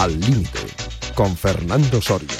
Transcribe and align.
Al 0.00 0.18
Límite, 0.18 0.60
con 1.14 1.36
Fernando 1.36 2.00
Soria. 2.00 2.38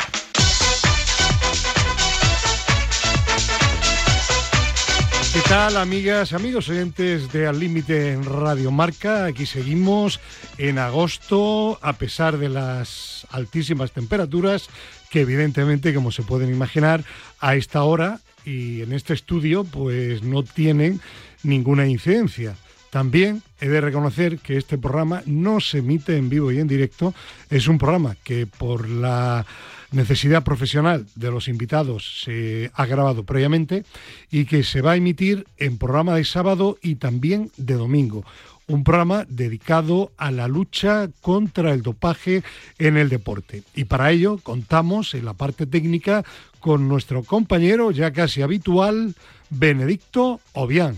¿Qué 5.35 5.41
tal, 5.47 5.77
amigas, 5.77 6.33
amigos 6.33 6.71
oyentes 6.71 7.31
de 7.31 7.47
Al 7.47 7.61
Límite 7.61 8.13
en 8.13 8.25
Radio 8.25 8.71
Marca? 8.71 9.27
Aquí 9.27 9.45
seguimos 9.45 10.21
en 10.57 10.79
agosto, 10.79 11.79
a 11.83 11.93
pesar 11.93 12.39
de 12.39 12.49
las 12.49 13.27
altísimas 13.31 13.93
temperaturas, 13.93 14.71
que 15.11 15.21
evidentemente, 15.21 15.93
como 15.93 16.13
se 16.13 16.23
pueden 16.23 16.49
imaginar, 16.49 17.05
a 17.41 17.57
esta 17.57 17.83
hora 17.83 18.21
y 18.43 18.81
en 18.81 18.95
este 18.95 19.13
estudio, 19.13 19.65
pues 19.65 20.23
no 20.23 20.45
tienen 20.45 21.03
ninguna 21.43 21.87
incidencia. 21.87 22.57
También 22.89 23.43
he 23.61 23.69
de 23.69 23.81
reconocer 23.81 24.39
que 24.39 24.57
este 24.57 24.79
programa 24.79 25.23
no 25.27 25.61
se 25.61 25.79
emite 25.79 26.17
en 26.17 26.29
vivo 26.29 26.51
y 26.51 26.59
en 26.59 26.69
directo. 26.69 27.15
Es 27.49 27.69
un 27.69 27.79
programa 27.79 28.17
que 28.25 28.47
por 28.47 28.89
la 28.89 29.47
necesidad 29.93 30.45
profesional 30.45 31.07
de 31.15 31.31
los 31.31 31.49
invitados 31.49 32.23
se 32.25 32.71
ha 32.75 32.87
grabado 32.87 33.25
previamente 33.25 33.85
y 34.31 34.45
que 34.45 34.63
se 34.63 34.81
va 34.81 34.93
a 34.93 34.97
emitir 34.97 35.47
en 35.59 35.79
programa 35.79 36.15
de 36.15 36.25
sábado 36.25 36.79
y 36.83 36.97
también 36.97 37.51
de 37.57 37.75
domingo. 37.75 38.25
Un 38.67 38.85
programa 38.85 39.27
dedicado 39.29 40.13
a 40.17 40.31
la 40.31 40.47
lucha 40.47 41.09
contra 41.21 41.73
el 41.73 41.83
dopaje 41.83 42.45
en 42.79 42.97
el 42.97 43.09
deporte. 43.09 43.65
Y 43.75 43.85
para 43.85 44.13
ello 44.13 44.39
contamos 44.41 45.15
en 45.15 45.25
la 45.25 45.35
parte 45.35 45.67
técnica 45.67 46.25
con 46.61 46.89
nuestro 46.89 47.25
compañero 47.25 47.91
ya 47.91 48.13
casi 48.13 48.43
habitual, 48.43 49.17
Benedicto 49.49 50.41
Obián. 50.53 50.97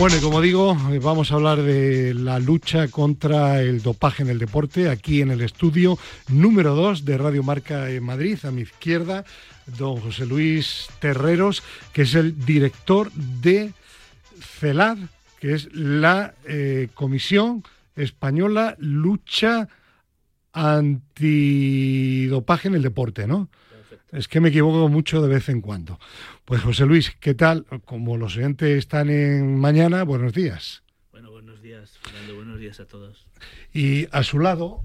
Bueno, 0.00 0.16
y 0.16 0.20
como 0.20 0.40
digo, 0.40 0.74
eh, 0.90 0.98
vamos 0.98 1.30
a 1.30 1.34
hablar 1.34 1.60
de 1.60 2.14
la 2.14 2.38
lucha 2.38 2.88
contra 2.88 3.60
el 3.60 3.82
dopaje 3.82 4.22
en 4.22 4.30
el 4.30 4.38
deporte 4.38 4.88
aquí 4.88 5.20
en 5.20 5.30
el 5.30 5.42
estudio 5.42 5.98
número 6.28 6.74
2 6.74 7.04
de 7.04 7.18
Radio 7.18 7.42
Marca 7.42 7.90
en 7.90 8.02
Madrid. 8.02 8.38
A 8.44 8.50
mi 8.50 8.62
izquierda, 8.62 9.26
don 9.66 10.00
José 10.00 10.24
Luis 10.24 10.88
Terreros, 11.00 11.62
que 11.92 12.00
es 12.02 12.14
el 12.14 12.46
director 12.46 13.12
de 13.12 13.74
CELAD, 14.40 14.96
que 15.38 15.52
es 15.52 15.68
la 15.74 16.32
eh, 16.46 16.88
Comisión 16.94 17.62
Española 17.94 18.76
Lucha 18.78 19.68
Antidopaje 20.54 21.08
en 22.68 22.74
el 22.74 22.80
Deporte, 22.80 23.26
¿no? 23.26 23.50
Es 24.12 24.26
que 24.26 24.40
me 24.40 24.48
equivoco 24.48 24.88
mucho 24.88 25.22
de 25.22 25.28
vez 25.28 25.48
en 25.48 25.60
cuando. 25.60 26.00
Pues 26.44 26.62
José 26.62 26.84
Luis, 26.84 27.12
¿qué 27.20 27.34
tal? 27.34 27.64
Como 27.84 28.16
los 28.16 28.36
oyentes 28.36 28.76
están 28.76 29.08
en 29.08 29.56
mañana, 29.56 30.02
buenos 30.02 30.32
días. 30.32 30.82
Bueno, 31.12 31.30
buenos 31.30 31.62
días, 31.62 31.96
Fernando, 32.02 32.34
buenos 32.34 32.58
días 32.58 32.80
a 32.80 32.86
todos. 32.86 33.26
Y 33.72 34.08
a 34.10 34.24
su 34.24 34.40
lado, 34.40 34.82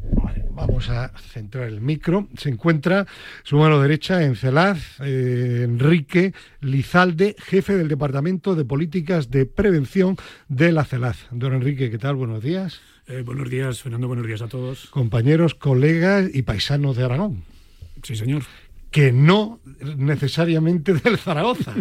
vamos 0.51 0.89
a 0.89 1.11
centrar 1.17 1.67
el 1.67 1.81
micro, 1.81 2.27
se 2.37 2.49
encuentra 2.49 3.07
su 3.43 3.57
mano 3.57 3.81
derecha 3.81 4.23
en 4.23 4.35
Celaz, 4.35 4.99
eh, 4.99 5.61
Enrique 5.63 6.35
Lizalde, 6.61 7.35
jefe 7.39 7.75
del 7.75 7.87
Departamento 7.87 8.53
de 8.53 8.63
Políticas 8.63 9.31
de 9.31 9.47
Prevención 9.47 10.17
de 10.49 10.71
la 10.71 10.85
CELAZ. 10.85 11.29
Don 11.31 11.53
Enrique, 11.55 11.89
¿qué 11.89 11.97
tal? 11.97 12.15
Buenos 12.15 12.43
días. 12.43 12.79
Eh, 13.07 13.23
buenos 13.25 13.49
días, 13.49 13.81
Fernando, 13.81 14.07
buenos 14.07 14.27
días 14.27 14.43
a 14.43 14.47
todos. 14.47 14.85
Compañeros, 14.91 15.55
colegas 15.55 16.29
y 16.31 16.43
paisanos 16.43 16.95
de 16.95 17.05
Aragón. 17.05 17.43
Sí, 18.03 18.15
señor 18.15 18.43
que 18.95 19.11
no 19.11 19.59
necesariamente 19.97 20.93
del 21.03 21.17
Zaragoza. 21.17 21.73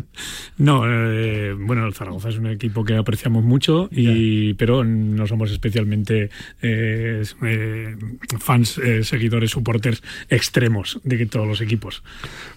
No, 0.59 0.83
eh, 0.85 1.55
bueno, 1.57 1.87
el 1.87 1.95
Zaragoza 1.95 2.31
es 2.31 2.39
un 2.39 2.49
equipo 2.49 2.85
que 2.85 2.97
apreciamos 2.97 3.45
mucho, 3.45 3.89
y, 3.93 4.55
pero 4.55 4.83
no 4.83 5.25
somos 5.29 5.53
especialmente 5.53 6.31
eh, 6.61 7.23
eh, 7.45 7.97
fans, 8.41 8.81
seguidores, 9.03 9.53
supporters 9.53 10.03
extremos 10.29 10.99
de 11.05 11.25
todos 11.27 11.47
los 11.47 11.61
equipos. 11.61 12.03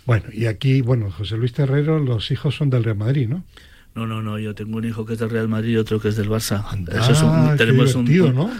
Bueno, 0.08 0.26
y 0.34 0.48
aquí, 0.48 0.82
bueno, 0.82 1.12
José 1.12 1.38
Luis 1.38 1.54
Terrero, 1.54 2.00
los 2.00 2.32
hijos 2.32 2.56
son 2.56 2.72
del 2.72 2.84
Real 2.84 2.98
Madrid, 2.98 3.28
¿no? 3.30 3.44
No, 3.98 4.06
no, 4.06 4.22
no, 4.22 4.38
yo 4.38 4.54
tengo 4.54 4.78
un 4.78 4.86
hijo 4.86 5.08
que 5.08 5.14
es 5.14 5.20
del 5.20 5.32
Real 5.32 5.48
Madrid 5.48 5.72
y 5.72 5.78
otro 5.78 6.00
que 6.00 6.10
es 6.10 6.16
del 6.16 6.30
Barça. 6.30 6.64
Eso 6.88 7.14
es 7.14 7.22
un, 7.24 7.58
tenemos 7.58 7.96
un, 7.96 8.08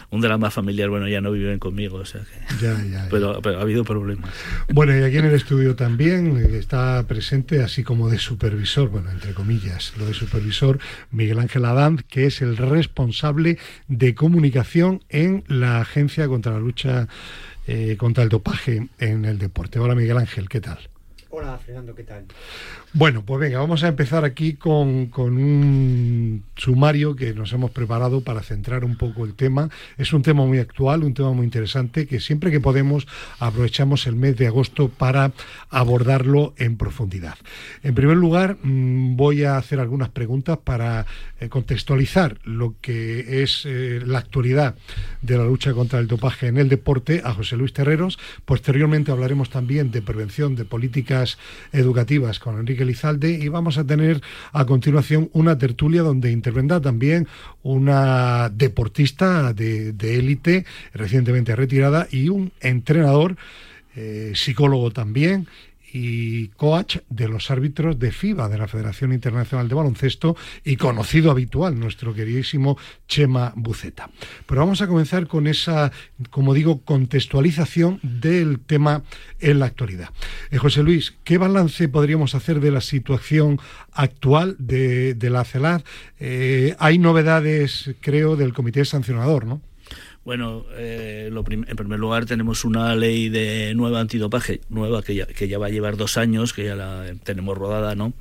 un, 0.10 0.22
drama 0.22 0.50
familiar, 0.50 0.90
bueno, 0.90 1.08
ya 1.08 1.22
no 1.22 1.32
viven 1.32 1.60
conmigo, 1.60 1.98
o 1.98 2.06
sea 2.06 2.22
que... 2.22 2.56
Ya, 2.60 2.84
ya, 2.84 3.08
pero, 3.12 3.40
pero, 3.44 3.60
ha 3.60 3.62
habido 3.62 3.84
problemas. 3.84 4.32
Bueno, 4.74 4.98
y 4.98 5.04
aquí 5.04 5.18
en 5.18 5.26
el 5.26 5.36
estudio 5.36 5.76
también 5.76 6.38
está 6.56 7.06
presente, 7.08 7.62
así 7.62 7.84
como 7.84 8.10
de 8.10 8.18
supervisor, 8.18 8.90
bueno, 8.90 9.12
entre 9.12 9.36
comillas, 9.36 9.94
lo 10.00 10.08
de 10.08 10.16
supervisor, 10.16 10.80
Miguel 11.12 11.38
Ángel 11.38 11.66
Adán, 11.66 12.04
que 12.10 12.26
es 12.26 12.42
el 12.42 12.58
responsable 12.58 13.60
de 13.88 14.16
comunicación 14.16 15.04
en 15.10 15.44
la 15.48 15.82
Agencia 15.82 16.28
contra 16.28 16.54
la 16.54 16.60
Lucha 16.60 17.08
eh, 17.68 17.96
contra 17.96 18.24
el 18.24 18.30
Dopaje 18.30 18.88
en 18.98 19.26
el 19.26 19.38
Deporte. 19.38 19.78
Hola 19.78 19.94
Miguel 19.94 20.18
Ángel, 20.18 20.50
¿qué 20.50 20.62
tal? 20.62 20.80
Hola 21.30 21.60
Fernando, 21.64 21.94
¿qué 21.94 22.04
tal? 22.04 22.26
Bueno, 22.98 23.22
pues 23.24 23.40
venga, 23.40 23.60
vamos 23.60 23.84
a 23.84 23.90
empezar 23.90 24.26
aquí 24.26 24.54
con, 24.54 25.12
un 25.16 26.44
sumario 26.56 27.16
que 27.16 27.36
nos 27.36 27.54
hemos 27.54 27.70
preparado 27.70 28.22
para 28.22 28.42
centrar 28.42 28.84
un 28.84 28.96
poco 28.96 29.24
el 29.24 29.36
tema. 29.36 29.70
Es 30.00 30.14
un 30.14 30.24
tema 30.24 30.44
muy 30.48 30.58
actual, 30.58 31.04
un 31.04 31.14
tema 31.14 31.32
muy 31.32 31.46
interesante 31.46 32.08
que 32.08 32.20
siempre 32.20 32.50
que 32.50 32.60
podemos 32.60 33.06
aprovechamos 33.38 34.08
el 34.08 34.16
mes 34.16 34.36
de 34.38 34.48
agosto 34.48 34.90
para 34.90 35.32
abordarlo 35.70 36.56
en 36.58 36.76
profundidad. 36.76 37.36
En 37.84 37.94
primer 37.94 38.18
lugar, 38.18 38.58
mm, 38.64 39.16
voy 39.16 39.44
a 39.44 39.58
hacer 39.58 39.80
algunas 39.80 40.10
preguntas 40.10 40.58
para 40.58 41.06
eh, 41.40 41.50
contextualizar 41.50 42.40
lo 42.46 42.74
que 42.82 43.44
es 43.44 43.62
eh, 43.68 44.02
la 44.04 44.18
actualidad 44.18 44.74
de 45.22 45.38
la 45.38 45.44
lucha 45.44 45.72
contra 45.74 46.00
el 46.00 46.08
dopaje 46.08 46.48
en 46.48 46.58
el 46.58 46.68
deporte 46.68 47.22
a 47.24 47.32
José 47.32 47.58
Luis 47.58 47.74
Terreros. 47.74 48.18
Posteriormente 48.44 49.12
hablaremos 49.12 49.52
también 49.52 49.92
de 49.92 50.02
prevención 50.02 50.56
de 50.56 50.66
políticas 50.66 51.38
educativas 51.72 52.40
con 52.40 52.58
Enrique 52.58 52.87
Y 53.42 53.48
vamos 53.50 53.78
a 53.78 53.86
tener 53.86 54.22
a 54.52 54.66
continuación 54.66 55.30
una 55.34 55.58
tertulia 55.58 56.02
donde 56.02 56.32
intervendrá 56.32 56.80
también 56.82 57.28
una 57.64 58.50
deportista 58.50 59.54
de 59.54 59.94
élite 60.02 60.66
recientemente 60.94 61.56
retirada 61.56 62.08
y 62.12 62.30
un 62.30 62.52
entrenador, 62.62 63.36
eh, 63.96 64.34
psicólogo 64.36 64.92
también 64.92 65.48
y 65.92 66.50
coach 66.50 66.98
de 67.10 67.28
los 67.28 67.50
árbitros 67.50 67.98
de 67.98 68.12
FIBA, 68.12 68.50
de 68.50 68.58
la 68.58 68.68
Federación 68.68 69.14
Internacional 69.14 69.68
de 69.68 69.76
Baloncesto, 69.76 70.36
y 70.64 70.76
conocido 70.76 71.32
habitual, 71.32 71.80
nuestro 71.80 72.14
queridísimo 72.14 72.78
Chema 73.08 73.54
Buceta. 73.56 74.10
Pero 74.46 74.62
vamos 74.62 74.82
a 74.82 74.88
comenzar 74.88 75.28
con 75.28 75.48
esa, 75.48 75.92
como 76.30 76.54
digo, 76.54 76.82
contextualización 76.82 78.00
del 78.04 78.60
tema 78.60 79.04
en 79.40 79.60
la 79.60 79.68
actualidad. 79.68 80.10
Eh, 80.52 80.58
José 80.58 80.84
Luis, 80.84 81.16
¿qué 81.24 81.38
balance 81.38 81.88
podríamos 81.88 82.36
hacer 82.36 82.60
de 82.60 82.72
la 82.72 82.82
situación 82.82 83.60
actual 83.94 84.56
de, 84.60 85.16
la 85.30 85.44
CELAD? 85.44 85.82
Eh, 86.20 86.76
hay 86.80 86.98
novedades, 86.98 87.92
creo, 88.02 88.36
del 88.36 88.54
comité 88.54 88.86
sancionador, 88.86 89.46
¿no? 89.46 89.62
Bueno, 90.28 90.66
eh, 90.76 91.32
en 91.32 91.76
primer 91.78 92.00
lugar 92.00 92.26
tenemos 92.26 92.66
una 92.66 92.94
ley 92.98 93.30
de 93.30 93.74
nueva 93.76 94.02
antidopaje, 94.02 94.60
nueva 94.68 95.02
que 95.02 95.16
ya, 95.16 95.26
que 95.26 95.48
ya 95.48 95.58
va 95.58 95.68
a 95.68 95.70
llevar 95.70 95.96
dos 95.96 96.18
años, 96.18 96.52
que 96.52 96.66
ya 96.66 96.76
la 96.76 97.06
tenemos 97.24 97.58
rodada, 97.58 97.96
¿no? 97.96 98.12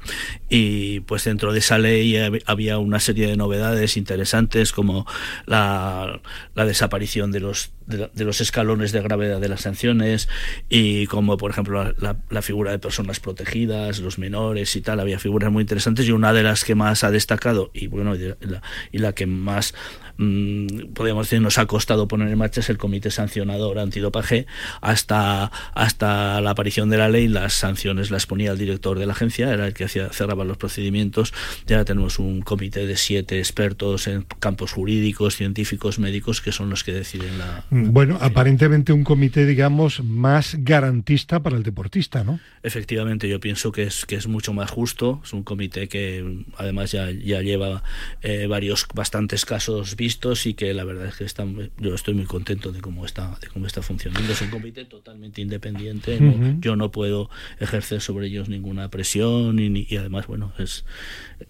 Y 0.48 1.00
pues 1.00 1.24
dentro 1.24 1.52
de 1.52 1.58
esa 1.58 1.78
ley 1.78 2.16
había 2.46 2.78
una 2.78 3.00
serie 3.00 3.26
de 3.26 3.36
novedades 3.36 3.96
interesantes 3.96 4.70
como 4.70 5.04
la, 5.46 6.20
la 6.54 6.64
desaparición 6.64 7.32
de 7.32 7.40
los 7.40 7.72
de, 7.86 8.24
los 8.24 8.40
escalones 8.40 8.92
de 8.92 9.00
gravedad 9.00 9.40
de 9.40 9.48
las 9.48 9.62
sanciones 9.62 10.28
y 10.68 11.06
como 11.06 11.36
por 11.36 11.50
ejemplo 11.50 11.94
la, 11.98 12.42
figura 12.42 12.70
de 12.70 12.78
personas 12.78 13.20
protegidas, 13.20 14.00
los 14.00 14.18
menores 14.18 14.76
y 14.76 14.80
tal, 14.80 15.00
había 15.00 15.18
figuras 15.18 15.50
muy 15.50 15.62
interesantes 15.62 16.06
y 16.06 16.12
una 16.12 16.32
de 16.32 16.42
las 16.42 16.64
que 16.64 16.74
más 16.74 17.02
ha 17.04 17.10
destacado 17.10 17.70
y 17.72 17.86
bueno 17.86 18.14
la, 18.14 18.62
y 18.92 18.98
la 18.98 19.12
que 19.12 19.26
más 19.26 19.74
mmm, 20.18 20.92
podríamos 20.95 21.27
decir 21.27 21.41
nos 21.41 21.59
ha 21.59 21.66
costado 21.66 22.09
poner 22.09 22.28
en 22.28 22.39
marcha 22.39 22.60
es 22.60 22.71
el 22.71 22.78
comité 22.78 23.10
sancionador 23.10 23.78
antidopaje 23.78 24.47
hasta 24.80 25.51
hasta 25.74 26.41
la 26.41 26.51
aparición 26.51 26.91
de 26.91 26.98
la 26.98 27.09
ley 27.09 27.28
las 27.28 27.54
sanciones 27.54 28.10
las 28.10 28.27
ponía 28.27 28.53
el 28.53 28.59
director 28.59 28.98
de 28.98 29.07
la 29.07 29.13
agencia 29.13 29.53
era 29.53 29.66
el 29.66 29.74
que 29.74 29.84
hacía 29.84 30.10
cerraba 30.10 30.45
los 30.45 30.57
procedimientos 30.57 31.34
ya 31.66 31.84
tenemos 31.84 32.18
un 32.18 32.42
comité 32.42 32.86
de 32.86 32.97
siete 32.97 33.39
expertos 33.39 34.07
en 34.07 34.24
campos 34.41 34.72
jurídicos 34.72 35.36
científicos 35.36 35.98
médicos 35.98 36.41
que 36.41 36.53
son 36.53 36.71
los 36.71 36.84
que 36.84 36.92
deciden 36.92 37.39
la 37.39 37.65
Mm, 37.71 37.92
bueno, 37.92 38.19
aparentemente 38.21 38.92
un 38.92 39.04
comité, 39.04 39.47
digamos, 39.47 40.03
más 40.03 40.57
garantista 40.59 41.42
para 41.42 41.57
el 41.57 41.62
deportista, 41.62 42.24
¿no? 42.24 42.39
Efectivamente, 42.62 43.28
yo 43.28 43.41
pienso 43.41 43.72
que 43.72 43.84
es, 43.84 44.07
que 44.07 44.16
es 44.16 44.27
mucho 44.27 44.53
más 44.53 44.71
justo. 44.71 45.21
Es 45.24 45.33
un 45.33 45.42
comité 45.42 45.89
que 45.89 46.45
además 46.57 46.92
ya, 46.92 47.10
ya 47.10 47.42
lleva 47.42 47.83
eh, 48.22 48.47
varios, 48.47 48.86
bastantes 48.95 49.45
casos 49.45 49.97
y 50.44 50.54
que 50.54 50.72
la 50.72 50.84
verdad 50.84 51.06
es 51.06 51.16
que 51.16 51.24
están, 51.24 51.70
yo 51.78 51.94
estoy 51.94 52.14
muy 52.14 52.24
contento 52.24 52.72
de 52.72 52.80
cómo 52.80 53.04
está, 53.04 53.36
de 53.41 53.48
cómo 53.48 53.66
está 53.66 53.82
funcionando. 53.82 54.32
Es 54.32 54.41
un 54.41 54.50
comité 54.50 54.84
totalmente 54.84 55.41
independiente. 55.41 56.18
yo 56.60 56.76
no 56.76 56.91
puedo 56.91 57.28
ejercer 57.58 58.00
sobre 58.00 58.28
ellos 58.28 58.48
ninguna 58.48 58.88
presión 58.88 59.58
y, 59.58 59.86
y, 59.88 59.97
además, 59.97 60.26
bueno, 60.26 60.53
es 60.58 60.84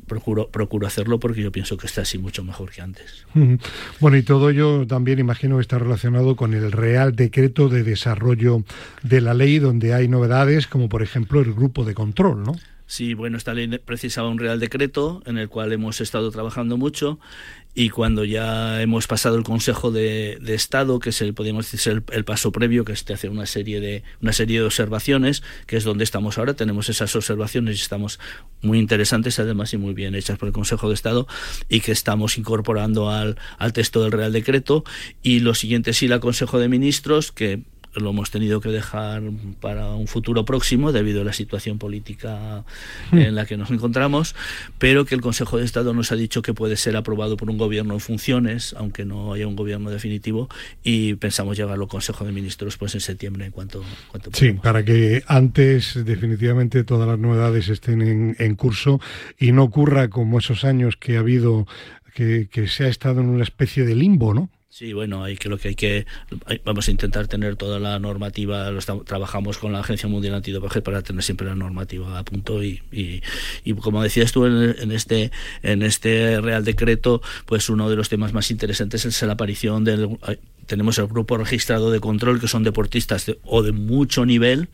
procuro 0.07 0.49
procuro 0.51 0.87
hacerlo 0.87 1.21
porque 1.21 1.43
yo 1.43 1.53
pienso 1.53 1.77
que 1.77 1.87
está 1.87 2.03
así 2.03 2.19
mucho 2.19 2.43
mejor 2.45 2.71
que 2.71 2.83
antes. 2.83 3.27
Bueno, 4.01 4.17
y 4.17 4.23
todo 4.23 4.51
ello 4.51 4.87
también 4.87 5.19
imagino 5.19 5.57
que 5.57 5.63
está 5.63 5.79
relacionado 5.79 6.37
con 6.37 6.55
el 6.55 6.73
Real 6.73 7.15
Decreto 7.15 7.69
de 7.69 7.83
Desarrollo 7.83 8.65
de 9.03 9.21
la 9.21 9.35
Ley, 9.35 9.59
donde 9.59 9.95
hay 9.95 10.09
novedades 10.09 10.67
como 10.67 10.89
por 10.89 11.03
ejemplo 11.03 11.41
el 11.41 11.53
grupo 11.53 11.85
de 11.85 11.95
control, 11.95 12.43
¿no? 12.43 12.55
Sí, 12.89 13.15
bueno, 13.15 13.37
esta 13.37 13.53
ley 13.53 13.67
precisaba 13.85 14.29
un 14.29 14.39
real 14.39 14.61
decreto 14.61 15.21
en 15.27 15.39
el 15.39 15.49
cual 15.49 15.73
hemos 15.73 16.01
estado 16.01 16.31
trabajando 16.31 16.77
mucho 16.77 17.19
y 17.79 17.91
cuando 17.91 18.25
ya 18.25 18.81
hemos 18.81 19.07
pasado 19.07 19.37
el 19.37 19.45
Consejo 19.45 19.91
de, 19.91 20.39
Estado, 20.47 20.99
que 20.99 21.11
es 21.11 21.21
el, 21.21 21.35
podríamos 21.35 21.71
decir, 21.71 22.03
el, 22.11 22.25
paso 22.25 22.51
previo, 22.51 22.87
que 22.87 22.93
es 22.93 23.05
hacer 23.11 23.29
una 23.29 23.45
serie 23.45 23.81
de 23.81 24.03
una 24.23 24.33
serie 24.33 24.61
de 24.61 24.65
observaciones, 24.65 25.43
que 25.67 25.77
es 25.77 25.85
donde 25.85 26.03
estamos 26.03 26.39
ahora, 26.39 26.55
tenemos 26.55 26.89
esas 26.89 27.15
observaciones 27.15 27.79
y 27.79 27.83
estamos 27.83 28.19
muy 28.63 28.79
interesantes 28.79 29.39
además 29.41 29.75
y 29.75 29.77
muy 29.77 29.93
bien 29.93 30.15
hechas 30.15 30.39
por 30.39 30.47
el 30.47 30.55
Consejo 30.55 30.89
de 30.89 30.95
Estado 30.95 31.29
y 31.69 31.81
que 31.81 31.93
estamos 31.93 32.39
incorporando 32.39 33.11
al, 33.11 33.37
al 33.59 33.75
texto 33.75 34.03
del 34.03 34.13
Real 34.13 34.33
Decreto. 34.33 34.83
Y 35.23 35.41
lo 35.41 35.55
siguiente 35.55 35.93
sí 35.93 36.07
el 36.07 36.19
Consejo 36.19 36.59
de 36.59 36.71
Ministros 36.71 37.31
que 37.31 37.63
lo 37.97 38.11
hemos 38.11 38.31
tenido 38.31 38.61
que 38.61 38.69
dejar 38.69 39.23
para 39.61 39.91
un 39.95 40.07
futuro 40.07 40.45
próximo 40.45 40.93
debido 40.93 41.23
a 41.23 41.25
la 41.25 41.33
situación 41.33 41.79
política 41.79 42.65
hmm. 43.11 43.19
en 43.19 43.35
la 43.35 43.47
que 43.47 43.57
nos 43.57 43.71
encontramos, 43.71 44.35
pero 44.79 45.05
que 45.05 45.15
el 45.15 45.21
Consejo 45.21 45.59
de 45.59 45.65
Estado 45.65 45.95
nos 45.95 46.13
ha 46.13 46.17
dicho 46.17 46.43
que 46.43 46.55
puede 46.55 46.77
ser 46.77 46.97
aprobado 46.97 47.37
por 47.37 47.51
un 47.51 47.59
gobierno 47.59 47.95
en 47.95 48.01
funciones, 48.01 48.75
aunque 48.79 49.05
no 49.05 49.33
haya 49.33 49.47
un 49.47 49.57
gobierno 49.57 49.91
definitivo, 49.91 50.49
y 50.83 51.15
pensamos 51.15 51.57
llevarlo 51.57 51.85
al 51.85 51.91
Consejo 51.91 52.25
de 52.25 52.33
Ministros 52.33 52.77
pues 52.77 52.95
en 52.95 53.01
septiembre 53.01 53.47
en 53.47 53.53
cuanto, 53.53 53.83
cuanto 54.09 54.31
Sí, 54.33 54.53
para 54.53 54.85
que 54.85 55.23
antes 55.27 56.05
definitivamente 56.05 56.85
todas 56.85 57.09
las 57.09 57.19
novedades 57.19 57.69
estén 57.69 58.03
en, 58.03 58.37
en 58.39 58.55
curso 58.55 59.01
y 59.39 59.53
no 59.53 59.65
ocurra 59.65 60.09
como 60.09 60.39
esos 60.39 60.65
años 60.65 60.97
que 60.97 61.17
ha 61.17 61.21
habido 61.21 61.67
que, 62.15 62.49
que 62.51 62.67
se 62.67 62.85
ha 62.85 62.89
estado 62.89 63.21
en 63.21 63.29
una 63.29 63.43
especie 63.43 63.85
de 63.85 63.95
limbo, 63.95 64.33
¿no? 64.33 64.51
Sí, 64.79 64.93
bueno, 64.93 65.25
hay 65.25 65.39
que 65.39 65.49
lo 65.49 65.57
que 65.57 65.69
hay 65.69 65.75
que 65.75 66.05
vamos 66.67 66.87
a 66.87 66.91
intentar 66.91 67.29
tener 67.29 67.57
toda 67.57 67.79
la 67.79 67.99
normativa, 67.99 68.69
trabajamos 69.07 69.57
con 69.57 69.73
la 69.73 69.79
Agencia 69.79 70.07
Mundial 70.07 70.35
Antidopaje 70.35 70.83
para 70.83 71.01
tener 71.01 71.23
siempre 71.23 71.47
la 71.47 71.55
normativa 71.55 72.19
a 72.19 72.25
punto 72.25 72.63
y, 72.63 72.83
y, 72.93 73.73
como 73.73 74.03
decías 74.03 74.33
tú 74.33 74.45
en, 74.45 74.93
este 74.93 75.31
en 75.63 75.83
este 75.83 76.43
Real 76.43 76.63
Decreto, 76.63 77.23
pues 77.47 77.71
uno 77.71 77.89
de 77.89 77.97
los 77.97 78.11
temas 78.11 78.35
más 78.35 78.51
interesantes 78.51 79.07
es 79.07 79.23
la 79.23 79.33
aparición 79.33 79.83
del 79.83 80.19
tenemos 80.67 80.99
el 80.99 81.07
grupo 81.07 81.37
registrado 81.37 81.91
de 81.91 82.01
control 82.01 82.41
que 82.41 82.49
son 82.49 82.63
deportistas 82.63 83.31
o 83.45 83.63
de 83.63 83.73
mucho 83.73 84.27
nivel 84.27 84.69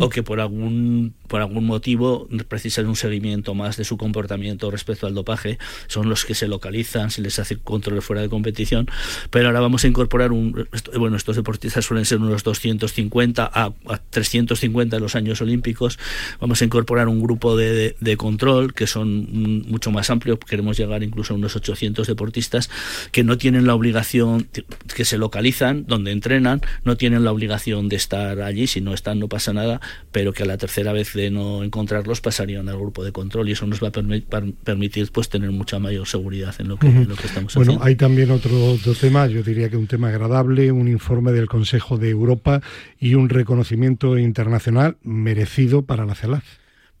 o 0.00 0.08
que 0.08 0.22
por 0.22 0.40
algún 0.40 1.14
por 1.32 1.40
algún 1.40 1.64
motivo 1.64 2.28
precisan 2.46 2.86
un 2.86 2.94
seguimiento 2.96 3.54
más 3.54 3.78
de 3.78 3.84
su 3.84 3.96
comportamiento 3.96 4.70
respecto 4.70 5.06
al 5.06 5.14
dopaje. 5.14 5.58
Son 5.86 6.10
los 6.10 6.26
que 6.26 6.34
se 6.34 6.46
localizan 6.46 7.10
si 7.10 7.22
les 7.22 7.38
hace 7.38 7.56
control 7.56 8.02
fuera 8.02 8.20
de 8.20 8.28
competición. 8.28 8.86
Pero 9.30 9.46
ahora 9.46 9.60
vamos 9.60 9.82
a 9.84 9.88
incorporar 9.88 10.30
un 10.32 10.68
bueno 10.98 11.16
estos 11.16 11.36
deportistas 11.36 11.86
suelen 11.86 12.04
ser 12.04 12.18
unos 12.18 12.42
250 12.42 13.50
a, 13.52 13.72
350 14.10 14.96
en 14.96 15.02
los 15.02 15.14
años 15.14 15.40
olímpicos. 15.40 15.98
Vamos 16.38 16.60
a 16.60 16.66
incorporar 16.66 17.08
un 17.08 17.22
grupo 17.22 17.56
de, 17.56 17.96
de, 17.98 18.16
control 18.18 18.74
que 18.74 18.86
son 18.86 19.62
mucho 19.68 19.90
más 19.90 20.10
amplio 20.10 20.38
queremos 20.38 20.76
llegar 20.76 21.02
incluso 21.02 21.32
a 21.32 21.36
unos 21.36 21.56
800 21.56 22.06
deportistas 22.06 22.68
que 23.10 23.24
no 23.24 23.38
tienen 23.38 23.66
la 23.66 23.74
obligación 23.74 24.48
que 24.94 25.04
se 25.04 25.16
lo 25.16 25.30
localizan, 25.32 25.86
donde 25.88 26.12
entrenan, 26.12 26.60
no 26.84 26.98
tienen 26.98 27.24
la 27.24 27.32
obligación 27.32 27.88
de 27.88 27.96
estar 27.96 28.42
allí, 28.42 28.66
si 28.66 28.82
no 28.82 28.92
están 28.92 29.18
no 29.18 29.28
pasa 29.28 29.54
nada, 29.54 29.80
pero 30.12 30.34
que 30.34 30.42
a 30.42 30.46
la 30.46 30.58
tercera 30.58 30.92
vez 30.92 31.14
de 31.14 31.30
no 31.30 31.64
encontrarlos 31.64 32.20
pasarían 32.20 32.68
al 32.68 32.76
grupo 32.76 33.02
de 33.02 33.12
control 33.12 33.48
y 33.48 33.52
eso 33.52 33.66
nos 33.66 33.82
va 33.82 33.88
a 33.88 33.92
permitir 33.92 35.10
pues 35.10 35.30
tener 35.30 35.50
mucha 35.50 35.78
mayor 35.78 36.06
seguridad 36.06 36.54
en 36.58 36.68
lo 36.68 36.76
que, 36.76 36.90
lo 36.90 37.16
que 37.16 37.26
estamos 37.28 37.54
bueno, 37.54 37.72
haciendo. 37.72 37.72
Bueno, 37.72 37.82
hay 37.82 37.96
también 37.96 38.30
otro, 38.30 38.62
otro 38.66 38.94
tema, 38.94 39.26
yo 39.26 39.42
diría 39.42 39.70
que 39.70 39.78
un 39.78 39.86
tema 39.86 40.08
agradable, 40.08 40.70
un 40.70 40.86
informe 40.86 41.32
del 41.32 41.46
Consejo 41.46 41.96
de 41.96 42.10
Europa 42.10 42.60
y 43.00 43.14
un 43.14 43.30
reconocimiento 43.30 44.18
internacional 44.18 44.98
merecido 45.02 45.80
para 45.80 46.04
la 46.04 46.14
CELAC. 46.14 46.44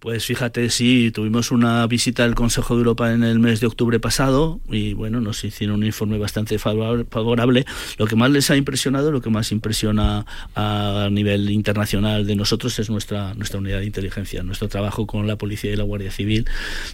Pues 0.02 0.26
fíjate, 0.26 0.68
sí, 0.68 1.12
tuvimos 1.14 1.52
una 1.52 1.86
visita 1.86 2.24
del 2.24 2.34
Consejo 2.34 2.74
de 2.74 2.80
Europa 2.80 3.12
en 3.12 3.22
el 3.22 3.38
mes 3.38 3.60
de 3.60 3.68
octubre 3.68 4.00
pasado 4.00 4.58
y 4.68 4.94
bueno, 4.94 5.20
nos 5.20 5.44
hicieron 5.44 5.76
un 5.76 5.86
informe 5.86 6.18
bastante 6.18 6.58
favorable. 6.58 7.64
Lo 7.98 8.06
que 8.08 8.16
más 8.16 8.28
les 8.32 8.50
ha 8.50 8.56
impresionado, 8.56 9.12
lo 9.12 9.20
que 9.20 9.30
más 9.30 9.52
impresiona 9.52 10.26
a 10.56 11.08
nivel 11.08 11.50
internacional 11.50 12.26
de 12.26 12.34
nosotros 12.34 12.80
es 12.80 12.90
nuestra, 12.90 13.34
nuestra 13.34 13.60
unidad 13.60 13.78
de 13.78 13.86
inteligencia, 13.86 14.42
nuestro 14.42 14.66
trabajo 14.68 15.06
con 15.06 15.28
la 15.28 15.36
policía 15.36 15.70
y 15.72 15.76
la 15.76 15.84
Guardia 15.84 16.10
Civil. 16.10 16.48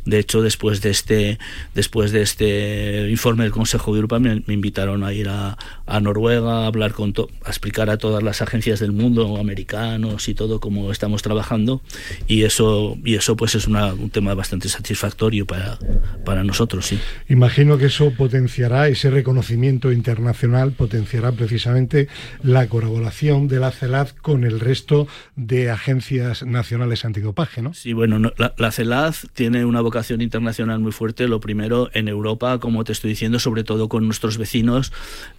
De 0.05 0.19
hecho, 0.19 0.43
después 0.43 0.83
de 0.83 0.91
este, 0.91 1.39
después 1.75 2.13
de 2.13 2.21
este 2.21 3.09
informe 3.09 3.45
del 3.45 3.53
Consejo 3.53 3.93
de 3.93 4.01
Europa 4.01 4.19
me, 4.19 4.43
invitaron 4.49 5.03
a 5.03 5.15
ir 5.15 5.31
a, 5.31 5.57
Noruega 6.03 6.65
a 6.65 6.67
hablar 6.67 6.93
con 6.93 7.15
a 7.43 7.49
explicar 7.49 7.89
a 7.89 7.97
todas 7.97 8.23
las 8.23 8.43
agencias 8.43 8.81
del 8.81 8.93
mundo, 8.93 9.39
americanos 9.39 10.29
y 10.29 10.35
todo, 10.35 10.61
cómo 10.61 10.93
estamos 10.93 11.23
trabajando 11.23 11.81
y 12.27 12.43
eso 12.43 12.98
y 13.05 13.15
eso 13.15 13.37
pues 13.37 13.55
es 13.55 13.67
un 13.67 14.11
tema 14.11 14.35
bastante 14.35 14.69
satisfactorio 14.69 15.47
para, 15.47 15.79
para 16.25 16.45
nosotros, 16.45 16.87
sí. 16.87 16.99
Imagino 17.29 17.79
que 17.79 17.87
eso 17.87 18.13
potenciará, 18.13 18.89
ese 18.89 19.11
reconocimiento 19.11 19.93
internacional 19.93 20.73
potenciará 20.73 21.33
precisamente 21.33 22.09
la 22.43 22.69
colaboración 22.69 23.49
de 23.49 23.61
la 23.61 23.71
CELAD 23.71 24.11
con 24.23 24.45
el 24.45 24.61
resto 24.61 25.07
de 25.37 25.71
agencias 25.71 26.45
nacionales 26.45 27.05
antidopaje, 27.05 27.63
¿no? 27.63 27.75
Sí, 27.75 27.93
bueno, 27.93 28.19
la, 28.37 28.55
la 28.57 28.71
CELAD 28.73 29.15
tiene 29.35 29.65
una 29.65 29.81
vocación 29.81 30.21
internacional 30.21 30.81
muy 30.81 30.93
fuerte, 30.93 31.29
lo 31.29 31.41
primero 31.41 31.91
en 31.95 32.09
Europa, 32.09 32.59
como 32.59 32.85
te 32.85 32.93
estoy 32.93 33.11
diciendo, 33.11 33.39
sobre 33.39 33.65
todo 33.65 33.89
con 33.89 34.05
nuestros 34.07 34.39
vecinos. 34.39 34.93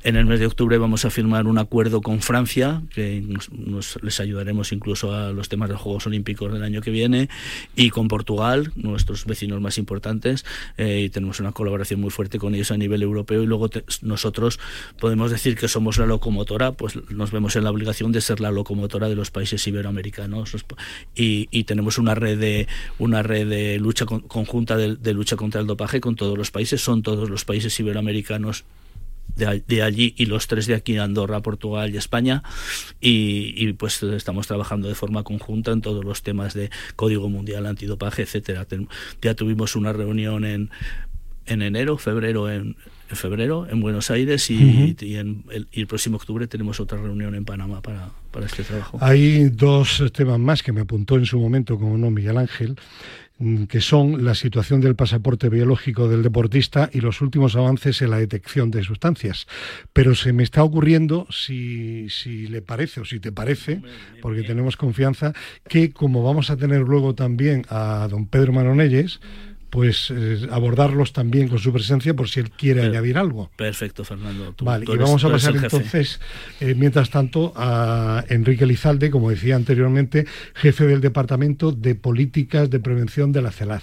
En 0.03 0.15
el 0.15 0.25
mes 0.25 0.39
de 0.39 0.45
octubre 0.45 0.77
vamos 0.77 1.05
a 1.05 1.09
firmar 1.09 1.47
un 1.47 1.57
acuerdo 1.57 2.01
con 2.01 2.21
Francia, 2.21 2.81
que 2.93 3.23
nos, 3.51 4.01
les 4.01 4.19
ayudaremos 4.19 4.71
incluso 4.71 5.13
a 5.13 5.31
los 5.31 5.49
temas 5.49 5.69
de 5.69 5.73
los 5.73 5.81
Juegos 5.81 6.07
Olímpicos 6.07 6.51
del 6.53 6.63
año 6.63 6.81
que 6.81 6.91
viene 6.91 7.29
y 7.75 7.89
con 7.89 8.07
Portugal, 8.07 8.71
nuestros 8.75 9.25
vecinos 9.25 9.61
más 9.61 9.77
importantes, 9.77 10.45
eh, 10.77 11.01
y 11.05 11.09
tenemos 11.09 11.39
una 11.39 11.51
colaboración 11.51 12.01
muy 12.01 12.09
fuerte 12.09 12.39
con 12.39 12.55
ellos 12.55 12.71
a 12.71 12.77
nivel 12.77 13.01
europeo 13.01 13.43
y 13.43 13.45
luego 13.45 13.69
nosotros 14.01 14.59
podemos 14.99 15.31
decir 15.31 15.55
que 15.55 15.67
somos 15.67 15.97
la 15.97 16.05
locomotora, 16.05 16.71
pues 16.71 16.97
nos 17.09 17.31
vemos 17.31 17.55
en 17.55 17.63
la 17.63 17.71
obligación 17.71 18.11
de 18.11 18.21
ser 18.21 18.39
la 18.39 18.51
locomotora 18.51 19.09
de 19.09 19.15
los 19.15 19.31
países 19.31 19.65
iberoamericanos 19.67 20.55
y, 21.15 21.47
y 21.51 21.63
tenemos 21.63 21.97
una 21.97 22.15
red 22.15 22.39
de 22.39 22.67
una 22.97 23.23
red 23.23 23.47
de 23.47 23.79
lucha 23.79 24.05
conjunta 24.05 24.77
de 24.77 25.13
lucha 25.13 25.35
contra 25.35 25.61
el 25.61 25.67
dopaje 25.67 25.99
con 25.99 26.15
todos 26.15 26.37
los 26.37 26.51
países, 26.51 26.81
son 26.81 27.03
todos 27.03 27.29
los 27.29 27.45
países 27.45 27.79
iberoamericanos 27.79 28.65
de, 29.39 29.81
allí 29.81 30.13
y 30.17 30.25
los 30.25 30.47
tres 30.47 30.67
de 30.67 30.75
aquí, 30.75 30.97
Andorra, 30.97 31.41
Portugal 31.41 31.93
y 31.93 31.97
España. 31.97 32.43
Y, 32.99 33.73
pues 33.73 34.03
estamos 34.03 34.47
trabajando 34.47 34.87
de 34.87 34.95
forma 34.95 35.23
conjunta 35.23 35.71
en 35.71 35.81
todos 35.81 36.03
los 36.03 36.21
temas 36.21 36.53
de 36.53 36.69
Código 36.95 37.29
Mundial 37.29 37.65
Antidopaje, 37.65 38.23
etcétera. 38.23 38.67
Ya 39.21 39.33
tuvimos 39.33 39.75
una 39.75 39.93
reunión 39.93 40.45
en, 40.45 40.69
en 41.45 41.61
enero, 41.61 41.97
febrero, 41.97 42.49
en, 42.51 42.75
febrero 43.07 43.67
en 43.69 43.81
Buenos 43.81 44.11
Aires 44.11 44.49
y, 44.49 44.95
en 45.15 45.43
el, 45.49 45.67
y, 45.71 45.81
el, 45.81 45.87
próximo 45.87 46.17
octubre 46.17 46.47
tenemos 46.47 46.79
otra 46.79 47.01
reunión 47.01 47.33
en 47.35 47.45
Panamá 47.45 47.81
para, 47.81 48.09
para 48.31 48.45
este 48.45 48.63
trabajo. 48.63 48.97
Hay 49.01 49.49
dos 49.49 50.03
temas 50.13 50.39
más 50.39 50.61
que 50.61 50.71
me 50.71 50.81
apuntó 50.81 51.15
en 51.15 51.25
su 51.25 51.39
momento, 51.39 51.77
como 51.79 51.97
no 51.97 52.11
Miguel 52.11 52.37
Ángel, 52.37 52.77
que 53.69 53.79
son 53.79 54.25
la 54.25 54.35
situación 54.35 54.81
del 54.81 54.95
pasaporte 54.95 55.47
biológico 55.47 56.09
del 56.09 56.23
deportista 56.23 56.89
y 56.91 56.99
los 56.99 57.21
últimos 57.21 57.55
avances 57.55 58.01
en 58.01 58.11
la 58.11 58.17
detección 58.17 58.69
de 58.69 58.83
sustancias. 58.83 59.47
Pero 59.93 60.13
se 60.13 60.33
me 60.33 60.43
está 60.43 60.63
ocurriendo, 60.63 61.25
si, 61.29 62.09
si 62.09 62.47
le 62.47 62.61
parece 62.61 62.99
o 62.99 63.05
si 63.05 63.19
te 63.19 63.31
parece, 63.31 63.81
porque 64.21 64.43
tenemos 64.43 64.75
confianza, 64.75 65.33
que 65.67 65.91
como 65.91 66.21
vamos 66.21 66.49
a 66.49 66.57
tener 66.57 66.81
luego 66.81 67.15
también 67.15 67.65
a 67.69 68.07
don 68.09 68.27
Pedro 68.27 68.51
Manonelles, 68.51 69.21
pues 69.69 70.11
eh, 70.11 70.47
abordarlos 70.51 71.13
también 71.13 71.47
con 71.47 71.59
su 71.59 71.71
presencia 71.71 72.13
por 72.13 72.29
si 72.29 72.39
él 72.39 72.51
quiere 72.51 72.81
añadir 72.83 73.17
algo. 73.17 73.51
Perfecto, 73.55 74.03
Fernando. 74.03 74.55
vale, 74.61 74.85
y 74.87 74.97
vamos 74.97 75.23
a 75.23 75.29
pasar 75.29 75.55
entonces, 75.55 76.19
eh, 76.59 76.75
mientras 76.75 77.09
tanto, 77.09 77.53
a 77.55 78.23
Enrique 78.29 78.65
Lizalde, 78.65 79.11
como 79.11 79.29
decía 79.29 79.55
anteriormente, 79.55 80.25
jefe 80.55 80.85
del 80.85 81.01
Departamento 81.01 81.71
de 81.71 81.95
Políticas 81.95 82.69
de 82.69 82.79
Prevención 82.79 83.31
de 83.31 83.41
la 83.41 83.51
CELAD. 83.51 83.81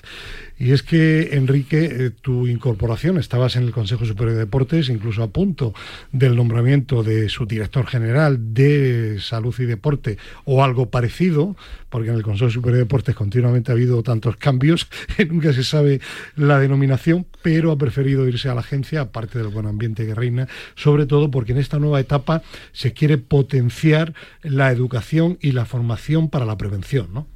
Y 0.58 0.72
es 0.72 0.82
que, 0.82 1.30
Enrique, 1.32 1.84
eh, 1.84 2.10
tu 2.10 2.46
incorporación, 2.46 3.18
estabas 3.18 3.56
en 3.56 3.64
el 3.64 3.72
Consejo 3.72 4.06
Superior 4.06 4.32
de 4.32 4.40
Deportes, 4.40 4.88
incluso 4.88 5.22
a 5.22 5.28
punto 5.28 5.74
del 6.12 6.34
nombramiento 6.34 7.02
de 7.02 7.28
su 7.28 7.44
director 7.44 7.86
general 7.86 8.54
de 8.54 9.18
Salud 9.20 9.54
y 9.58 9.64
Deporte 9.64 10.16
o 10.44 10.64
algo 10.64 10.88
parecido, 10.88 11.56
porque 11.90 12.08
en 12.08 12.16
el 12.16 12.22
Consejo 12.22 12.50
Superior 12.50 12.78
de 12.78 12.84
Deportes 12.84 13.14
continuamente 13.14 13.70
ha 13.70 13.74
habido 13.74 14.02
tantos 14.02 14.36
cambios 14.36 14.88
que 15.16 15.26
nunca 15.26 15.52
se 15.52 15.62
sabe 15.62 15.75
sabe 15.76 16.00
la 16.36 16.58
denominación, 16.58 17.26
pero 17.42 17.70
ha 17.70 17.76
preferido 17.76 18.26
irse 18.26 18.48
a 18.48 18.54
la 18.54 18.60
agencia, 18.60 19.02
aparte 19.02 19.38
del 19.38 19.48
buen 19.48 19.66
ambiente 19.66 20.06
que 20.06 20.14
reina, 20.14 20.48
sobre 20.74 21.04
todo 21.04 21.30
porque 21.30 21.52
en 21.52 21.58
esta 21.58 21.78
nueva 21.78 22.00
etapa 22.00 22.42
se 22.72 22.94
quiere 22.94 23.18
potenciar 23.18 24.14
la 24.42 24.70
educación 24.72 25.36
y 25.42 25.52
la 25.52 25.66
formación 25.66 26.30
para 26.30 26.46
la 26.46 26.56
prevención, 26.56 27.08
¿no? 27.12 27.26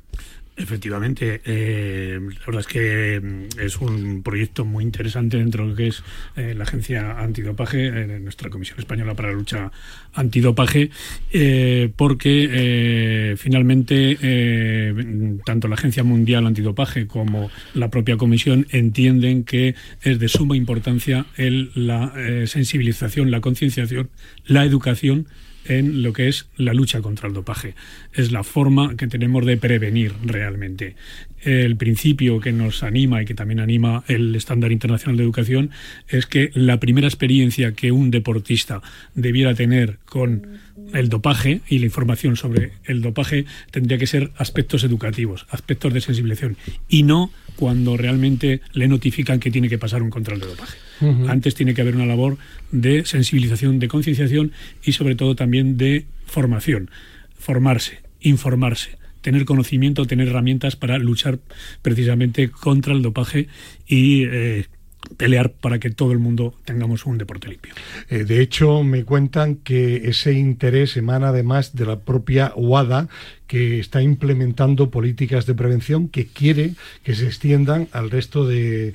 Efectivamente, 0.60 1.40
eh, 1.46 2.20
la 2.20 2.46
verdad 2.46 2.60
es 2.60 2.66
que 2.66 3.20
mm, 3.20 3.60
es 3.60 3.78
un 3.78 4.22
proyecto 4.22 4.66
muy 4.66 4.84
interesante 4.84 5.38
dentro 5.38 5.64
de 5.64 5.70
lo 5.70 5.76
que 5.76 5.86
es 5.86 6.02
eh, 6.36 6.54
la 6.54 6.64
Agencia 6.64 7.18
Antidopaje, 7.18 7.86
eh, 7.86 8.20
nuestra 8.20 8.50
Comisión 8.50 8.78
Española 8.78 9.14
para 9.14 9.30
la 9.30 9.34
Lucha 9.36 9.72
Antidopaje, 10.12 10.90
porque 11.96 13.36
finalmente 13.38 14.16
tanto 15.44 15.68
la 15.68 15.74
Agencia 15.76 16.02
Mundial 16.02 16.46
Antidopaje 16.46 17.06
como 17.06 17.50
la 17.74 17.90
propia 17.90 18.16
Comisión 18.16 18.66
entienden 18.70 19.44
que 19.44 19.74
es 20.02 20.18
de 20.18 20.28
suma 20.28 20.56
importancia 20.56 21.26
el, 21.36 21.70
la 21.74 22.12
sensibilización, 22.46 23.30
la 23.30 23.40
concienciación, 23.40 24.10
la 24.44 24.64
educación 24.64 25.28
en 25.66 26.02
lo 26.02 26.12
que 26.12 26.28
es 26.28 26.48
la 26.56 26.74
lucha 26.74 27.00
contra 27.00 27.28
el 27.28 27.34
dopaje. 27.34 27.74
Es 28.12 28.32
la 28.32 28.42
forma 28.42 28.96
que 28.96 29.06
tenemos 29.06 29.44
de 29.46 29.56
prevenir 29.56 30.12
realmente. 30.24 30.96
El 31.42 31.76
principio 31.76 32.40
que 32.40 32.52
nos 32.52 32.82
anima 32.82 33.22
y 33.22 33.24
que 33.24 33.34
también 33.34 33.60
anima 33.60 34.04
el 34.08 34.34
estándar 34.34 34.72
internacional 34.72 35.16
de 35.16 35.22
educación 35.22 35.70
es 36.08 36.26
que 36.26 36.50
la 36.54 36.78
primera 36.80 37.06
experiencia 37.06 37.72
que 37.72 37.92
un 37.92 38.10
deportista 38.10 38.82
debiera 39.14 39.54
tener 39.54 39.98
con 40.04 40.58
el 40.92 41.08
dopaje 41.08 41.60
y 41.68 41.78
la 41.78 41.86
información 41.86 42.36
sobre 42.36 42.72
el 42.84 43.02
dopaje 43.02 43.44
tendría 43.70 43.98
que 43.98 44.06
ser 44.06 44.30
aspectos 44.36 44.84
educativos, 44.84 45.46
aspectos 45.50 45.92
de 45.92 46.00
sensibilización 46.00 46.56
y 46.88 47.02
no 47.02 47.30
cuando 47.56 47.96
realmente 47.96 48.60
le 48.72 48.88
notifican 48.88 49.40
que 49.40 49.50
tiene 49.50 49.68
que 49.68 49.78
pasar 49.78 50.02
un 50.02 50.10
control 50.10 50.40
de 50.40 50.46
dopaje. 50.46 50.78
Antes 51.28 51.54
tiene 51.54 51.72
que 51.72 51.80
haber 51.80 51.96
una 51.96 52.06
labor 52.06 52.36
de 52.72 53.06
sensibilización, 53.06 53.78
de 53.78 53.88
concienciación 53.88 54.52
y 54.84 54.92
sobre 54.92 55.14
todo 55.14 55.34
también 55.34 55.78
de 55.78 56.04
formación. 56.26 56.90
Formarse, 57.38 58.00
informarse, 58.20 58.98
tener 59.22 59.44
conocimiento, 59.44 60.06
tener 60.06 60.28
herramientas 60.28 60.76
para 60.76 60.98
luchar 60.98 61.38
precisamente 61.82 62.50
contra 62.50 62.92
el 62.92 63.02
dopaje 63.02 63.48
y 63.86 64.24
eh, 64.24 64.66
pelear 65.16 65.52
para 65.52 65.78
que 65.78 65.90
todo 65.90 66.12
el 66.12 66.18
mundo 66.18 66.54
tengamos 66.64 67.06
un 67.06 67.18
deporte 67.18 67.48
limpio. 67.48 67.74
Eh, 68.08 68.24
de 68.24 68.40
hecho, 68.40 68.82
me 68.82 69.04
cuentan 69.04 69.56
que 69.56 70.08
ese 70.08 70.32
interés 70.32 70.96
emana 70.96 71.28
además 71.28 71.74
de 71.74 71.86
la 71.86 72.00
propia 72.00 72.52
UADA, 72.56 73.08
que 73.50 73.80
está 73.80 74.00
implementando 74.00 74.90
políticas 74.90 75.44
de 75.44 75.56
prevención 75.56 76.06
que 76.06 76.26
quiere 76.28 76.74
que 77.02 77.16
se 77.16 77.26
extiendan 77.26 77.88
al 77.90 78.08
resto 78.08 78.46
de, 78.46 78.94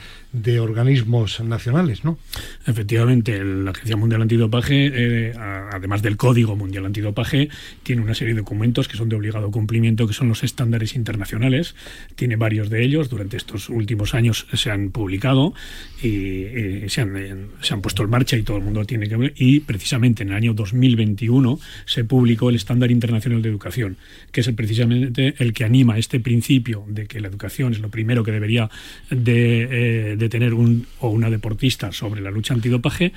organismos 0.62 1.41
nacionales, 1.41 2.05
¿no? 2.05 2.17
Efectivamente, 2.65 3.43
la 3.43 3.71
Agencia 3.71 3.97
Mundial 3.97 4.21
Antidopaje, 4.21 4.91
eh, 4.93 5.33
además 5.38 6.01
del 6.01 6.15
Código 6.15 6.55
Mundial 6.55 6.85
Antidopaje, 6.85 7.50
tiene 7.83 8.01
una 8.01 8.15
serie 8.15 8.33
de 8.33 8.39
documentos 8.39 8.88
que 8.88 8.95
son 8.95 9.09
de 9.09 9.17
obligado 9.17 9.51
cumplimiento, 9.51 10.07
que 10.07 10.13
son 10.13 10.29
los 10.29 10.43
estándares 10.43 10.95
internacionales. 10.95 11.75
Tiene 12.15 12.38
varios 12.38 12.69
de 12.69 12.81
ellos, 12.81 13.09
durante 13.09 13.35
estos 13.35 13.67
últimos 13.67 14.13
años 14.13 14.47
se 14.53 14.71
han 14.71 14.91
publicado 14.91 15.53
y, 16.01 16.88
se, 16.88 17.01
han, 17.01 17.50
se, 17.62 17.74
han, 17.74 17.81
puesto 17.81 18.03
en 18.03 18.09
marcha 18.09 18.38
y 18.38 18.43
todo 18.43 18.55
el 18.55 18.63
mundo 18.63 18.85
tiene 18.85 19.09
que 19.09 19.17
ver. 19.17 19.33
Y 19.35 19.59
precisamente 19.62 20.24
en 20.24 20.29
el 20.29 20.35
año 20.35 20.53
2021 20.53 21.59
se 21.85 22.05
publicó 22.05 22.50
el 22.50 22.55
Estándar 22.55 22.91
Internacional 22.91 23.41
de 23.41 23.50
Educación, 23.50 23.97
que 24.31 24.44
es 24.47 24.53
precisamente 24.55 25.35
el 25.39 25.53
que 25.53 25.63
anima 25.63 25.97
este 25.97 26.19
principio 26.19 26.83
de 26.87 27.05
que 27.07 27.19
la 27.19 27.27
educación 27.27 27.73
es 27.73 27.79
lo 27.79 27.89
primero 27.89 28.23
que 28.23 28.31
debería 28.31 28.69
de, 29.09 30.13
eh, 30.13 30.29
tener 30.29 30.53
un 30.53 30.87
o 30.99 31.09
una 31.09 31.29
deportista 31.29 31.91
sobre 31.91 32.21
la 32.21 32.31
lucha 32.31 32.53
antidopaje 32.53 33.13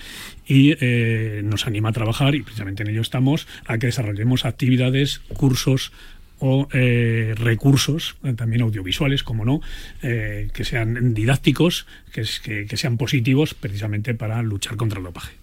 y 0.47 0.75
eh, 0.80 1.42
nos 1.44 1.66
anima 1.66 1.90
a 1.90 1.92
trabajar, 1.92 2.35
y 2.35 2.42
precisamente 2.42 2.82
en 2.82 2.90
ello 2.90 3.02
estamos, 3.02 3.47
a 3.66 3.78
que 3.78 3.87
desarrollemos 3.87 4.44
actividades, 4.44 5.20
cursos, 5.35 5.92
o 6.40 6.68
eh, 6.73 7.35
recursos, 7.37 8.16
también 8.37 8.62
audiovisuales, 8.62 9.25
como 9.25 9.44
no, 9.44 9.61
que 10.00 10.64
sean 10.64 11.12
didácticos, 11.12 11.87
que, 12.12 12.66
que 12.66 12.76
sean 12.76 12.97
positivos 12.97 13.54
precisamente 13.54 14.14
para 14.14 14.40
luchar 14.42 14.76
contra 14.76 14.99
el 14.99 15.04
dopaje. 15.04 15.38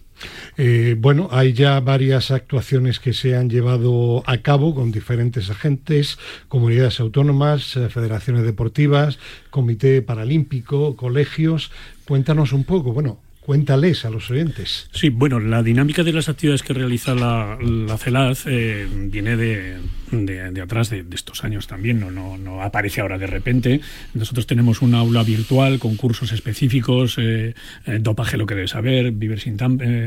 Eh, 0.57 0.95
bueno, 0.97 1.29
hay 1.31 1.53
ya 1.53 1.79
varias 1.79 2.31
actuaciones 2.31 2.99
que 2.99 3.13
se 3.13 3.35
han 3.35 3.49
llevado 3.49 4.23
a 4.25 4.37
cabo 4.37 4.73
con 4.73 4.91
diferentes 4.91 5.49
agentes, 5.49 6.17
comunidades 6.47 6.99
autónomas, 6.99 7.75
eh, 7.75 7.89
federaciones 7.89 8.43
deportivas, 8.43 9.19
comité 9.49 10.01
paralímpico, 10.01 10.95
colegios. 10.95 11.71
Cuéntanos 12.05 12.53
un 12.53 12.63
poco, 12.63 12.93
bueno, 12.93 13.19
Cuéntales 13.45 14.05
a 14.05 14.09
los 14.09 14.31
oyentes. 14.31 14.89
Sí, 14.91 15.09
bueno, 15.09 15.39
la 15.39 15.61
dinámica 15.61 16.01
de 16.01 16.11
las 16.11 16.29
actividades 16.29 16.63
que 16.63 16.73
realiza 16.73 17.13
la, 17.13 17.59
la 17.61 17.95
CELAD 17.95 18.37
eh, 18.47 18.87
viene 18.91 19.37
de, 19.37 19.77
de, 20.11 20.61
atrás 20.61 20.89
de, 20.89 21.05
estos 21.13 21.43
años 21.43 21.67
también, 21.67 21.99
no, 21.99 22.09
no, 22.09 22.39
no, 22.39 22.63
aparece 22.63 23.01
ahora 23.01 23.19
de 23.19 23.27
repente. 23.27 23.81
Nosotros 24.15 24.47
tenemos 24.47 24.81
una 24.81 24.97
aula 24.97 25.21
virtual 25.21 25.77
con 25.77 25.95
cursos 25.95 26.31
específicos, 26.31 27.19
eh, 27.19 27.53
eh, 27.85 27.99
dopaje 28.01 28.35
lo 28.35 28.47
que 28.47 28.55
debe 28.55 28.67
saber, 28.67 29.11
vivir 29.11 29.39
sin, 29.39 29.57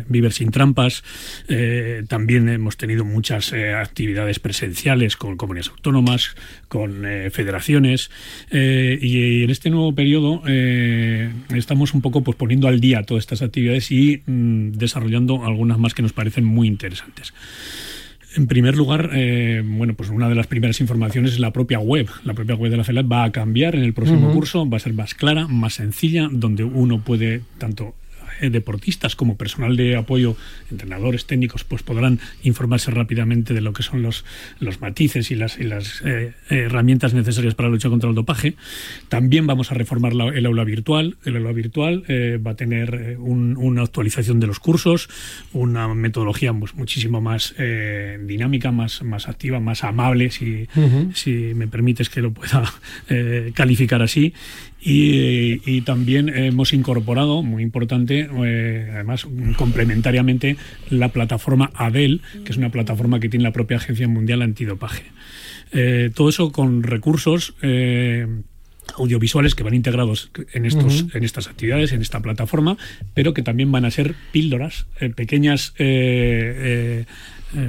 vivir 0.09 0.33
sin 0.33 0.51
trampas. 0.51 1.05
también 2.09 2.49
hemos 2.49 2.77
tenido 2.77 3.05
muchas 3.05 3.53
actividades 3.53 4.41
presenciales 4.41 5.17
con 5.17 5.37
comunidades 5.37 5.71
autónomas, 5.71 6.35
con 6.67 7.05
federaciones. 7.31 8.11
y 8.51 9.45
en 9.45 9.51
este 9.51 9.71
nuevo 9.71 9.95
periodo 9.95 10.43
estamos 11.55 11.95
un 11.95 12.01
poco 12.01 12.25
pues, 12.25 12.37
poniendo 12.37 12.67
al 12.67 12.81
día 12.81 13.05
todo 13.05 13.19
estas 13.29 13.43
actividades 13.43 13.91
y 13.93 14.23
mm, 14.25 14.73
desarrollando 14.73 15.45
algunas 15.45 15.79
más 15.79 15.93
que 15.93 16.01
nos 16.03 16.15
parecen 16.15 16.45
muy 16.45 16.67
interesantes. 16.67 17.35
En 18.37 18.47
primer 18.47 18.77
lugar, 18.77 19.11
eh, 19.13 19.63
bueno, 19.65 19.95
pues 19.95 20.11
una 20.11 20.29
de 20.29 20.35
las 20.35 20.47
primeras 20.47 20.81
informaciones 20.81 21.33
es 21.33 21.41
la 21.41 21.53
propia 21.53 21.79
web. 21.79 22.09
La 22.25 22.35
propia 22.35 22.55
web 22.55 22.71
de 22.71 22.77
la 22.79 22.85
CELAT 22.85 23.11
va 23.11 23.25
a 23.25 23.33
cambiar 23.33 23.75
en 23.75 23.83
el 23.83 23.93
próximo 23.93 24.33
curso, 24.33 24.69
va 24.69 24.77
a 24.77 24.81
ser 24.81 24.95
más 24.95 25.15
clara, 25.15 25.47
más 25.47 25.75
sencilla, 25.75 26.29
donde 26.31 26.65
uno 26.65 27.01
puede 27.01 27.43
tanto 27.59 27.95
deportistas 28.41 29.17
como 29.17 29.37
personal 29.37 29.77
de 29.77 29.97
apoyo, 29.97 30.37
entrenadores 30.71 31.27
técnicos, 31.27 31.65
pues 31.65 31.83
podrán 31.83 32.21
informarse 32.43 32.91
rápidamente 32.91 33.55
de 33.55 33.61
lo 33.61 33.73
que 33.73 33.83
son 33.83 34.03
los, 34.03 34.25
los 34.61 34.81
matices 34.81 35.31
y 35.31 35.35
las, 35.35 35.59
las 35.59 36.03
eh, 36.05 36.33
herramientas 36.49 37.15
necesarias 37.15 37.55
para 37.55 37.69
la 37.69 37.75
lucha 37.75 37.89
contra 37.89 38.09
el 38.09 38.15
dopaje. 38.15 38.55
También 39.09 39.47
vamos 39.47 39.71
a 39.71 39.75
reformar 39.75 40.13
el 40.13 40.47
aula 40.47 40.65
virtual. 40.65 41.17
El 41.25 41.37
aula 41.37 41.53
virtual 41.53 42.05
eh, 42.09 42.39
va 42.45 42.53
a 42.53 42.57
tener 42.57 43.17
una 43.19 43.83
actualización 43.83 44.41
de 44.41 44.47
los 44.47 44.61
cursos, 44.61 45.09
una 45.53 45.89
metodología 45.95 46.53
pues, 46.53 46.75
muchísimo 46.75 47.21
más 47.21 47.55
dinámica, 48.21 48.73
más, 48.73 49.03
más 49.03 49.29
activa, 49.29 49.61
más 49.61 49.85
amable, 49.85 50.31
si, 50.31 50.69
si 51.15 51.53
me 51.55 51.69
permites 51.69 52.11
que 52.11 52.23
lo 52.23 52.33
pueda 52.33 52.73
calificar 53.55 54.03
así. 54.03 54.35
Y, 54.81 55.81
también 55.83 56.29
hemos 56.29 56.73
incorporado, 56.73 57.43
muy 57.43 57.63
importante, 57.63 58.29
eh, 58.45 58.91
además 58.95 59.27
complementariamente, 59.57 60.57
la 60.91 61.09
plataforma 61.09 61.71
ADEL, 61.75 62.21
que 62.45 62.53
es 62.53 62.59
una 62.59 62.71
plataforma 62.71 63.19
que 63.19 63.29
tiene 63.29 63.43
la 63.43 63.53
propia 63.53 63.79
Agencia 63.79 64.07
Mundial 64.07 64.43
Antidopaje. 64.43 65.05
Eh, 65.73 66.11
todo 66.15 66.29
eso 66.29 66.53
con 66.53 66.83
recursos 66.83 67.55
eh, 67.61 68.27
audiovisuales 68.97 69.55
que 69.55 69.65
van 69.65 69.75
integrados 69.75 70.31
en 70.55 70.65
estos 70.65 71.05
en 71.13 71.23
estas 71.23 71.47
actividades 71.47 71.93
en 71.93 72.01
esta 72.01 72.21
plataforma 72.21 72.79
pero 73.13 73.35
que 73.35 73.43
también 73.43 73.71
van 73.71 73.85
a 73.85 73.91
ser 73.91 74.15
píldoras 74.33 74.87
pequeñas 75.15 75.75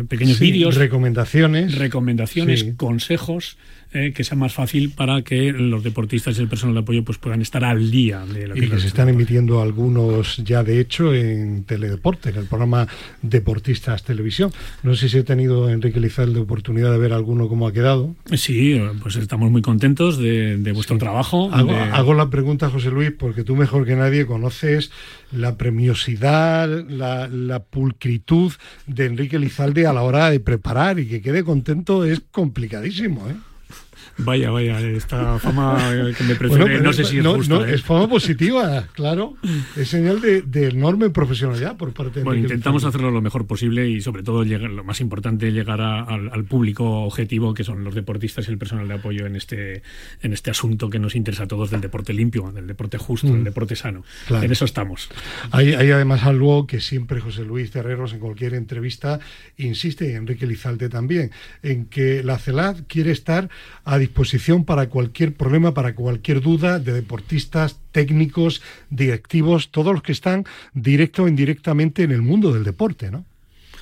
pequeños 0.08 0.40
vídeos 0.40 0.76
recomendaciones. 0.76 1.78
recomendaciones 1.78 2.68
consejos 2.78 3.58
eh, 3.92 4.14
que 4.16 4.24
sea 4.24 4.38
más 4.38 4.54
fácil 4.54 4.92
para 4.92 5.24
que 5.24 5.52
los 5.52 5.84
deportistas 5.84 6.38
y 6.38 6.42
el 6.42 6.48
personal 6.48 6.76
de 6.76 6.82
apoyo 6.82 7.04
pues 7.04 7.18
puedan 7.18 7.42
estar 7.42 7.64
al 7.64 7.90
día 7.90 8.26
de 8.26 8.48
lo 8.48 8.54
que 8.54 8.66
y 8.66 8.70
que 8.70 8.80
se 8.80 8.88
están 8.88 9.10
emitiendo 9.10 9.62
algunos 9.62 10.38
ya 10.38 10.64
de 10.64 10.80
hecho 10.80 11.14
en 11.14 11.64
Teledeporte, 11.64 12.30
en 12.30 12.36
el 12.38 12.46
programa 12.46 12.88
Deportistas 13.22 14.04
Televisión. 14.04 14.52
No 14.84 14.96
sé 14.96 15.10
si 15.10 15.18
he 15.18 15.24
tenido 15.24 15.70
Enrique 15.70 16.00
Lizalde 16.00 16.40
oportunidad 16.40 16.92
de 16.92 16.98
ver 16.98 17.14
alguno 17.14 17.48
cómo 17.48 17.68
ha 17.68 17.74
quedado. 17.74 18.16
Sí, 18.34 18.80
pues 19.02 19.16
estamos 19.16 19.50
muy 19.50 19.62
contentos 19.62 20.18
de, 20.18 20.72
vuestro 20.74 20.98
trabajo. 20.98 21.50
Hago, 21.52 22.14
la 22.14 22.30
pregunta, 22.30 22.70
José 22.70 22.92
Luis, 22.92 23.12
porque 23.12 23.44
tú 23.44 23.56
mejor 23.56 23.86
que 23.86 23.96
nadie 23.96 24.26
conoces 24.26 24.92
la 25.32 25.58
premiosidad, 25.58 26.68
la, 26.88 27.28
la 27.28 27.60
pulcritud 27.64 28.54
de 28.88 29.06
Enrique 29.06 29.40
Lizalde 29.40 29.88
a 29.88 29.94
la 29.94 30.04
hora 30.04 30.30
de 30.30 30.40
preparar 30.40 31.00
y 31.00 31.08
que 31.08 31.22
quede 31.22 31.44
contento 31.44 32.04
es 32.04 32.22
complicadísimo, 32.32 33.28
¿eh? 33.30 33.49
Vaya, 34.20 34.52
vaya, 34.52 34.80
esta 34.82 35.40
fama 35.40 35.78
que 36.18 36.24
me 36.24 36.36
prefiere, 36.36 36.82
no 36.82 36.94
sé 36.94 37.06
si 37.06 37.20
es 37.20 37.26
justa. 37.26 37.70
¿eh? 37.70 37.76
Es 37.76 37.84
fama 37.84 38.08
positiva, 38.08 38.88
claro. 38.94 39.36
Es 39.76 39.90
señal 39.90 40.22
de, 40.22 40.68
enorme 40.68 41.10
profesionalidad 41.10 41.78
por 41.78 41.94
parte 41.94 42.20
de 42.20 42.26
Bueno, 42.26 42.42
intentamos 42.42 42.84
hacerlo 42.84 43.12
lo 43.12 43.22
mejor 43.22 43.48
posible 43.48 43.90
y 43.90 44.02
sobre 44.02 44.24
todo 44.24 44.44
llegar, 44.44 44.70
lo 44.70 44.84
más 44.84 45.02
importante, 45.02 45.52
llegar 45.52 45.82
al, 45.82 46.46
público 46.46 47.04
objetivo 47.04 47.54
que 47.54 47.64
son 47.64 47.84
los 47.84 47.94
deportistas 47.94 48.48
y 48.48 48.52
el 48.52 48.58
personal 48.58 48.88
de 48.88 48.96
apoyo 48.96 49.26
en 49.26 49.36
este, 49.36 49.84
en 50.22 50.34
este 50.34 50.52
asunto 50.52 50.90
que 50.90 51.00
nos 51.00 51.16
interesa 51.16 51.44
a 51.44 51.48
todos 51.48 51.70
del 51.70 51.82
deporte 51.82 52.14
limpio, 52.14 52.52
del 52.52 52.68
deporte 52.68 52.98
justo, 52.98 53.28
del 53.28 53.42
mm. 53.42 53.44
deporte 53.44 53.76
sano. 53.76 54.04
En 54.30 54.52
eso 54.52 54.66
estamos. 54.66 55.10
Hay, 55.52 55.74
hay 55.74 55.92
además 55.92 56.24
algo 56.24 56.66
que 56.66 56.82
siempre 56.82 57.22
José 57.22 57.44
Luis 57.44 57.72
Terreros 57.72 58.14
en 58.14 58.20
cualquier 58.20 58.54
entrevista 58.54 59.20
insiste, 59.58 60.12
y 60.12 60.14
Enrique 60.14 60.48
Lizalde 60.48 60.90
también, 60.90 61.32
en 61.64 61.86
que 61.86 62.24
la 62.24 62.38
CELAD 62.38 62.84
quiere 62.88 63.12
estar 63.12 63.50
a 63.84 63.98
disposición 63.98 64.09
para 64.66 64.90
cualquier 64.90 65.34
problema, 65.34 65.74
para 65.74 65.96
cualquier 65.96 66.42
duda 66.42 66.80
de 66.80 66.94
deportistas, 66.94 67.80
técnicos, 67.92 68.62
directivos, 68.90 69.70
todos 69.70 69.94
los 69.94 70.04
que 70.04 70.12
están 70.12 70.46
directo 70.74 71.24
o 71.24 71.28
indirectamente 71.28 72.04
en 72.04 72.12
el 72.12 72.22
mundo 72.22 72.54
del 72.54 72.64
deporte, 72.64 73.12
¿no? 73.12 73.26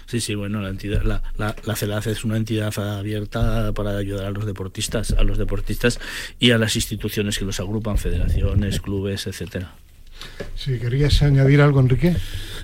Sí, 0.05 0.21
sí, 0.21 0.35
bueno, 0.35 0.61
la 0.61 0.69
entidad, 0.69 1.03
la, 1.03 1.21
la, 1.35 1.53
la 1.65 1.75
CELAD 1.75 2.07
es 2.07 2.23
una 2.23 2.37
entidad 2.37 2.77
abierta 2.79 3.73
para 3.73 3.97
ayudar 3.97 4.27
a 4.27 4.31
los 4.31 4.45
deportistas, 4.45 5.11
a 5.11 5.23
los 5.23 5.37
deportistas 5.37 5.99
y 6.39 6.51
a 6.51 6.57
las 6.57 6.77
instituciones 6.77 7.37
que 7.37 7.43
los 7.43 7.59
agrupan, 7.59 7.97
federaciones, 7.97 8.79
clubes, 8.79 9.27
etcétera. 9.27 9.75
Si 10.55 10.77
querías 10.79 11.21
añadir 11.21 11.61
algo, 11.61 11.79
Enrique. 11.79 12.15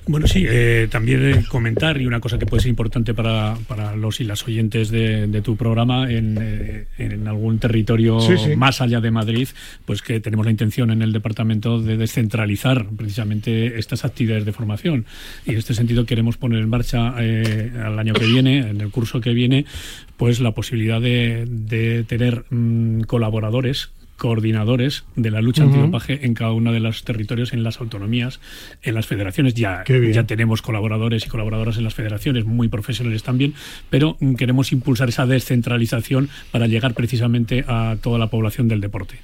Bueno, 0.05 0.27
sí, 0.27 0.45
eh, 0.45 0.89
también 0.91 1.25
eh, 1.25 1.45
comentar, 1.47 2.01
y 2.01 2.05
una 2.05 2.19
cosa 2.19 2.37
que 2.37 2.45
puede 2.45 2.61
ser 2.61 2.69
importante 2.69 3.13
para, 3.13 3.57
para 3.67 3.95
los 3.95 4.19
y 4.19 4.25
las 4.25 4.45
oyentes 4.45 4.89
de, 4.89 5.41
tu 5.41 5.55
programa, 5.55 6.11
en, 6.11 6.37
eh, 6.41 6.85
en, 6.97 7.25
algún 7.27 7.57
territorio 7.57 8.17
más 8.57 8.81
allá 8.81 8.99
de 8.99 9.11
Madrid, 9.11 9.47
pues 9.85 10.01
que 10.01 10.19
tenemos 10.19 10.45
la 10.45 10.51
intención 10.51 10.91
en 10.91 11.01
el 11.01 11.13
departamento 11.13 11.79
de 11.79 11.95
descentralizar 11.95 12.85
precisamente 12.97 13.79
estas 13.79 14.03
actividades 14.03 14.43
de 14.43 14.51
formación. 14.51 15.05
Y 15.45 15.51
en 15.51 15.57
este 15.57 15.73
sentido 15.73 16.05
queremos 16.05 16.35
poner 16.35 16.59
en 16.59 16.69
marcha 16.69 17.15
al 17.15 17.97
año 17.97 18.13
que 18.13 18.25
viene, 18.25 18.69
en 18.69 18.81
el 18.81 18.89
curso 18.89 19.21
que 19.21 19.33
viene, 19.33 19.65
pues 20.17 20.41
la 20.41 20.51
posibilidad 20.51 20.99
de, 20.99 21.45
de 21.47 22.03
tener 22.03 22.43
mm, 22.49 23.01
colaboradores 23.01 23.89
coordinadores 24.23 25.03
de 25.17 25.31
la 25.31 25.41
lucha 25.41 25.63
antidopaje 25.63 26.25
en 26.25 26.33
cada 26.33 26.53
uno 26.53 26.71
de 26.71 26.79
los 26.79 27.03
territorios, 27.03 27.51
en 27.51 27.61
las 27.61 27.81
autonomías, 27.81 28.39
en 28.81 28.95
las 28.95 29.05
federaciones. 29.05 29.53
Ya, 29.53 29.83
ya 29.85 30.23
tenemos 30.23 30.61
colaboradores 30.61 31.25
y 31.25 31.29
colaboradoras 31.29 31.75
en 31.75 31.83
las 31.83 31.93
federaciones, 31.93 32.45
muy 32.45 32.69
profesionales 32.69 33.21
también, 33.21 33.53
pero 33.89 34.15
queremos 34.37 34.71
impulsar 34.71 35.09
esa 35.09 35.25
descentralización 35.25 36.29
para 36.53 36.67
llegar 36.67 36.93
precisamente 36.93 37.65
a 37.67 37.97
toda 38.01 38.17
la 38.17 38.27
población 38.27 38.69
del 38.69 38.79
deporte. 38.79 39.17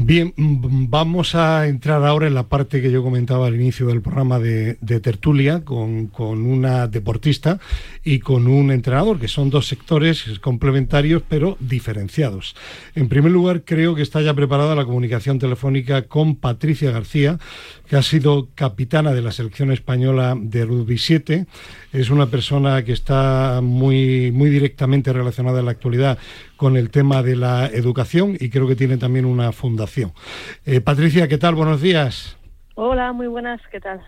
Bien, 0.00 0.32
vamos 0.36 1.34
a 1.34 1.66
entrar 1.66 2.04
ahora 2.04 2.28
en 2.28 2.34
la 2.34 2.44
parte 2.44 2.80
que 2.80 2.92
yo 2.92 3.02
comentaba 3.02 3.48
al 3.48 3.56
inicio 3.56 3.88
del 3.88 4.00
programa 4.00 4.38
de, 4.38 4.76
tertulia 5.02 5.64
con, 5.64 6.06
con, 6.06 6.46
una 6.46 6.86
deportista 6.86 7.58
y 8.04 8.20
con 8.20 8.46
un 8.46 8.70
entrenador, 8.70 9.18
que 9.18 9.26
son 9.26 9.50
dos 9.50 9.66
sectores 9.66 10.38
complementarios 10.38 11.24
pero 11.28 11.56
diferenciados. 11.58 12.54
En 12.94 13.08
primer 13.08 13.32
lugar, 13.32 13.64
creo 13.64 13.96
que 13.96 14.02
está 14.02 14.22
ya 14.22 14.34
preparada 14.34 14.76
la 14.76 14.84
comunicación 14.84 15.40
telefónica 15.40 16.02
con 16.02 16.36
Patricia 16.36 16.92
García, 16.92 17.40
que 17.88 17.96
ha 17.96 18.02
sido 18.02 18.48
capitana 18.54 19.12
de 19.12 19.22
la 19.22 19.32
selección 19.32 19.72
española 19.72 20.36
de 20.38 20.64
rugby 20.64 20.98
7. 20.98 21.46
Es 21.92 22.10
una 22.10 22.26
persona 22.26 22.84
que 22.84 22.92
está 22.92 23.60
muy, 23.62 24.30
muy 24.30 24.50
directamente 24.50 25.12
relacionada 25.12 25.60
en 25.60 25.64
la 25.64 25.70
actualidad 25.70 26.18
con 26.56 26.76
el 26.76 26.90
tema 26.90 27.22
de 27.22 27.36
la 27.36 27.66
educación 27.66 28.36
y 28.38 28.50
creo 28.50 28.68
que 28.68 28.76
tiene 28.76 28.98
también 28.98 29.24
una 29.24 29.52
fundación. 29.52 30.12
Eh, 30.66 30.80
Patricia, 30.80 31.28
¿qué 31.28 31.38
tal? 31.38 31.54
Buenos 31.54 31.80
días. 31.80 32.36
Hola, 32.74 33.12
muy 33.12 33.26
buenas, 33.26 33.60
¿qué 33.72 33.80
tal? 33.80 34.00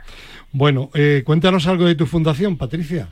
Bueno, 0.52 0.90
eh, 0.94 1.22
cuéntanos 1.24 1.66
algo 1.66 1.86
de 1.86 1.94
tu 1.94 2.06
fundación, 2.06 2.56
Patricia. 2.56 3.08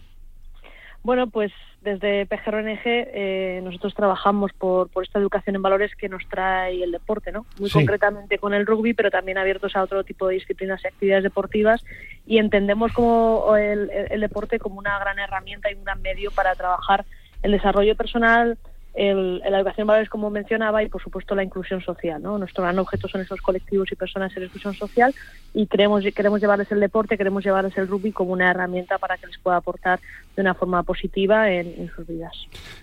Bueno, 1.03 1.31
pues 1.31 1.51
desde 1.95 2.27
PGRNG 2.27 2.83
eh, 2.85 3.61
nosotros 3.65 3.95
trabajamos 3.95 4.53
por, 4.53 4.89
por 4.89 5.05
esta 5.05 5.19
educación 5.19 5.57
en 5.57 5.63
valores 5.63 5.95
que 5.97 6.09
nos 6.09 6.27
trae 6.29 6.83
el 6.83 6.93
deporte, 6.93 7.33
¿no? 7.33 7.47
Muy 7.59 7.71
concretamente 7.71 8.39
con 8.39 8.55
el 8.55 8.67
rugby, 8.67 8.95
pero 8.95 9.11
también 9.11 9.39
abiertos 9.39 9.75
a 9.77 9.83
otro 9.83 10.05
tipo 10.05 10.29
de 10.29 10.35
disciplinas 10.35 10.83
y 10.85 10.89
actividades 10.89 11.25
deportivas 11.25 11.85
y 12.27 12.39
entendemos 12.39 12.93
como 12.93 13.57
el, 13.57 13.91
el 13.91 14.21
deporte 14.21 14.59
como 14.59 14.79
una 14.79 14.99
gran 14.99 15.19
herramienta 15.19 15.71
y 15.71 15.75
un 15.75 15.85
gran 15.85 16.03
medio 16.03 16.31
para 16.31 16.55
trabajar 16.55 17.05
el 17.43 17.53
desarrollo 17.53 17.97
personal, 17.97 18.59
el, 18.95 19.39
la 19.39 19.59
educación 19.59 19.87
de 19.87 19.93
valores, 19.93 20.09
como 20.09 20.31
mencionaba, 20.31 20.83
y 20.83 20.89
por 20.89 21.03
supuesto 21.03 21.35
la 21.35 21.45
inclusión 21.45 21.81
social. 21.81 22.21
¿no? 22.23 22.39
Nuestro 22.39 22.65
gran 22.65 22.79
objeto 22.79 23.09
son 23.09 23.21
esos 23.21 23.41
colectivos 23.41 23.91
y 23.93 23.97
personas 23.97 24.37
en 24.37 24.45
inclusión 24.45 24.75
social 24.75 25.15
y 25.55 25.67
queremos, 25.67 26.05
queremos 26.15 26.41
llevarles 26.41 26.71
el 26.73 26.81
deporte, 26.81 27.17
queremos 27.17 27.45
llevarles 27.45 27.77
el 27.79 27.89
rugby 27.89 28.13
como 28.13 28.33
una 28.33 28.51
herramienta 28.51 28.99
para 28.99 29.17
que 29.17 29.27
les 29.27 29.39
pueda 29.39 29.57
aportar 29.57 30.01
de 30.37 30.43
una 30.43 30.55
forma 30.55 30.83
positiva 30.83 31.51
en, 31.51 31.91
sus 31.95 32.07
vidas. 32.07 32.33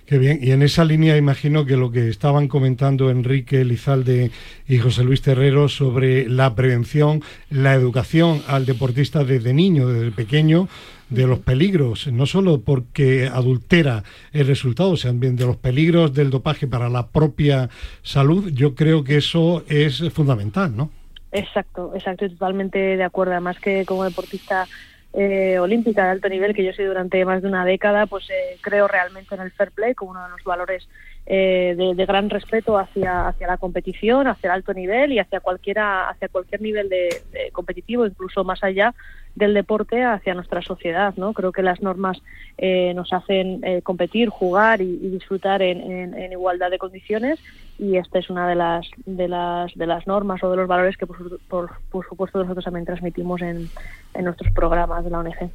Qué 0.06 0.18
bien, 0.18 0.40
y 0.42 0.52
en 0.52 0.62
esa 0.62 0.84
línea 0.84 1.18
imagino 1.18 1.66
que 1.66 1.78
lo 1.78 1.92
que 1.92 2.10
estaban 2.10 2.48
comentando 2.48 3.10
Enrique 3.10 3.64
Lizalde 3.64 4.32
y 4.68 4.78
José 4.78 5.04
Luis 5.04 5.22
Terrero 5.22 5.70
sobre 5.70 6.28
la 6.28 6.56
prevención, 6.56 7.22
la 7.50 7.74
educación 7.74 8.42
al 8.48 8.66
deportista 8.66 9.24
desde 9.24 9.54
niño, 9.54 9.88
desde 9.88 10.12
pequeño, 10.12 10.68
de 11.10 11.28
los 11.28 11.40
peligros, 11.40 12.08
no 12.08 12.26
solo 12.26 12.62
porque 12.62 13.28
adultera 13.28 14.04
el 14.34 14.48
resultado, 14.48 14.98
sino 14.98 15.14
también 15.14 15.36
de 15.36 15.46
los 15.46 15.58
peligros 15.58 16.14
del 16.14 16.30
dopaje 16.30 16.68
para 16.68 16.90
la 16.90 17.08
propia 17.08 17.70
salud, 18.02 18.50
yo 18.52 18.76
creo 18.76 19.04
que 19.04 19.18
eso 19.18 19.64
es 19.68 20.04
fundamental, 20.12 20.76
¿no? 20.76 20.90
Exacto, 21.32 21.92
exacto, 21.94 22.30
totalmente 22.30 22.80
de 22.80 23.04
acuerdo. 23.04 23.34
Además 23.34 23.60
que 23.60 23.86
como 23.86 24.06
deportista 24.06 24.68
eh, 25.14 25.60
olímpica 25.60 26.06
de 26.06 26.12
alto 26.12 26.30
nivel, 26.30 26.54
que 26.54 26.64
yo 26.64 26.74
soy 26.74 26.86
durante 26.86 27.24
más 27.26 27.42
de 27.42 27.48
una 27.48 27.66
década, 27.66 28.06
pues 28.06 28.30
eh, 28.30 28.58
creo 28.62 28.88
realmente 28.88 29.36
en 29.36 29.42
el 29.42 29.52
fair 29.52 29.72
play 29.72 29.94
como 29.94 30.12
uno 30.12 30.24
de 30.24 30.30
los 30.30 30.44
valores 30.44 30.88
eh, 31.26 31.76
de, 31.96 32.06
gran 32.06 32.30
respeto 32.30 32.78
hacia, 32.78 33.28
hacia 33.28 33.48
la 33.48 33.58
competición, 33.58 34.28
hacia 34.28 34.48
el 34.48 34.54
alto 34.54 34.74
nivel 34.74 35.12
y 35.12 35.20
hacia 35.20 35.40
cualquiera, 35.40 36.10
hacia 36.10 36.30
cualquier 36.30 36.62
nivel 36.62 36.90
de 36.90 37.24
competitivo, 37.52 38.06
incluso 38.06 38.44
más 38.44 38.64
allá 38.64 38.94
del 39.36 39.54
deporte 39.54 40.04
hacia 40.04 40.34
nuestra 40.34 40.62
sociedad. 40.62 41.14
¿no? 41.18 41.34
Creo 41.34 41.52
que 41.52 41.62
las 41.62 41.82
normas 41.82 42.22
eh, 42.58 42.94
nos 42.96 43.12
hacen 43.14 43.64
eh, 43.64 43.82
competir, 43.82 44.30
jugar 44.30 44.82
y, 44.82 44.98
disfrutar 44.98 45.62
en, 45.62 46.32
igualdad 46.32 46.72
de 46.72 46.78
condiciones 46.78 47.40
y 47.78 47.98
esta 47.98 48.20
es 48.20 48.30
una 48.30 48.48
de 48.48 48.56
las, 48.56 48.88
de 49.06 49.28
las, 49.28 49.74
de 49.76 49.88
las 49.88 50.08
normas 50.08 50.44
o 50.44 50.50
de 50.50 50.58
los 50.58 50.68
valores 50.68 50.98
que 50.98 51.06
por, 51.06 51.40
por, 51.50 52.08
supuesto 52.08 52.40
nosotros 52.40 52.66
también 52.66 52.86
transmitimos 52.86 53.42
en, 53.42 53.70
en 54.14 54.26
nuestros 54.26 54.52
programas 54.54 55.04
de 55.04 55.10
la 55.10 55.20
ONG. 55.20 55.52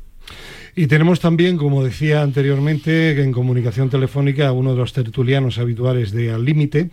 Y 0.76 0.86
tenemos 0.86 1.20
también, 1.20 1.56
como 1.56 1.82
decía 1.82 2.22
anteriormente, 2.22 3.20
en 3.22 3.32
comunicación 3.32 3.90
telefónica 3.90 4.48
a 4.48 4.52
uno 4.52 4.72
de 4.72 4.78
los 4.78 4.92
tertulianos 4.92 5.58
habituales 5.58 6.12
de 6.12 6.30
Al 6.30 6.44
Límite, 6.44 6.90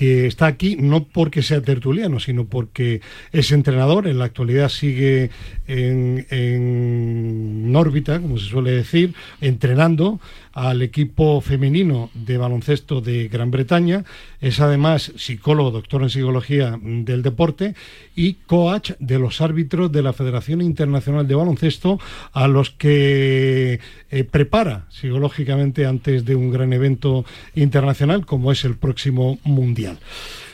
que 0.00 0.26
está 0.26 0.46
aquí 0.46 0.76
no 0.76 1.04
porque 1.04 1.42
sea 1.42 1.60
tertuliano, 1.60 2.20
sino 2.20 2.46
porque 2.46 3.02
es 3.32 3.52
entrenador, 3.52 4.06
en 4.06 4.18
la 4.18 4.24
actualidad 4.24 4.70
sigue 4.70 5.28
en, 5.68 6.26
en 6.30 7.76
órbita, 7.76 8.18
como 8.18 8.38
se 8.38 8.48
suele 8.48 8.70
decir, 8.70 9.12
entrenando 9.42 10.18
al 10.54 10.80
equipo 10.80 11.42
femenino 11.42 12.08
de 12.14 12.38
baloncesto 12.38 13.02
de 13.02 13.28
Gran 13.28 13.50
Bretaña, 13.50 14.06
es 14.40 14.58
además 14.60 15.12
psicólogo, 15.16 15.70
doctor 15.70 16.02
en 16.02 16.08
psicología 16.08 16.78
del 16.82 17.22
deporte 17.22 17.74
y 18.16 18.34
coach 18.46 18.92
de 19.00 19.18
los 19.18 19.42
árbitros 19.42 19.92
de 19.92 20.02
la 20.02 20.14
Federación 20.14 20.62
Internacional 20.62 21.28
de 21.28 21.34
Baloncesto, 21.34 22.00
a 22.32 22.48
los 22.48 22.70
que 22.70 23.80
eh, 24.10 24.24
prepara 24.24 24.86
psicológicamente 24.88 25.84
antes 25.84 26.24
de 26.24 26.36
un 26.36 26.50
gran 26.50 26.72
evento 26.72 27.26
internacional 27.54 28.24
como 28.24 28.50
es 28.50 28.64
el 28.64 28.76
próximo 28.76 29.38
Mundial. 29.44 29.89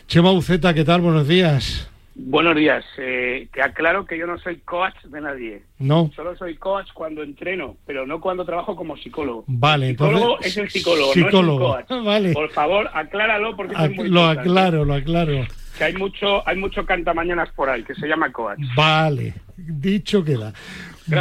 Chema 0.06 0.30
Buceta, 0.30 0.72
¿qué 0.72 0.84
tal? 0.84 1.00
Buenos 1.00 1.26
días. 1.26 1.90
Buenos 2.18 2.56
días. 2.56 2.82
Eh, 2.96 3.48
te 3.52 3.60
aclaro 3.60 4.06
que 4.06 4.16
yo 4.16 4.26
no 4.26 4.38
soy 4.38 4.56
coach 4.60 4.94
de 5.04 5.20
nadie. 5.20 5.62
No. 5.78 6.10
Solo 6.16 6.34
soy 6.36 6.56
coach 6.56 6.88
cuando 6.94 7.22
entreno, 7.22 7.76
pero 7.84 8.06
no 8.06 8.20
cuando 8.20 8.44
trabajo 8.46 8.74
como 8.74 8.96
psicólogo. 8.96 9.44
Vale, 9.46 9.90
el 9.90 9.96
psicólogo 9.96 10.40
es 10.40 10.56
el 10.56 10.70
psicólogo, 10.70 11.12
psicólogo. 11.12 11.68
no 11.68 11.78
es 11.78 11.80
el 11.80 11.86
coach. 11.86 12.04
Vale. 12.06 12.32
Por 12.32 12.50
favor, 12.50 12.88
acláralo 12.94 13.54
porque 13.54 13.74
es 13.74 13.94
muy 13.94 14.08
Lo 14.08 14.24
aclaro, 14.24 14.84
lo 14.86 14.94
aclaro. 14.94 15.46
Que 15.76 15.84
hay 15.84 15.92
mucho, 15.92 16.46
hay 16.48 16.56
mucho 16.56 16.86
cantamañanas 16.86 17.50
por 17.50 17.68
ahí 17.68 17.82
que 17.82 17.94
se 17.94 18.06
llama 18.06 18.32
coach. 18.32 18.60
Vale, 18.74 19.34
dicho 19.56 20.24
queda. 20.24 20.54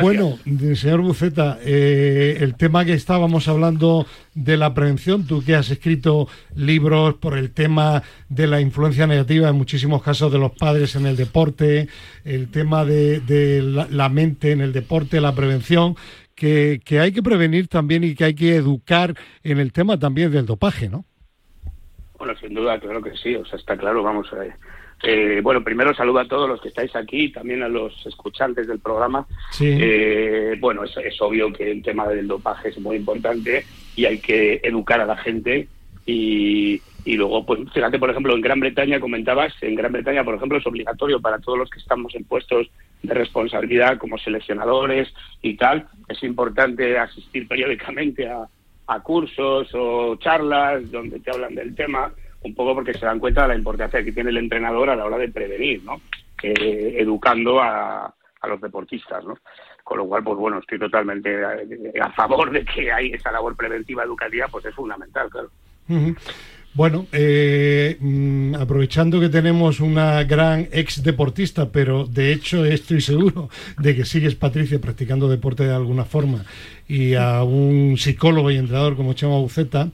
Bueno, 0.02 0.40
señor 0.76 1.02
Buceta, 1.02 1.60
eh, 1.62 2.38
el 2.40 2.56
tema 2.56 2.86
que 2.86 2.94
estábamos 2.94 3.48
hablando 3.48 4.08
de 4.34 4.58
la 4.58 4.74
prevención, 4.74 5.28
tú 5.28 5.44
que 5.44 5.56
has 5.56 5.70
escrito 5.70 6.28
libros 6.56 7.16
por 7.16 7.38
el 7.38 7.52
tema 7.52 8.02
de 8.28 8.48
la 8.48 8.62
influencia 8.62 9.06
negativa 9.06 9.48
en 9.48 9.56
muchísimos 9.56 10.02
casos 10.02 10.32
de 10.32 10.40
los 10.40 10.52
padres 10.54 10.96
en 10.96 11.06
el 11.06 11.16
deporte, 11.16 11.88
el 12.24 12.50
tema 12.50 12.84
de, 12.84 13.62
la, 13.92 14.10
mente 14.10 14.52
en 14.52 14.62
el 14.62 14.74
deporte, 14.74 15.22
la 15.22 15.36
prevención, 15.36 15.96
que, 16.34 16.82
que 16.84 17.00
hay 17.00 17.12
que 17.12 17.22
prevenir 17.22 17.68
también 17.68 18.04
y 18.04 18.16
que 18.16 18.26
hay 18.26 18.36
que 18.36 18.56
educar 18.56 19.14
en 19.44 19.60
el 19.60 19.72
tema 19.72 20.00
también 20.00 20.32
del 20.32 20.48
dopaje, 20.48 20.90
¿no? 20.90 21.06
Bueno, 22.18 22.34
sin 22.40 22.56
duda, 22.56 22.80
claro 22.80 23.02
que 23.04 23.16
sí, 23.18 23.36
o 23.36 23.46
sea, 23.46 23.60
está 23.60 23.78
claro, 23.78 24.02
vamos 24.02 24.32
a 24.34 24.38
ver. 24.38 24.56
Eh, 25.04 25.40
bueno, 25.44 25.64
primero 25.64 25.94
saludo 25.94 26.20
a 26.20 26.28
todos 26.28 26.50
los 26.50 26.62
que 26.62 26.70
estáis 26.70 26.96
aquí, 26.96 27.32
también 27.32 27.62
a 27.64 27.68
los 27.68 28.06
escuchantes 28.06 28.68
del 28.68 28.80
programa. 28.80 29.28
Eh, 29.60 30.56
bueno, 30.60 30.84
es, 30.84 30.96
es, 30.98 31.22
obvio 31.22 31.52
que 31.54 31.72
el 31.72 31.84
tema 31.84 32.08
del 32.08 32.28
dopaje 32.28 32.70
es 32.70 32.80
muy 32.80 32.96
importante 32.96 33.66
y 33.96 34.06
hay 34.06 34.20
que 34.20 34.62
educar 34.64 35.02
a 35.02 35.06
la 35.06 35.18
gente 35.18 35.68
y, 36.06 36.82
y 37.06 37.18
luego, 37.18 37.46
pues 37.46 37.60
fíjate, 37.72 38.00
por 38.00 38.10
ejemplo, 38.10 38.34
en 38.34 38.42
Gran 38.42 38.60
Bretaña 38.60 39.00
comentabas, 39.00 39.54
en 39.62 39.76
Gran 39.76 39.92
Bretaña, 39.92 40.24
por 40.24 40.36
ejemplo, 40.36 40.58
es 40.58 40.66
obligatorio 40.66 41.22
para 41.22 41.40
todos 41.40 41.58
los 41.58 41.70
que 41.70 41.80
estamos 41.80 42.16
en 42.16 42.24
puestos 42.24 42.68
de 43.04 43.14
responsabilidad 43.14 43.98
como 43.98 44.18
seleccionadores 44.18 45.14
y 45.42 45.56
tal. 45.56 45.88
Es 46.08 46.24
importante 46.24 46.98
asistir 46.98 47.48
periódicamente 47.48 48.28
a, 48.28 48.48
a 48.88 49.00
cursos 49.02 49.70
o 49.74 50.16
charlas 50.18 50.92
donde 50.92 51.20
te 51.20 51.32
hablan 51.32 51.54
del 51.54 51.76
tema 51.76 52.12
un 52.46 52.54
poco 52.54 52.76
porque 52.76 52.94
se 52.94 53.06
dan 53.06 53.20
cuenta 53.20 53.44
de 53.44 53.50
la 53.50 53.56
importancia 53.56 54.04
que 54.04 54.12
tiene 54.12 54.30
el 54.30 54.38
entrenador 54.38 54.90
a 54.90 54.96
la 54.96 55.06
hora 55.06 55.18
de 55.18 55.30
prevenir, 55.30 55.84
¿no? 55.84 56.00
Eh, 56.42 56.96
educando 57.00 57.60
a, 57.60 58.06
a, 58.06 58.48
los 58.48 58.62
deportistas, 58.62 59.24
¿no? 59.26 59.38
Con 59.84 59.98
lo 59.98 60.06
cual, 60.06 60.24
pues 60.24 60.38
bueno, 60.38 60.60
estoy 60.60 60.78
totalmente 60.78 61.44
a, 62.00 62.12
favor 62.12 62.52
de 62.52 62.64
que 62.64 62.92
hay 62.92 63.12
esa 63.12 63.32
labor 63.32 63.56
preventiva 63.56 64.04
educativa, 64.04 64.48
pues 64.48 64.66
es 64.66 64.76
fundamental, 64.76 65.30
claro. 65.30 65.50
Bueno, 66.76 67.08
eh, 67.14 67.96
mm, 68.02 68.56
aprovechando 68.56 69.22
que 69.22 69.30
tenemos 69.30 69.80
una 69.80 70.24
gran 70.26 70.68
ex 70.74 71.02
deportista, 71.02 71.70
pero 71.72 72.06
de 72.06 72.34
hecho 72.34 72.66
estoy 72.66 73.00
seguro 73.00 73.50
de 73.80 73.96
que 73.96 74.04
sigues, 74.04 74.36
Patricia, 74.36 74.80
practicando 74.82 75.30
deporte 75.30 75.64
de 75.66 75.74
alguna 75.74 76.04
forma, 76.04 76.44
y 76.88 77.14
a 77.14 77.44
un 77.44 77.96
psicólogo 77.98 78.52
y 78.52 78.58
entrenador 78.58 78.98
como 78.98 79.14
Chema 79.14 79.38
Buceta, 79.38 79.88
eh, 79.88 79.90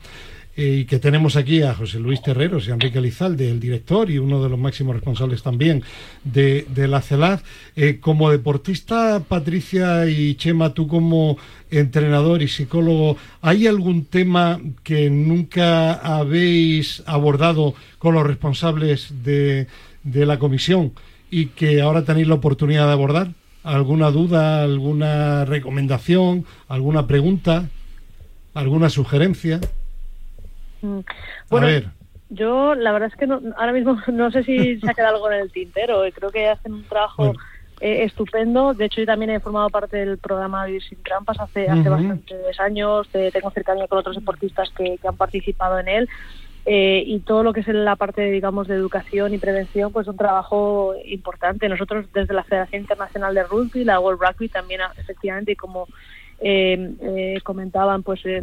y 0.55 0.85
que 0.85 0.99
tenemos 0.99 1.37
aquí 1.37 1.61
a 1.61 1.73
José 1.73 1.99
Luis 1.99 2.21
Terreros 2.21 2.67
y 2.67 2.71
a 2.71 2.73
Enrique 2.73 2.99
Lizalde, 2.99 3.49
el 3.49 3.59
director 3.59 4.09
y 4.09 4.17
uno 4.17 4.43
de 4.43 4.49
los 4.49 4.59
máximos 4.59 4.95
responsables 4.95 5.43
también 5.43 5.83
de, 6.23 6.65
la 6.75 7.01
CELAD. 7.01 7.39
Eh, 7.75 7.99
como 8.01 8.29
deportista, 8.29 9.23
Patricia 9.27 10.07
y 10.09 10.35
Chema, 10.35 10.73
tú 10.73 10.87
como 10.87 11.37
entrenador 11.69 12.41
y 12.41 12.49
psicólogo, 12.49 13.15
¿hay 13.41 13.65
algún 13.65 14.05
tema 14.05 14.59
que 14.83 15.09
nunca 15.09 15.93
habéis 15.93 17.01
abordado 17.05 17.73
con 17.97 18.15
los 18.15 18.27
responsables 18.27 19.23
de, 19.23 19.67
de 20.03 20.25
la 20.25 20.37
comisión 20.37 20.91
y 21.29 21.47
que 21.47 21.81
ahora 21.81 22.03
tenéis 22.03 22.27
la 22.27 22.35
oportunidad 22.35 22.87
de 22.87 22.93
abordar? 22.93 23.31
¿Alguna 23.63 24.11
duda, 24.11 24.63
alguna 24.63 25.45
recomendación, 25.45 26.45
alguna 26.67 27.07
pregunta, 27.07 27.69
alguna 28.53 28.89
sugerencia? 28.89 29.61
Mm. 30.82 31.00
Bueno, 31.50 31.67
yo 32.30 32.76
la 32.76 32.94
verdad 32.94 33.10
es 33.12 33.20
que 33.20 33.28
no, 33.28 33.41
ahora 33.58 33.74
mismo 33.74 33.98
no 34.12 34.32
sé 34.32 34.44
si 34.44 34.80
se 34.80 34.89
ha 34.89 34.94
quedado 34.94 35.15
algo 35.15 35.32
en 35.32 35.41
el 35.41 35.52
tintero. 35.52 36.02
Creo 36.13 36.30
que 36.32 36.50
hacen 36.50 36.74
un 36.74 36.84
trabajo 36.84 37.34
eh, 37.82 38.04
estupendo. 38.04 38.74
De 38.74 38.86
hecho, 38.86 39.02
yo 39.02 39.06
también 39.06 39.32
he 39.32 39.39
formado 39.39 39.70
parte 39.70 39.98
del 39.98 40.17
programa 40.17 40.65
Vivir 40.65 40.84
sin 40.84 41.02
Trampas 41.04 41.39
hace, 41.39 41.67
hace 41.67 41.89
bastantes 41.89 42.60
años. 42.60 43.08
tengo 43.10 43.52
cercanía 43.52 43.88
con 43.88 44.00
otros 44.00 44.15
deportistas 44.15 44.70
que, 44.72 45.00
han 45.04 45.17
participado 45.17 45.80
en 45.80 45.88
él. 45.88 46.10
Eh, 46.63 47.04
y 47.08 47.20
todo 47.22 47.41
lo 47.41 47.54
que 47.54 47.62
es 47.62 47.67
la 47.70 47.96
parte, 47.96 48.30
digamos, 48.30 48.67
de 48.67 48.76
educación 48.76 49.34
y 49.34 49.39
prevención, 49.39 49.91
pues 49.91 50.06
es 50.06 50.12
un 50.12 50.17
trabajo 50.17 50.94
importante. 51.06 51.67
Nosotros 51.67 52.06
desde 52.13 52.36
la 52.36 52.44
Federación 52.44 52.84
Internacional 52.84 53.34
de 53.34 53.44
Rugby, 53.44 53.84
la 53.84 54.00
World 54.00 54.22
Rugby, 54.22 54.48
también 54.48 54.82
efectivamente, 54.96 55.56
como 55.56 55.88
eh, 56.43 56.95
eh, 57.01 57.39
comentaban, 57.43 58.01
pues 58.01 58.25
eh, 58.25 58.41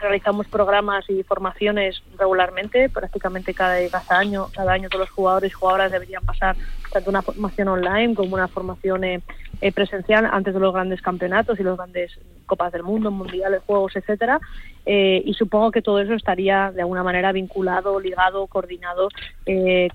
realizamos 0.00 0.48
programas 0.48 1.08
y 1.08 1.22
formaciones 1.22 2.02
regularmente, 2.18 2.88
prácticamente 2.88 3.54
cada, 3.54 3.76
cada 3.88 4.18
año, 4.18 4.48
cada 4.52 4.72
año 4.72 4.88
todos 4.88 5.02
los 5.06 5.10
jugadores 5.10 5.52
y 5.52 5.54
jugadoras 5.54 5.92
deberían 5.92 6.24
pasar 6.24 6.56
tanto 6.92 7.08
una 7.08 7.22
formación 7.22 7.68
online 7.68 8.16
como 8.16 8.34
una 8.34 8.48
formación 8.48 9.04
eh, 9.04 9.22
presencial 9.72 10.28
antes 10.30 10.54
de 10.54 10.60
los 10.60 10.74
grandes 10.74 11.00
campeonatos 11.00 11.60
y 11.60 11.62
los 11.62 11.76
grandes 11.76 12.18
copas 12.46 12.72
del 12.72 12.82
mundo, 12.82 13.12
mundiales, 13.12 13.62
juegos, 13.64 13.94
etcétera. 13.94 14.40
y 14.84 15.32
supongo 15.34 15.70
que 15.70 15.82
todo 15.82 16.00
eso 16.00 16.14
estaría 16.14 16.72
de 16.72 16.82
alguna 16.82 17.04
manera 17.04 17.30
vinculado, 17.30 18.00
ligado, 18.00 18.48
coordinado 18.48 19.08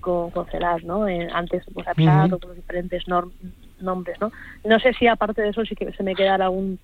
con, 0.00 0.30
con 0.30 0.46
CELAS, 0.46 0.84
¿no? 0.84 1.04
antes, 1.32 1.64
pues, 1.72 1.86
a 1.86 1.94
pesar 1.94 2.30
con 2.30 2.40
los 2.48 2.56
diferentes 2.56 3.04
nombres, 3.08 4.20
¿no? 4.20 4.32
No 4.64 4.78
sé 4.80 4.92
si 4.94 5.06
aparte 5.06 5.42
de 5.42 5.50
eso 5.50 5.64
sí 5.64 5.74
que 5.74 5.92
se 5.92 6.02
me 6.02 6.14
queda 6.14 6.34
algún 6.34 6.78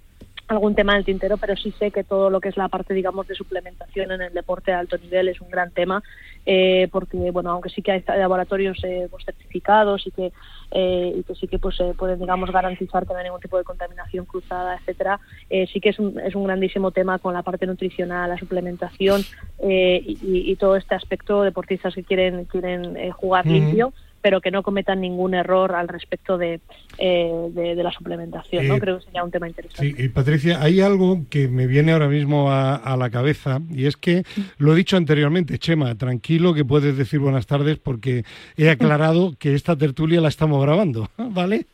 algún 0.48 0.74
tema 0.74 0.92
en 0.92 0.98
el 0.98 1.04
tintero, 1.04 1.36
pero 1.36 1.56
sí 1.56 1.72
sé 1.78 1.90
que 1.90 2.04
todo 2.04 2.30
lo 2.30 2.40
que 2.40 2.48
es 2.48 2.56
la 2.56 2.68
parte, 2.68 2.94
digamos, 2.94 3.28
de 3.28 3.34
suplementación 3.34 4.10
en 4.12 4.22
el 4.22 4.32
deporte 4.32 4.70
de 4.70 4.78
alto 4.78 4.96
nivel 4.96 5.28
es 5.28 5.40
un 5.40 5.50
gran 5.50 5.70
tema, 5.70 6.02
eh, 6.46 6.88
porque, 6.90 7.30
bueno, 7.30 7.50
aunque 7.50 7.68
sí 7.68 7.82
que 7.82 7.92
hay 7.92 8.04
laboratorios 8.06 8.82
eh, 8.82 9.08
pues, 9.10 9.24
certificados 9.26 10.06
y 10.06 10.10
que, 10.10 10.32
eh, 10.70 11.12
y 11.16 11.22
que 11.22 11.34
sí 11.34 11.46
que 11.48 11.58
pues 11.58 11.76
pueden, 11.98 12.18
digamos, 12.18 12.50
garantizar 12.50 13.06
que 13.06 13.12
no 13.12 13.18
hay 13.18 13.24
ningún 13.24 13.40
tipo 13.40 13.58
de 13.58 13.64
contaminación 13.64 14.24
cruzada, 14.24 14.76
etcétera, 14.76 15.20
sí 15.50 15.80
que 15.80 15.90
es 15.90 15.98
un, 15.98 16.18
es 16.20 16.34
un 16.34 16.44
grandísimo 16.44 16.90
tema 16.90 17.18
con 17.18 17.34
la 17.34 17.42
parte 17.42 17.66
nutricional, 17.66 18.30
la 18.30 18.38
suplementación 18.38 19.22
y, 19.62 20.18
y, 20.22 20.56
todo 20.56 20.76
este 20.76 20.94
aspecto, 20.94 21.42
deportistas 21.42 21.94
que 21.94 22.04
quieren, 22.04 22.46
quieren 22.46 23.10
jugar 23.12 23.46
limpio 23.46 23.92
pero 24.20 24.40
que 24.40 24.50
no 24.50 24.62
cometan 24.62 25.00
ningún 25.00 25.34
error 25.34 25.74
al 25.74 25.88
respecto 25.88 26.38
de, 26.38 26.60
eh, 26.98 27.48
de, 27.52 27.82
la 27.82 27.92
suplementación. 27.92 28.66
¿no? 28.66 28.78
Creo 28.78 28.98
que 28.98 29.04
sería 29.04 29.24
un 29.24 29.30
tema 29.30 29.48
interesante. 29.48 29.94
Sí, 29.96 30.04
y 30.04 30.08
Patricia, 30.08 30.60
hay 30.60 30.80
algo 30.80 31.22
que 31.30 31.48
me 31.48 31.66
viene 31.66 31.92
ahora 31.92 32.08
mismo 32.08 32.50
a, 32.50 32.74
a, 32.76 32.96
la 32.96 33.10
cabeza 33.10 33.60
y 33.70 33.86
es 33.86 33.96
que 33.96 34.24
lo 34.58 34.72
he 34.72 34.76
dicho 34.76 34.96
anteriormente, 34.96 35.58
Chema, 35.58 35.94
tranquilo 35.94 36.54
que 36.54 36.64
puedes 36.64 36.96
decir 36.96 37.20
buenas 37.20 37.46
tardes 37.46 37.78
porque 37.78 38.24
he 38.56 38.70
aclarado 38.70 39.34
que 39.38 39.54
esta 39.54 39.76
tertulia 39.76 40.20
la 40.20 40.28
estamos 40.28 40.62
grabando, 40.62 41.08
¿vale? 41.16 41.66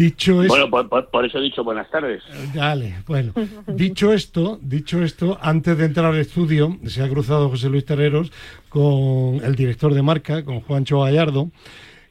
Dicho 0.00 0.42
esto, 0.42 0.66
bueno, 0.70 0.88
por, 0.88 1.26
eso 1.26 1.36
he 1.36 1.42
dicho 1.42 1.62
buenas 1.62 1.90
tardes. 1.90 2.22
Dale, 2.54 3.02
bueno. 3.06 3.34
Dicho 3.66 4.14
esto, 4.14 4.58
dicho 4.62 5.02
esto, 5.02 5.36
antes 5.42 5.76
de 5.76 5.84
entrar 5.84 6.06
al 6.06 6.18
estudio, 6.18 6.78
se 6.86 7.02
ha 7.02 7.08
cruzado 7.10 7.50
José 7.50 7.68
Luis 7.68 7.84
Terreros 7.84 8.32
con 8.70 9.44
el 9.44 9.54
director 9.56 9.92
de 9.92 10.00
marca, 10.00 10.42
con 10.42 10.62
Juancho 10.62 11.00
Gallardo, 11.00 11.50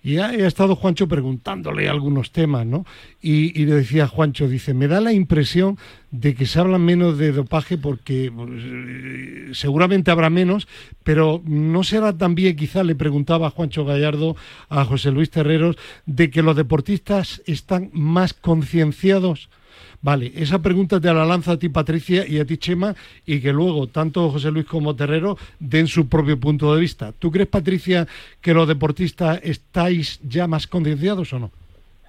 y 0.02 0.18
ha, 0.18 0.34
estado 0.34 0.76
Juancho 0.76 1.08
preguntándole 1.08 1.90
algunos 1.90 2.32
temas, 2.32 2.66
¿no? 2.66 2.86
Y, 3.22 3.66
le 3.66 3.76
decía 3.76 4.08
Juancho, 4.08 4.48
dice, 4.48 4.74
me 4.74 4.88
da 4.88 5.02
la 5.02 5.12
impresión 5.12 5.78
de 6.12 6.36
que 6.36 6.46
se 6.46 6.60
habla 6.60 6.78
menos 6.78 7.18
de 7.18 7.32
dopaje 7.32 7.78
porque 7.78 8.32
pues, 8.34 9.58
seguramente 9.58 10.12
habrá 10.12 10.30
menos, 10.30 10.68
pero 11.04 11.42
no 11.46 11.84
será 11.84 12.18
también, 12.18 12.56
quizá 12.56 12.84
le 12.84 12.96
preguntaba 12.96 13.48
a 13.48 13.52
Juancho 13.52 13.86
Gallardo, 13.86 14.36
a 14.70 14.86
José 14.86 15.12
Luis 15.12 15.30
Terreros, 15.30 15.78
de 16.06 16.30
que 16.30 16.44
los 16.44 16.56
deportistas 16.56 17.42
están 17.46 17.90
más 17.94 18.34
concienciados 18.34 19.50
Vale, 20.02 20.32
esa 20.36 20.60
pregunta 20.60 21.00
te 21.00 21.14
la 21.14 21.26
lanza 21.26 21.54
a 21.54 21.60
ti, 21.60 21.68
Patricia, 21.68 22.26
y 22.26 22.40
a 22.40 22.46
ti, 22.46 22.58
Chema, 22.58 22.96
y 23.26 23.42
que 23.42 23.52
luego 23.52 23.88
tanto 23.88 24.30
José 24.30 24.50
Luis 24.50 24.66
como 24.66 24.96
Terrero 24.96 25.38
den 25.60 25.88
su 25.88 26.08
propio 26.08 26.40
punto 26.40 26.74
de 26.74 26.80
vista. 26.80 27.12
¿Tú 27.12 27.32
crees, 27.32 27.50
Patricia, 27.50 28.08
que 28.40 28.54
los 28.54 28.68
deportistas 28.68 29.42
estáis 29.44 30.20
ya 30.24 30.48
más 30.48 30.68
concienciados 30.68 31.34
o 31.34 31.40
no? 31.40 31.52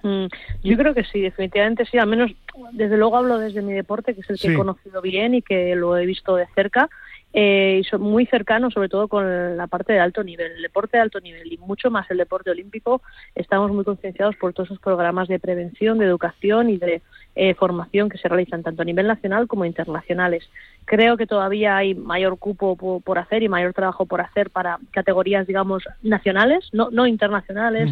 Mm, 0.03 0.27
yo 0.63 0.77
creo 0.77 0.93
que 0.93 1.03
sí, 1.03 1.19
definitivamente 1.19 1.85
sí. 1.85 1.97
Al 1.97 2.07
menos, 2.07 2.31
desde 2.71 2.97
luego 2.97 3.17
hablo 3.17 3.37
desde 3.37 3.61
mi 3.61 3.73
deporte, 3.73 4.15
que 4.15 4.21
es 4.21 4.29
el 4.29 4.39
que 4.39 4.53
he 4.53 4.55
conocido 4.55 5.01
bien 5.01 5.35
y 5.35 5.41
que 5.41 5.75
lo 5.75 5.97
he 5.97 6.05
visto 6.05 6.35
de 6.35 6.47
cerca 6.55 6.89
eh, 7.33 7.79
y 7.81 7.83
son 7.85 8.01
muy 8.01 8.25
cercanos, 8.25 8.73
sobre 8.73 8.89
todo 8.89 9.07
con 9.07 9.57
la 9.57 9.67
parte 9.67 9.93
de 9.93 9.99
alto 9.99 10.23
nivel, 10.23 10.51
el 10.53 10.61
deporte 10.61 10.97
de 10.97 11.03
alto 11.03 11.19
nivel 11.19 11.51
y 11.51 11.57
mucho 11.57 11.89
más 11.89 12.09
el 12.11 12.17
deporte 12.17 12.51
olímpico. 12.51 13.01
Estamos 13.35 13.71
muy 13.71 13.85
concienciados 13.85 14.35
por 14.35 14.53
todos 14.53 14.67
esos 14.67 14.79
programas 14.79 15.27
de 15.27 15.39
prevención, 15.39 15.97
de 15.97 16.05
educación 16.05 16.69
y 16.69 16.77
de 16.77 17.01
eh, 17.35 17.53
formación 17.53 18.09
que 18.09 18.17
se 18.17 18.27
realizan 18.27 18.63
tanto 18.63 18.81
a 18.81 18.85
nivel 18.85 19.07
nacional 19.07 19.47
como 19.47 19.63
internacionales. 19.63 20.49
Creo 20.85 21.15
que 21.15 21.27
todavía 21.27 21.77
hay 21.77 21.95
mayor 21.95 22.37
cupo 22.37 22.75
por, 22.75 23.19
hacer 23.19 23.43
y 23.43 23.49
mayor 23.49 23.73
trabajo 23.73 24.05
por 24.05 24.19
hacer 24.19 24.49
para 24.49 24.79
categorías, 24.91 25.47
digamos, 25.47 25.83
nacionales, 26.01 26.69
no, 26.73 26.89
no 26.91 27.07
internacionales, 27.07 27.89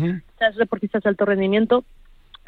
deportistas 0.57 1.03
de 1.03 1.09
alto 1.09 1.25
rendimiento 1.25 1.85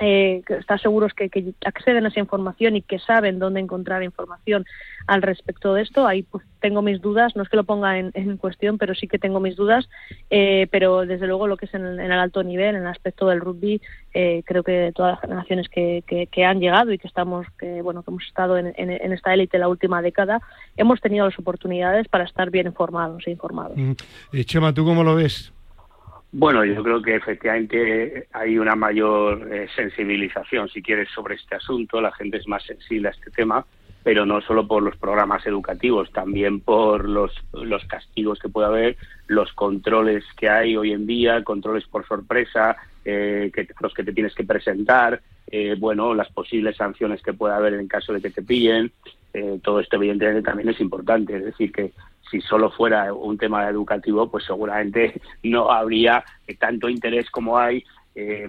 eh, 0.01 0.41
estar 0.47 0.81
seguros 0.81 1.13
que, 1.13 1.29
acceden 1.63 2.05
a 2.05 2.09
esa 2.09 2.19
información 2.19 2.75
y 2.75 2.81
que 2.81 2.97
saben 2.97 3.37
dónde 3.37 3.59
encontrar 3.59 4.01
información 4.01 4.65
al 5.05 5.21
respecto 5.21 5.75
de 5.75 5.83
esto. 5.83 6.07
Ahí 6.07 6.23
pues, 6.23 6.43
tengo 6.59 6.81
mis 6.81 7.01
dudas, 7.01 7.35
no 7.35 7.43
es 7.43 7.49
que 7.49 7.57
lo 7.57 7.65
ponga 7.65 7.99
en, 7.99 8.37
cuestión, 8.37 8.79
pero 8.79 8.95
sí 8.95 9.07
que 9.07 9.19
tengo 9.19 9.39
mis 9.39 9.55
dudas. 9.55 9.87
Eh, 10.31 10.67
pero 10.71 11.05
desde 11.05 11.27
luego 11.27 11.45
lo 11.45 11.55
que 11.55 11.65
es 11.65 11.73
en, 11.75 11.85
el 11.85 12.11
alto 12.11 12.43
nivel, 12.43 12.75
en 12.75 12.81
el 12.81 12.87
aspecto 12.87 13.27
del 13.27 13.41
rugby, 13.41 13.79
eh, 14.15 14.41
creo 14.45 14.63
que 14.63 14.91
todas 14.95 15.13
las 15.13 15.21
generaciones 15.21 15.69
que, 15.69 16.03
que, 16.31 16.45
han 16.45 16.59
llegado 16.59 16.91
y 16.91 16.97
que 16.97 17.07
estamos, 17.07 17.45
que 17.59 17.83
bueno, 17.83 18.01
que 18.01 18.09
hemos 18.09 18.25
estado 18.25 18.57
en, 18.57 18.73
en 18.75 19.13
esta 19.13 19.33
élite 19.33 19.59
la 19.59 19.67
última 19.67 20.01
década, 20.01 20.41
hemos 20.77 20.99
tenido 20.99 21.25
las 21.25 21.37
oportunidades 21.37 22.07
para 22.07 22.23
estar 22.23 22.49
bien 22.49 22.65
informados 22.65 23.27
e 23.27 23.31
informados. 23.31 23.77
Mm. 23.77 23.93
Chema, 24.45 24.73
¿tú 24.73 24.83
cómo 24.83 25.03
lo 25.03 25.13
ves? 25.15 25.53
Bueno, 26.34 26.63
yo 26.63 26.82
creo 26.82 27.02
que 27.02 27.15
efectivamente 27.15 28.28
hay 28.32 28.58
una 28.58 28.76
mayor 28.76 29.54
eh, 29.54 29.67
sensibilización, 29.76 30.70
si 30.70 30.82
quieres, 30.82 31.10
sobre 31.10 31.36
este 31.36 31.56
asunto. 31.56 32.00
La 32.00 32.13
gente 32.13 32.38
es 32.38 32.48
más 32.48 32.63
sensible 32.63 33.10
a 33.10 33.12
este 33.12 33.32
tema. 33.32 33.65
pero 34.04 34.26
no 34.26 34.41
solo 34.41 34.67
por 34.67 34.82
los 34.82 34.98
programas 34.98 35.46
educativos, 35.46 36.12
también 36.12 36.60
por 36.60 37.08
los, 37.08 37.32
los 37.54 37.86
castigos 37.86 38.39
que 38.39 38.50
puede 38.50 38.67
haber, 38.67 38.98
los 39.28 39.54
controles 39.54 40.24
que 40.38 40.50
hay 40.50 40.76
hoy 40.76 40.91
en 40.91 41.06
día, 41.06 41.44
controles 41.44 41.86
por 41.86 42.08
sorpresa, 42.08 42.78
eh, 43.06 43.52
que, 43.54 43.67
los 43.80 43.94
que 43.94 44.04
te 44.04 44.13
tienes 44.13 44.34
que 44.34 44.44
presentar, 44.44 45.22
eh, 45.52 45.76
bueno, 45.78 46.13
las 46.13 46.32
posibles 46.32 46.78
sanciones 46.78 47.22
que 47.22 47.34
pueda 47.34 47.58
haber 47.58 47.74
en 47.76 47.88
caso 47.88 48.13
de 48.13 48.22
que 48.22 48.32
te 48.32 48.41
pillen. 48.41 48.91
Eh, 49.34 49.60
todo 49.63 49.80
esto 49.80 49.98
evidentemente 49.98 50.41
también 50.41 50.70
es 50.70 50.80
importante, 50.80 51.38
es 51.38 51.46
decir, 51.46 51.72
que 51.72 51.91
si 52.32 52.41
solo 52.41 52.72
fuera 52.72 53.13
un 53.13 53.38
tema 53.38 53.67
educativo, 53.70 54.32
pues 54.32 54.46
seguramente 54.46 55.22
no 55.44 55.70
habría 55.70 56.24
tanto 56.58 56.89
interés 56.89 57.30
como 57.30 57.60
hay 57.60 57.84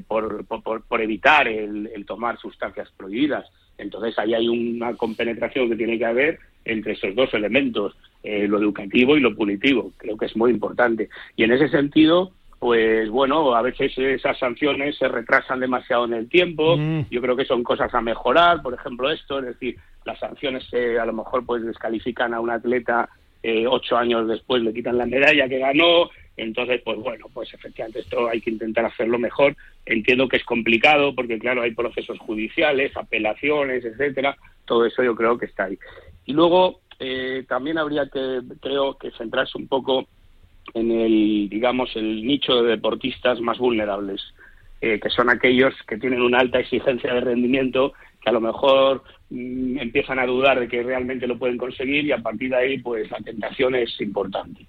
por, 0.08 0.44
por, 0.46 0.82
por, 0.82 1.00
evitar 1.00 1.46
el, 1.46 1.88
el 1.94 2.06
tomar 2.06 2.38
sustancias 2.38 2.90
prohibidas. 2.96 3.46
Entonces 3.78 4.18
ahí 4.18 4.34
hay 4.34 4.48
una 4.48 4.94
compenetración 4.94 5.68
que 5.68 5.76
tiene 5.76 5.98
que 5.98 6.06
haber 6.06 6.38
entre 6.64 6.92
esos 6.92 7.14
dos 7.14 7.32
elementos, 7.34 7.96
eh, 8.22 8.46
lo 8.46 8.58
educativo 8.58 9.16
y 9.16 9.20
lo 9.20 9.34
punitivo. 9.34 9.92
Creo 9.96 10.16
que 10.16 10.26
es 10.26 10.36
muy 10.36 10.50
importante. 10.50 11.08
Y 11.36 11.44
en 11.44 11.52
ese 11.52 11.68
sentido, 11.68 12.32
pues 12.58 13.10
bueno, 13.10 13.54
a 13.54 13.62
veces 13.62 13.92
esas 13.96 14.38
sanciones 14.38 14.96
se 14.96 15.08
retrasan 15.08 15.60
demasiado 15.60 16.04
en 16.04 16.14
el 16.14 16.28
tiempo. 16.28 16.76
Mm. 16.76 17.06
Yo 17.10 17.20
creo 17.20 17.36
que 17.36 17.44
son 17.44 17.64
cosas 17.64 17.92
a 17.94 18.00
mejorar. 18.00 18.62
Por 18.62 18.74
ejemplo, 18.74 19.10
esto, 19.10 19.40
es 19.40 19.46
decir, 19.46 19.76
las 20.04 20.18
sanciones 20.18 20.68
a 20.72 21.04
lo 21.04 21.12
mejor 21.12 21.44
pues 21.44 21.64
descalifican 21.64 22.34
a 22.34 22.40
un 22.40 22.50
atleta 22.50 23.08
eh, 23.42 23.66
ocho 23.66 23.96
años 23.96 24.28
después, 24.28 24.62
le 24.62 24.72
quitan 24.72 24.98
la 24.98 25.06
medalla 25.06 25.48
que 25.48 25.58
ganó. 25.58 26.10
Entonces, 26.36 26.80
pues 26.84 26.98
bueno, 26.98 27.26
pues 27.32 27.52
efectivamente 27.52 28.00
esto 28.00 28.28
hay 28.28 28.40
que 28.40 28.50
intentar 28.50 28.84
hacerlo 28.84 29.18
mejor. 29.18 29.54
Entiendo 29.84 30.28
que 30.28 30.38
es 30.38 30.44
complicado 30.44 31.14
porque, 31.14 31.38
claro, 31.38 31.62
hay 31.62 31.72
procesos 31.72 32.18
judiciales, 32.18 32.96
apelaciones, 32.96 33.84
etcétera. 33.84 34.36
Todo 34.64 34.86
eso 34.86 35.02
yo 35.02 35.14
creo 35.14 35.36
que 35.36 35.46
está 35.46 35.64
ahí. 35.64 35.78
Y 36.24 36.32
luego 36.32 36.80
eh, 36.98 37.44
también 37.48 37.78
habría 37.78 38.06
que, 38.06 38.40
creo, 38.60 38.96
que 38.96 39.10
centrarse 39.12 39.58
un 39.58 39.66
poco 39.66 40.06
en 40.74 40.90
el, 40.90 41.48
digamos, 41.50 41.94
el 41.96 42.24
nicho 42.24 42.62
de 42.62 42.70
deportistas 42.70 43.40
más 43.40 43.58
vulnerables, 43.58 44.22
eh, 44.80 45.00
que 45.00 45.10
son 45.10 45.28
aquellos 45.28 45.74
que 45.86 45.98
tienen 45.98 46.22
una 46.22 46.38
alta 46.38 46.60
exigencia 46.60 47.12
de 47.12 47.20
rendimiento, 47.20 47.92
que 48.22 48.30
a 48.30 48.32
lo 48.32 48.40
mejor 48.40 49.02
mm, 49.30 49.78
empiezan 49.78 50.18
a 50.18 50.26
dudar 50.26 50.60
de 50.60 50.68
que 50.68 50.82
realmente 50.82 51.26
lo 51.26 51.38
pueden 51.38 51.58
conseguir 51.58 52.04
y 52.04 52.12
a 52.12 52.18
partir 52.18 52.50
de 52.50 52.56
ahí, 52.56 52.78
pues 52.78 53.10
la 53.10 53.18
tentación 53.18 53.74
es 53.74 54.00
importante. 54.00 54.66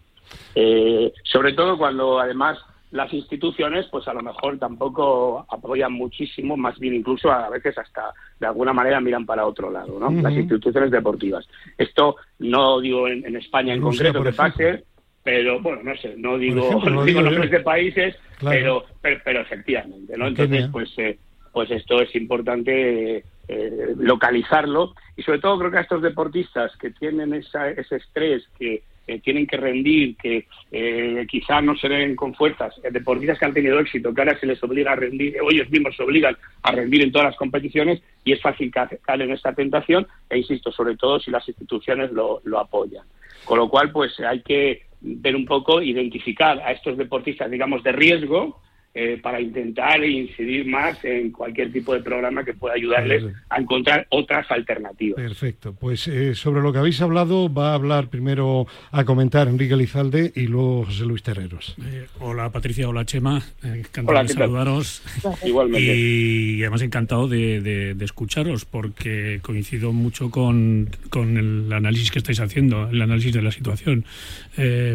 Eh, 0.56 1.12
sobre 1.24 1.54
todo 1.54 1.78
cuando 1.78 2.20
además 2.20 2.58
las 2.94 3.12
instituciones 3.12 3.88
pues 3.92 4.08
a 4.08 4.14
lo 4.14 4.22
mejor 4.22 4.60
tampoco 4.60 5.46
apoyan 5.50 5.92
muchísimo, 5.94 6.56
más 6.56 6.78
bien 6.78 6.94
incluso 6.94 7.32
a 7.32 7.50
veces 7.50 7.76
hasta 7.78 8.14
de 8.40 8.46
alguna 8.46 8.72
manera 8.72 9.02
miran 9.02 9.26
para 9.26 9.48
otro 9.48 9.72
lado, 9.72 10.00
¿no? 10.00 10.12
Las 10.22 10.34
instituciones 10.34 10.92
deportivas. 10.92 11.48
Esto 11.78 12.18
no 12.40 12.80
digo 12.80 13.08
en, 13.08 13.36
España 13.36 13.74
en 13.74 13.82
concreto 13.82 14.24
que 14.24 14.34
pase, 14.34 14.84
pero 15.24 15.60
bueno, 15.60 15.82
no 15.84 15.98
sé, 15.98 16.14
no 16.18 16.38
digo, 16.38 16.80
no 16.90 17.04
digo 17.04 17.22
nombres 17.22 17.50
de 17.50 17.62
países, 17.62 18.16
pero, 18.40 18.86
pero, 19.02 19.42
efectivamente, 19.42 20.16
¿no? 20.16 20.28
Entonces, 20.28 20.70
pues 20.72 20.94
eh, 20.98 21.18
pues 21.54 21.72
esto 21.72 22.02
es 22.02 22.14
importante 22.16 23.24
eh, 23.48 23.96
localizarlo 23.98 24.96
y 25.16 25.24
sobre 25.24 25.40
todo 25.40 25.60
creo 25.60 25.72
que 25.72 25.78
a 25.78 25.82
estos 25.82 26.02
deportistas 26.02 26.76
que 26.78 26.90
tienen 26.92 27.34
esa, 27.34 27.70
ese 27.70 27.98
estrés, 27.98 28.44
que 28.58 28.84
tienen 29.22 29.46
que 29.46 29.58
rendir, 29.58 30.16
que 30.16 30.48
eh, 30.72 31.28
quizá 31.30 31.62
no 31.62 31.76
se 31.76 31.90
ven 31.90 32.16
con 32.16 32.34
fuerzas, 32.34 32.74
eh, 32.84 32.90
deportistas 32.90 33.38
que 33.38 33.46
han 33.46 33.54
tenido 33.54 33.80
éxito, 33.80 34.14
que 34.14 34.22
ahora 34.22 34.40
se 34.40 34.46
les 34.46 34.64
obliga 34.64 34.94
a 34.94 34.96
rendir, 34.96 35.36
o 35.42 35.52
ellos 35.52 35.70
mismos 35.70 35.96
se 35.96 36.04
obligan 36.04 36.38
a 36.62 36.72
rendir 36.72 37.04
en 37.04 37.12
todas 37.12 37.28
las 37.28 37.36
competiciones 37.36 38.02
y 38.24 38.32
es 38.32 38.42
fácil 38.42 38.72
caer 38.72 39.22
en 39.22 39.32
esta 39.32 39.54
tentación 39.54 40.08
e 40.30 40.38
insisto, 40.38 40.72
sobre 40.72 40.96
todo 40.96 41.20
si 41.20 41.32
las 41.32 41.48
instituciones 41.48 42.12
lo, 42.12 42.42
lo 42.46 42.60
apoyan. 42.60 43.06
Con 43.44 43.60
lo 43.60 43.68
cual, 43.68 43.92
pues 43.92 44.18
hay 44.22 44.42
que 44.42 44.84
ver 45.02 45.36
un 45.36 45.46
poco, 45.46 45.82
identificar 45.82 46.60
a 46.60 46.72
estos 46.72 46.98
deportistas, 46.98 47.52
digamos, 47.52 47.84
de 47.84 47.92
riesgo, 47.92 48.62
eh, 48.96 49.20
para 49.24 49.42
intentar 49.42 50.04
incidir 50.04 50.68
más 50.68 51.04
en 51.04 51.32
cualquier 51.32 51.74
tipo 51.74 51.96
de 51.96 52.02
programa 52.02 52.46
que 52.46 52.54
pueda 52.54 52.76
ayudarles 52.76 53.24
a 53.50 53.60
encontrar 53.60 54.06
otras 54.10 54.46
alternativas. 54.52 55.16
Perfecto. 55.20 55.74
Pues 55.74 56.08
eh, 56.08 56.36
sobre 56.36 56.62
lo 56.62 56.72
que 56.72 56.78
habéis 56.78 57.02
hablado 57.02 57.52
va 57.52 57.72
a 57.72 57.74
hablar 57.74 58.10
primero 58.10 58.68
a 58.92 59.04
comentar 59.04 59.48
Enrique 59.48 59.76
Lizalde 59.76 60.32
y 60.36 60.46
luego 60.46 60.86
José 60.86 61.06
Luis 61.06 61.24
Terreros. 61.24 61.76
Eh, 61.84 62.06
hola 62.20 62.52
Patricia, 62.52 62.88
hola 62.88 63.04
Chema, 63.04 63.42
encantado 63.64 64.22
de 64.22 64.28
saludaros. 64.28 65.02
Igualmente. 65.44 65.96
Y, 65.96 66.62
además 66.62 66.84
encantado 66.84 67.28
de, 67.28 67.98
escucharos 68.00 68.66
porque 68.66 69.40
coincido 69.42 69.92
mucho 69.92 70.30
con, 70.30 70.90
con, 71.10 71.38
el 71.38 71.74
análisis 71.74 72.12
que 72.12 72.20
estáis 72.20 72.40
haciendo, 72.40 72.90
el 72.90 73.02
análisis 73.02 73.34
de 73.34 73.42
la 73.42 73.52
situación. 73.52 74.06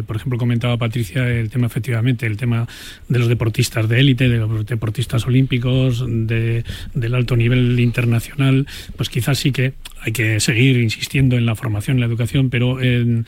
por 0.07 0.15
ejemplo, 0.15 0.37
comentaba 0.37 0.77
Patricia 0.77 1.27
el 1.27 1.49
tema 1.49 1.67
efectivamente, 1.67 2.25
el 2.25 2.37
tema 2.37 2.65
de 3.09 3.19
los 3.19 3.27
deportistas 3.27 3.88
de 3.89 3.99
élite, 3.99 4.29
de 4.29 4.37
los 4.37 4.65
deportistas 4.65 5.25
olímpicos, 5.27 6.05
de, 6.07 6.63
del 6.93 7.15
alto 7.15 7.35
nivel 7.35 7.79
internacional, 7.79 8.67
pues 8.95 9.09
quizás 9.09 9.37
sí 9.39 9.51
que 9.51 9.73
hay 10.01 10.13
que 10.13 10.39
seguir 10.39 10.77
insistiendo 10.77 11.35
en 11.35 11.45
la 11.45 11.55
formación, 11.55 11.97
en 11.97 12.01
la 12.01 12.05
educación, 12.05 12.49
pero 12.49 12.77
eh, 12.81 13.23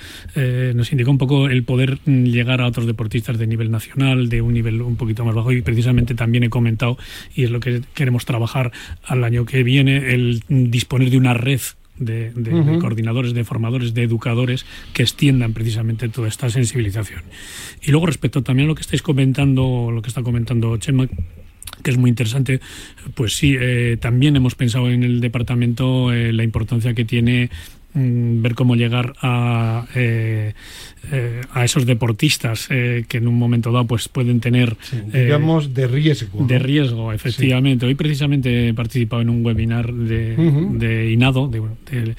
nos 0.74 0.92
indica 0.92 1.10
un 1.10 1.18
poco 1.18 1.48
el 1.50 1.64
poder 1.64 2.00
llegar 2.06 2.62
a 2.62 2.68
otros 2.68 2.86
deportistas 2.86 3.38
de 3.38 3.48
nivel 3.48 3.72
nacional, 3.72 4.30
de 4.30 4.42
un 4.42 4.54
nivel 4.54 4.82
un 4.82 4.96
poquito 4.96 5.26
más 5.26 5.36
bajo, 5.36 5.52
y 5.52 5.62
precisamente 5.62 6.16
también 6.16 6.44
he 6.44 6.50
comentado, 6.50 6.98
y 7.36 7.44
es 7.44 7.52
lo 7.52 7.60
que 7.60 7.82
queremos 7.94 8.26
trabajar 8.26 8.72
al 9.04 9.24
año 9.24 9.46
que 9.46 9.64
viene, 9.64 10.14
el 10.14 10.42
disponer 10.48 11.10
de 11.10 11.18
una 11.18 11.34
red 11.34 11.60
de, 12.02 12.80
coordinadores, 12.80 13.34
de 13.34 13.44
formadores, 13.44 13.94
de 13.94 14.04
educadores 14.04 14.66
que 14.94 15.04
extiendan 15.04 15.54
precisamente 15.54 16.10
toda 16.10 16.28
esta 16.28 16.50
sensibilización. 16.50 17.22
Y 17.82 17.92
luego 17.92 18.08
respecto 18.08 18.42
también 18.44 18.66
a 18.66 18.70
lo 18.70 18.76
que 18.76 18.82
estáis 18.82 19.02
comentando, 19.02 19.90
lo 19.92 20.02
que 20.02 20.10
está 20.10 20.24
comentando 20.24 20.76
Chema, 20.78 21.08
que 21.84 21.92
es 21.92 21.98
muy 21.98 22.10
interesante, 22.10 22.60
pues 23.16 23.36
sí, 23.36 23.56
eh, 23.60 23.98
también 24.00 24.36
hemos 24.36 24.56
pensado 24.56 24.90
en 24.90 25.04
el 25.04 25.22
departamento 25.22 26.12
eh, 26.12 26.34
la 26.34 26.44
importancia 26.44 26.94
que 26.94 27.06
tiene 27.06 27.50
ver 27.94 28.56
cómo 28.56 28.76
llegar 28.76 29.14
a, 29.22 29.86
eh, 29.96 30.54
a 31.54 31.66
esos 31.66 31.86
deportistas 31.86 32.68
que 32.68 33.06
en 33.12 33.28
un 33.28 33.38
momento 33.38 33.72
dado 33.72 33.86
pues 33.86 34.08
pueden 34.08 34.40
tener 34.40 34.78
digamos 35.12 35.74
de 35.74 35.88
riesgo 35.88 36.46
de 36.46 36.60
riesgo 36.60 37.12
efectivamente. 37.12 37.86
Hoy 37.86 37.96
precisamente 37.96 38.70
he 38.70 38.74
participado 38.74 39.22
en 39.22 39.30
un 39.30 39.46
webinar 39.46 39.92
de, 39.94 40.36
de 40.36 41.12
INADO 41.12 41.48
de, 41.48 41.62
de 41.92 42.16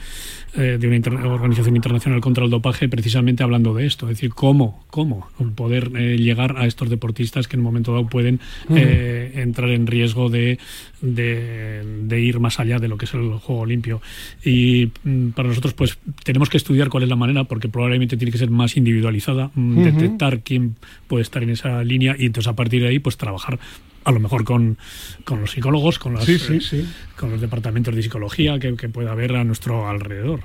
eh, 0.55 0.77
de 0.79 0.87
una 0.87 1.33
organización 1.33 1.77
internacional 1.77 2.21
contra 2.21 2.45
el 2.45 2.51
dopaje 2.51 2.89
precisamente 2.89 3.43
hablando 3.43 3.73
de 3.73 3.87
esto, 3.87 4.07
es 4.07 4.17
decir, 4.17 4.31
cómo, 4.35 4.85
cómo 4.91 5.29
poder 5.55 5.91
eh, 5.97 6.19
llegar 6.19 6.57
a 6.59 6.67
estos 6.67 6.91
deportistas 6.91 7.49
que 7.49 7.57
en 7.57 7.61
un 7.61 7.65
momento 7.65 7.93
dado 7.93 8.07
pueden 8.07 8.39
eh, 8.69 9.33
entrar 9.37 9.71
en 9.71 9.87
riesgo 9.87 10.29
de, 10.29 10.59
de, 11.01 12.21
ir 12.21 12.39
más 12.39 12.61
allá 12.61 12.79
de 12.79 12.89
lo 12.89 12.99
que 12.99 13.07
es 13.07 13.15
el 13.15 13.31
juego 13.39 13.65
limpio. 13.65 14.03
Y 14.45 14.91
mm, 15.05 15.31
para 15.31 15.49
nosotros, 15.49 15.73
pues 15.73 15.99
tenemos 16.23 16.51
que 16.51 16.59
estudiar 16.59 16.91
cuál 16.91 17.05
es 17.05 17.09
la 17.09 17.17
manera, 17.17 17.45
porque 17.45 17.71
probablemente 17.71 18.19
tiene 18.19 18.31
que 18.31 18.39
ser 18.39 18.51
más 18.51 18.77
individualizada, 18.77 19.51
mm, 19.55 19.83
detectar 19.83 20.41
quién 20.41 20.77
puede 21.07 21.23
estar 21.23 21.43
en 21.43 21.49
esa 21.49 21.83
línea 21.83 22.15
y 22.19 22.27
entonces 22.27 22.51
a 22.51 22.57
partir 22.57 22.83
de 22.83 22.89
ahí, 22.89 22.99
pues 22.99 23.17
trabajar 23.17 23.59
a 24.05 24.13
lo 24.13 24.21
mejor 24.21 24.45
con, 24.45 24.77
con 25.25 25.41
los 25.41 25.53
psicólogos, 25.53 25.99
con, 25.99 26.15
las, 26.15 26.29
eh, 26.29 26.85
con 27.19 27.31
los 27.31 27.41
departamentos 27.41 27.95
de 27.95 28.03
psicología 28.03 28.59
que, 28.59 28.77
que, 28.77 28.89
pueda 28.89 29.13
haber 29.13 29.37
a 29.37 29.45
nuestro 29.45 29.89
alrededor. 29.89 30.41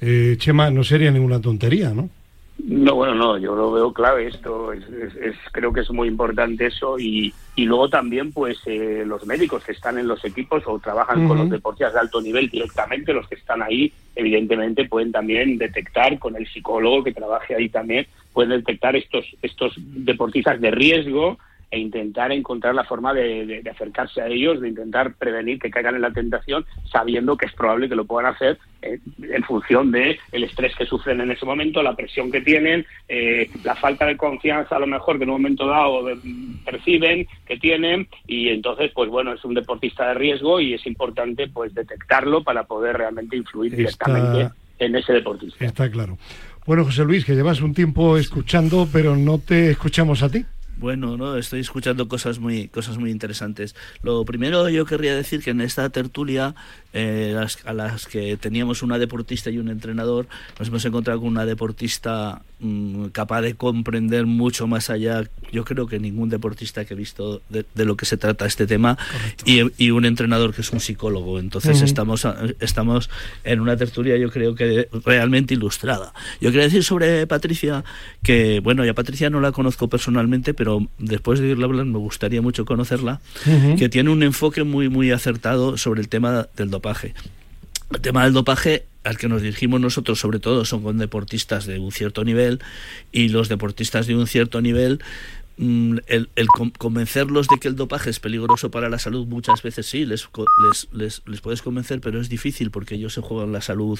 Eh, 0.00 0.36
Chema, 0.38 0.70
no 0.70 0.84
sería 0.84 1.10
ninguna 1.10 1.40
tontería, 1.40 1.90
¿no? 1.90 2.08
No, 2.58 2.94
bueno, 2.94 3.14
no, 3.14 3.36
yo 3.36 3.54
lo 3.54 3.70
veo 3.70 3.92
clave 3.92 4.28
esto, 4.28 4.72
es, 4.72 4.82
creo 5.52 5.74
que 5.74 5.80
es 5.80 5.90
muy 5.90 6.08
importante 6.08 6.66
eso 6.66 6.98
y, 6.98 7.32
y 7.54 7.66
luego 7.66 7.90
también 7.90 8.32
pues 8.32 8.56
eh, 8.64 9.04
los 9.06 9.26
médicos 9.26 9.62
que 9.62 9.72
están 9.72 9.98
en 9.98 10.08
los 10.08 10.24
equipos 10.24 10.62
o 10.66 10.78
trabajan 10.78 11.28
con 11.28 11.36
los 11.36 11.50
deportistas 11.50 11.92
de 11.92 12.00
alto 12.00 12.20
nivel 12.22 12.48
directamente, 12.48 13.12
los 13.12 13.28
que 13.28 13.34
están 13.34 13.62
ahí, 13.62 13.92
evidentemente 14.14 14.88
pueden 14.88 15.12
también 15.12 15.58
detectar 15.58 16.18
con 16.18 16.34
el 16.34 16.48
psicólogo 16.48 17.04
que 17.04 17.12
trabaje 17.12 17.54
ahí 17.54 17.68
también, 17.68 18.06
pueden 18.32 18.50
detectar 18.50 18.96
estos, 18.96 19.26
estos 19.42 19.74
deportistas 19.76 20.58
de 20.58 20.70
riesgo 20.70 21.38
e 21.70 21.78
intentar 21.78 22.32
encontrar 22.32 22.74
la 22.74 22.84
forma 22.84 23.12
de, 23.12 23.62
acercarse 23.70 24.20
a 24.20 24.28
ellos, 24.28 24.60
de 24.60 24.68
intentar 24.68 25.14
prevenir 25.14 25.58
que 25.58 25.70
caigan 25.70 25.96
en 25.96 26.02
la 26.02 26.12
tentación, 26.12 26.64
sabiendo 26.90 27.36
que 27.36 27.46
es 27.46 27.52
probable 27.52 27.88
que 27.88 27.96
lo 27.96 28.04
puedan 28.04 28.32
hacer 28.32 28.58
eh, 28.82 28.98
en 29.20 29.42
función 29.42 29.90
de 29.90 30.18
el 30.32 30.44
estrés 30.44 30.74
que 30.76 30.86
sufren 30.86 31.20
en 31.20 31.30
ese 31.30 31.44
momento, 31.44 31.82
la 31.82 31.96
presión 31.96 32.30
que 32.30 32.40
tienen, 32.40 32.86
eh, 33.08 33.50
la 33.64 33.74
falta 33.74 34.06
de 34.06 34.16
confianza 34.16 34.76
a 34.76 34.80
lo 34.80 34.86
mejor 34.86 35.18
que 35.18 35.24
en 35.24 35.30
un 35.30 35.36
momento 35.36 35.66
dado 35.66 36.06
perciben 36.64 37.26
que 37.46 37.56
tienen 37.56 38.08
y 38.26 38.48
entonces 38.48 38.90
pues 38.94 39.10
bueno 39.10 39.32
es 39.32 39.44
un 39.44 39.54
deportista 39.54 40.08
de 40.08 40.14
riesgo 40.14 40.60
y 40.60 40.74
es 40.74 40.86
importante 40.86 41.48
pues 41.48 41.74
detectarlo 41.74 42.42
para 42.44 42.64
poder 42.64 42.96
realmente 42.96 43.36
influir 43.36 43.74
directamente 43.74 44.50
en 44.78 44.94
ese 44.94 45.14
deportista. 45.14 45.64
Está 45.64 45.90
claro. 45.90 46.18
Bueno, 46.66 46.84
José 46.84 47.04
Luis, 47.04 47.24
que 47.24 47.34
llevas 47.34 47.60
un 47.60 47.74
tiempo 47.74 48.16
escuchando, 48.16 48.88
pero 48.92 49.16
no 49.16 49.38
te 49.38 49.70
escuchamos 49.70 50.22
a 50.22 50.28
ti. 50.28 50.44
Bueno, 50.78 51.16
no, 51.16 51.38
estoy 51.38 51.60
escuchando 51.60 52.06
cosas 52.06 52.38
muy, 52.38 52.68
cosas 52.68 52.98
muy 52.98 53.10
interesantes. 53.10 53.74
Lo 54.02 54.26
primero 54.26 54.68
yo 54.68 54.84
querría 54.84 55.16
decir 55.16 55.42
que 55.42 55.50
en 55.50 55.62
esta 55.62 55.88
tertulia 55.88 56.54
eh, 56.98 57.36
a 57.66 57.72
las 57.74 58.06
que 58.06 58.38
teníamos 58.38 58.82
una 58.82 58.98
deportista 58.98 59.50
y 59.50 59.58
un 59.58 59.68
entrenador, 59.68 60.26
nos 60.58 60.68
hemos 60.68 60.82
encontrado 60.86 61.20
con 61.20 61.28
una 61.28 61.44
deportista 61.44 62.40
mm, 62.60 63.08
capaz 63.08 63.42
de 63.42 63.54
comprender 63.54 64.24
mucho 64.24 64.66
más 64.66 64.88
allá, 64.88 65.24
yo 65.52 65.66
creo 65.66 65.86
que 65.86 66.00
ningún 66.00 66.30
deportista 66.30 66.86
que 66.86 66.94
he 66.94 66.96
visto 66.96 67.42
de, 67.50 67.66
lo 67.84 67.98
que 67.98 68.06
se 68.06 68.16
trata 68.16 68.46
este 68.46 68.66
tema, 68.66 68.96
y, 69.44 69.90
un 69.90 70.06
entrenador 70.06 70.54
que 70.54 70.62
es 70.62 70.72
un 70.72 70.80
psicólogo. 70.80 71.38
Entonces 71.38 71.82
estamos, 71.82 72.26
estamos 72.60 73.10
en 73.44 73.60
una 73.60 73.76
tertulia, 73.76 74.16
yo 74.16 74.30
creo 74.30 74.54
que 74.54 74.88
realmente 75.04 75.52
ilustrada. 75.52 76.14
Yo 76.40 76.50
quería 76.50 76.64
decir 76.64 76.82
sobre 76.82 77.26
Patricia 77.26 77.84
que, 78.22 78.60
bueno, 78.60 78.86
ya 78.86 78.94
Patricia 78.94 79.28
no 79.28 79.40
la 79.40 79.52
conozco 79.52 79.88
personalmente, 79.88 80.54
pero 80.54 80.88
después 80.98 81.40
de 81.40 81.48
irla 81.48 81.66
hablar 81.66 81.84
me 81.84 81.98
gustaría 81.98 82.40
mucho 82.40 82.64
conocerla, 82.64 83.20
que 83.76 83.90
tiene 83.90 84.08
un 84.08 84.22
enfoque 84.22 84.64
muy, 84.64 84.88
muy 84.88 85.10
acertado 85.10 85.76
sobre 85.76 86.00
el 86.00 86.08
tema 86.08 86.48
del 86.56 86.70
dopaje 86.70 86.85
el 87.90 88.00
tema 88.00 88.24
del 88.24 88.32
dopaje 88.32 88.86
al 89.04 89.18
que 89.18 89.28
nos 89.28 89.42
dirigimos 89.42 89.80
nosotros 89.80 90.18
sobre 90.18 90.38
todo 90.38 90.64
son 90.64 90.82
con 90.82 90.98
deportistas 90.98 91.66
de 91.66 91.78
un 91.78 91.92
cierto 91.92 92.24
nivel 92.24 92.60
y 93.12 93.28
los 93.28 93.48
deportistas 93.48 94.06
de 94.06 94.16
un 94.16 94.26
cierto 94.26 94.60
nivel 94.60 95.00
Mm, 95.58 95.98
el, 96.06 96.28
convencerlos 96.76 97.48
de 97.48 97.56
que 97.58 97.68
el 97.68 97.76
dopaje 97.76 98.10
es 98.10 98.20
peligroso 98.20 98.70
para 98.70 98.90
la 98.90 98.98
salud 98.98 99.26
muchas 99.26 99.62
veces 99.62 99.86
sí, 99.86 100.04
les, 100.04 100.28
les, 100.92 101.22
les, 101.24 101.40
puedes 101.40 101.62
convencer, 101.62 102.02
pero 102.02 102.20
es 102.20 102.28
difícil 102.28 102.70
porque 102.70 102.96
ellos 102.96 103.14
se 103.14 103.22
juegan 103.22 103.52
la 103.52 103.62
salud. 103.62 103.98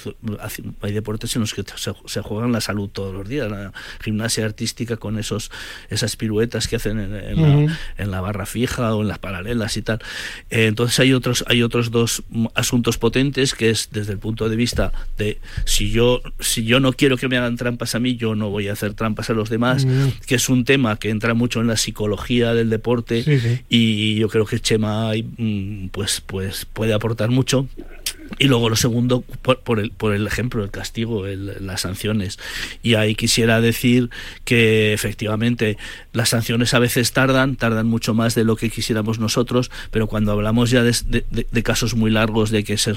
Hay 0.81 0.91
deportes 0.91 1.35
en 1.35 1.41
los 1.41 1.55
que 1.55 1.63
se, 2.05 2.21
juegan 2.21 2.51
la 2.51 2.61
salud 2.61 2.89
todos 2.89 3.11
los 3.11 3.27
días. 3.27 3.49
La 3.49 3.73
gimnasia 4.03 4.45
artística 4.45 4.97
con 4.97 5.17
esos 5.17 5.49
esas 5.89 6.15
piruetas 6.15 6.67
que 6.67 6.75
hacen 6.75 6.99
en, 6.99 8.11
la, 8.11 8.21
barra 8.21 8.45
fija 8.45 8.93
o 8.93 9.01
en 9.01 9.07
las 9.07 9.17
paralelas 9.17 9.77
y 9.77 9.81
tal. 9.81 9.99
Eh, 10.51 10.67
entonces 10.67 10.99
hay 10.99 11.13
otros, 11.13 11.43
hay 11.47 11.63
otros 11.63 11.89
dos 11.89 12.21
asuntos 12.53 12.99
potentes 12.99 13.55
que 13.55 13.71
es 13.71 13.89
desde 13.91 14.13
el 14.13 14.19
punto 14.19 14.47
de 14.47 14.55
vista 14.55 14.91
de 15.17 15.39
si 15.65 15.89
yo, 15.89 16.21
si 16.39 16.65
yo 16.65 16.79
no 16.79 16.93
quiero 16.93 17.17
que 17.17 17.27
me 17.27 17.37
hagan 17.37 17.55
trampas 17.55 17.95
a 17.95 17.99
mí, 17.99 18.15
yo 18.15 18.35
no 18.35 18.51
voy 18.51 18.67
a 18.67 18.73
hacer 18.73 18.93
trampas 18.93 19.31
a 19.31 19.33
los 19.33 19.49
demás, 19.49 19.87
que 20.27 20.35
es 20.35 20.49
un 20.49 20.63
tema 20.63 20.97
que 20.97 21.09
entra 21.09 21.33
muy 21.33 21.46
mucho 21.47 21.61
en 21.61 21.67
la 21.67 21.77
psicología 21.77 22.53
del 22.53 22.69
deporte 22.69 23.23
y 23.69 24.15
yo 24.15 24.27
creo 24.27 24.45
que 24.45 24.59
Chema 24.59 25.13
mm, 25.37 25.87
pues, 25.93 26.21
pues 26.25 26.65
puede 26.65 26.93
aportar 26.93 27.29
mucho 27.29 27.69
y 28.39 28.45
luego 28.45 28.69
lo 28.69 28.75
segundo, 28.75 29.21
por, 29.21 29.79
el, 29.79 29.91
por 29.91 30.13
el 30.13 30.27
ejemplo, 30.27 30.63
el 30.63 30.71
castigo, 30.71 31.25
las 31.25 31.81
sanciones. 31.81 32.39
Y 32.83 32.95
ahí 32.95 33.15
quisiera 33.15 33.61
decir 33.61 34.09
que 34.45 34.93
efectivamente 34.93 35.77
las 36.13 36.29
sanciones 36.29 36.73
a 36.73 36.79
veces 36.79 37.11
tardan, 37.11 37.55
tardan 37.55 37.87
mucho 37.87 38.13
más 38.13 38.35
de 38.35 38.43
lo 38.43 38.55
que 38.55 38.69
quisiéramos 38.69 39.19
nosotros, 39.19 39.71
pero 39.91 40.07
cuando 40.07 40.31
hablamos 40.31 40.69
ya 40.69 40.83
de, 40.83 40.93
casos 41.63 41.95
muy 41.95 42.11
largos, 42.11 42.51
de 42.51 42.63
que, 42.63 42.77
se, 42.77 42.93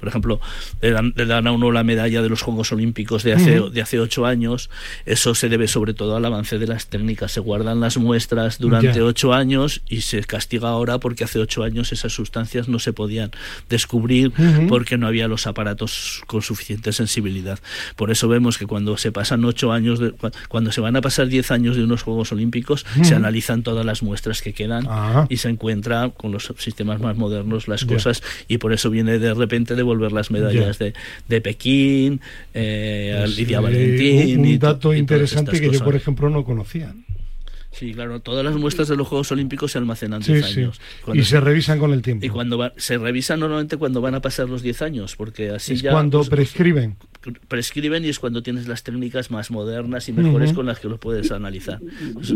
por 0.00 0.08
ejemplo, 0.08 0.40
le 0.80 1.26
dan, 1.26 1.46
a 1.46 1.52
uno 1.52 1.70
la 1.70 1.84
medalla 1.84 2.22
de 2.22 2.28
los 2.28 2.42
Juegos 2.42 2.72
Olímpicos 2.72 3.22
de 3.22 3.34
hace, 3.34 3.60
de 3.60 3.82
hace 3.82 4.00
ocho 4.00 4.26
años, 4.26 4.70
eso 5.06 5.34
se 5.34 5.48
debe 5.48 5.68
sobre 5.68 5.94
todo 5.94 6.16
al 6.16 6.24
avance 6.24 6.58
de 6.58 6.66
las 6.66 6.86
técnicas. 6.88 7.32
Se 7.32 7.40
guardan 7.40 7.80
las 7.80 7.96
muestras 7.96 8.58
durante 8.58 9.02
ocho 9.02 9.32
años 9.32 9.82
y 9.88 10.02
se 10.02 10.22
castiga 10.24 10.68
ahora 10.68 10.98
porque 10.98 11.24
hace 11.24 11.38
ocho 11.38 11.62
años 11.62 11.92
esas 11.92 12.12
sustancias 12.12 12.68
no 12.68 12.78
se 12.78 12.92
podían 12.92 13.30
descubrir 13.68 14.32
porque 14.68 14.98
no 14.98 15.06
había 15.06 15.28
los 15.28 15.46
aparatos 15.46 16.22
con 16.26 16.42
suficiente 16.42 16.92
sensibilidad. 16.92 17.58
Por 17.96 18.10
eso 18.10 18.28
vemos 18.28 18.58
que 18.58 18.66
cuando 18.66 18.96
se 18.96 19.12
pasan 19.12 19.44
ocho 19.44 19.72
años, 19.72 19.98
de, 19.98 20.12
cuando 20.48 20.72
se 20.72 20.80
van 20.80 20.96
a 20.96 21.00
pasar 21.00 21.28
diez 21.28 21.50
años 21.50 21.76
de 21.76 21.84
unos 21.84 22.02
Juegos 22.02 22.32
Olímpicos, 22.32 22.86
se 23.02 23.14
analizan 23.14 23.62
todas 23.62 23.84
las 23.84 24.02
muestras 24.02 24.42
que 24.42 24.52
quedan 24.52 24.86
y 25.28 25.38
se 25.38 25.48
encuentra 25.48 26.10
con 26.10 26.32
los 26.32 26.52
sistemas 26.58 27.00
más 27.00 27.16
modernos 27.16 27.68
las 27.68 27.84
cosas 27.84 28.22
y 28.46 28.58
por 28.58 28.72
eso 28.72 28.90
viene 28.90 29.18
de 29.18 29.34
repente 29.34 29.74
devolver 29.74 30.12
las 30.12 30.30
medallas 30.30 30.78
de, 30.78 30.94
de, 31.28 31.40
Pekín, 31.40 32.20
eh, 32.54 33.24
Lidia 33.36 33.60
Valentín. 33.60 34.40
Un, 34.40 34.58
dato 34.58 34.94
interesante 34.94 35.60
que 35.60 35.70
yo, 35.70 35.84
por 35.84 35.96
ejemplo, 35.96 36.30
no 36.30 36.44
conocía. 36.44 36.94
Sí, 37.70 37.92
claro, 37.92 38.20
todas 38.20 38.44
las 38.44 38.56
muestras 38.56 38.88
de 38.88 38.96
los 38.96 39.06
Juegos 39.06 39.30
Olímpicos 39.30 39.72
se 39.72 39.78
almacenan 39.78 40.20
10 40.20 40.56
años. 40.56 40.80
Y 41.12 41.22
se, 41.22 41.38
revisan 41.38 41.78
con 41.78 41.92
el 41.92 42.02
tiempo. 42.02 42.24
Y 42.24 42.28
cuando 42.30 42.72
se 42.76 42.98
revisan 42.98 43.40
normalmente 43.40 43.76
cuando 43.76 44.00
van 44.00 44.14
a 44.14 44.20
pasar 44.20 44.48
los 44.48 44.62
10 44.62 44.82
años, 44.82 45.16
porque 45.16 45.50
así 45.50 45.74
es 45.74 45.82
ya... 45.82 45.92
cuando 45.92 46.18
pues, 46.18 46.30
prescriben. 46.30 46.96
Prescriben 47.48 48.04
y 48.04 48.08
es 48.08 48.18
cuando 48.18 48.42
tienes 48.42 48.68
las 48.68 48.82
técnicas 48.84 49.30
más 49.30 49.50
modernas 49.50 50.08
y 50.08 50.12
mejores 50.12 50.52
con 50.52 50.66
las 50.66 50.80
que 50.80 50.88
lo 50.88 50.98
puedes 50.98 51.30
analizar. 51.30 51.78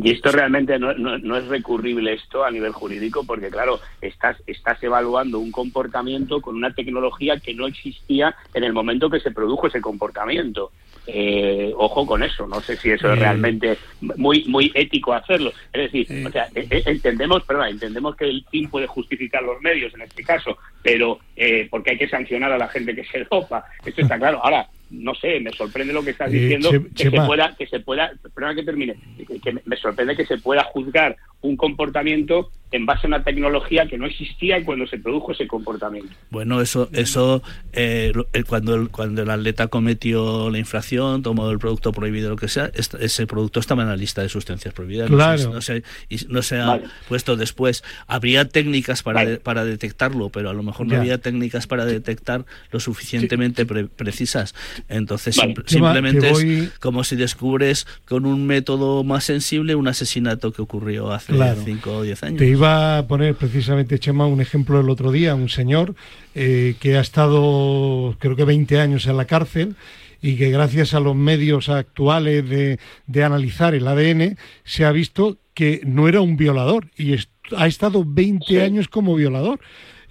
Y 0.03 0.11
esto 0.11 0.33
realmente 0.33 0.79
no, 0.79 0.93
no, 0.95 1.37
es 1.37 1.47
recurrible 1.47 2.13
esto 2.13 2.45
a 2.45 2.51
nivel 2.51 2.73
jurídico, 2.73 3.25
porque 3.25 3.49
claro, 3.49 3.81
estás, 4.01 4.37
estás 4.47 4.83
evaluando 4.83 5.39
un 5.39 5.51
comportamiento 5.51 6.43
con 6.43 6.57
una 6.57 6.75
tecnología 6.75 7.39
que 7.39 7.55
no 7.55 7.67
existía 7.67 8.35
en 8.53 8.65
el 8.65 8.73
momento 8.73 9.09
que 9.09 9.21
se 9.21 9.31
produjo 9.31 9.69
ese 9.69 9.81
comportamiento. 9.81 10.73
Eh, 11.07 11.73
ojo 11.77 12.07
con 12.07 12.23
eso, 12.23 12.47
no 12.47 12.61
sé 12.61 12.77
si 12.77 12.91
eso 12.91 13.13
es 13.13 13.19
realmente 13.19 13.77
muy 14.17 14.45
muy 14.45 14.71
ético 14.73 15.13
hacerlo. 15.33 15.53
Es 15.73 15.93
decir, 15.93 16.27
o 16.27 16.31
sea, 16.31 16.49
e, 16.55 16.67
e, 16.71 16.83
entendemos, 16.87 17.43
perdón, 17.45 17.69
entendemos 17.69 18.17
que 18.17 18.25
el 18.25 18.45
fin 18.51 18.69
puede 18.69 18.87
justificar 18.87 19.43
los 19.43 19.61
medios 19.61 19.93
en 19.95 20.03
este 20.03 20.23
caso, 20.23 20.59
pero 20.83 21.19
eh, 21.37 21.67
porque 21.71 21.91
hay 21.93 21.99
que 21.99 22.09
sancionar 22.09 22.53
a 22.53 22.59
la 22.59 22.69
gente 22.69 22.95
que 22.95 23.05
se 23.05 23.25
dopa, 23.31 23.65
esto 23.85 24.03
está 24.03 24.19
claro. 24.19 24.41
Ahora, 24.43 24.69
no 24.91 25.15
sé, 25.15 25.41
me 25.41 25.53
sorprende 25.53 25.93
lo 25.93 26.05
que 26.05 26.11
estás 26.11 26.31
eh, 26.31 26.37
diciendo, 26.37 26.71
que, 26.95 27.11
se 27.11 27.11
pueda, 27.11 27.55
que 27.57 27.67
se 27.67 27.81
pueda, 27.81 28.13
perdona 28.35 28.55
que 28.55 28.63
termine, 28.63 28.97
que 29.43 29.57
me 29.65 29.77
sorprende 29.77 30.17
que 30.17 30.27
se 30.27 30.39
pueda 30.39 30.65
juzgar 30.65 31.17
un 31.43 31.57
comportamiento 31.57 32.51
en 32.73 32.87
base 32.87 33.07
a 33.07 33.09
una 33.09 33.23
tecnología 33.23 33.87
que 33.87 33.99
no 33.99 34.07
existía 34.07 34.65
cuando 34.65 34.87
se 34.87 34.99
produjo 34.99 35.33
ese 35.33 35.47
comportamiento. 35.47 36.11
Bueno, 36.31 36.61
eso, 36.63 36.89
eso 36.93 37.43
eh, 37.75 38.13
cuando, 38.49 38.75
el, 38.75 38.89
cuando 38.89 39.23
el 39.23 39.31
atleta 39.31 39.67
cometió 39.67 40.49
la 40.49 40.59
infracción, 40.59 41.23
tomó 41.23 41.51
el 41.51 41.59
producto 41.59 41.93
prohibido, 41.93 42.31
lo 42.31 42.37
que 42.37 42.49
sea, 42.49 42.71
ese 42.75 43.27
producto 43.27 43.61
estaba 43.61 43.83
en 43.83 43.89
la 43.89 43.97
lista 43.97 44.23
de 44.23 44.31
sustancias 44.31 44.73
prohibidas. 44.73 45.11
Claro. 45.11 45.53
No 45.53 45.61
se, 45.61 45.83
no 46.29 46.43
se 46.43 46.61
ha 46.61 46.81
puesto 47.09 47.37
después. 47.37 47.85
Habría 48.07 48.49
técnicas 48.49 49.03
para, 49.03 49.39
para 49.39 49.67
detectarlo, 49.67 50.31
pero 50.31 50.49
a 50.49 50.55
lo 50.55 50.63
mejor 50.63 50.87
no 50.87 50.97
había 50.97 51.19
técnicas 51.19 51.67
para 51.67 51.85
detectar 51.85 52.47
lo 52.71 52.81
suficientemente 52.81 53.67
precisas. 53.67 54.55
Entonces, 54.89 55.39
simplemente 55.67 56.31
es 56.31 56.71
como 56.81 57.05
si 57.05 57.17
descubres 57.17 57.87
con 58.07 58.25
un 58.25 58.47
método 58.47 59.05
más 59.05 59.25
sensible 59.25 59.75
un 59.75 59.89
asesinato 59.89 60.53
que 60.53 60.63
ocurrió 60.63 61.13
hace 61.13 61.32
5 61.65 61.97
o 61.97 62.03
10 62.03 62.23
años. 62.23 62.43
Iba 62.43 62.99
a 62.99 63.07
poner 63.07 63.35
precisamente, 63.35 63.99
Chema, 63.99 64.27
un 64.27 64.41
ejemplo 64.41 64.81
el 64.81 64.91
otro 64.91 65.11
día, 65.11 65.35
un 65.35 65.49
señor 65.49 65.95
eh, 66.35 66.75
que 66.81 66.97
ha 66.97 67.01
estado 67.01 68.17
creo 68.19 68.37
que 68.37 68.45
20 68.45 68.81
años 68.81 69.07
en 69.07 69.17
la 69.17 69.27
cárcel 69.27 69.77
y 70.21 70.37
que 70.37 70.51
gracias 70.51 70.95
a 70.95 71.01
los 71.01 71.17
medios 71.17 71.69
actuales 71.69 72.49
de, 72.49 72.79
de 73.07 73.25
analizar 73.25 73.75
el 73.75 73.89
ADN 73.89 74.39
se 74.65 74.85
ha 74.85 74.93
visto 74.93 75.39
que 75.55 75.81
no 75.85 76.09
era 76.09 76.21
un 76.21 76.37
violador 76.37 76.89
y 76.97 77.15
ha 77.57 77.67
estado 77.67 78.05
20 78.07 78.63
años 78.63 78.89
como 78.89 79.15
violador. 79.15 79.61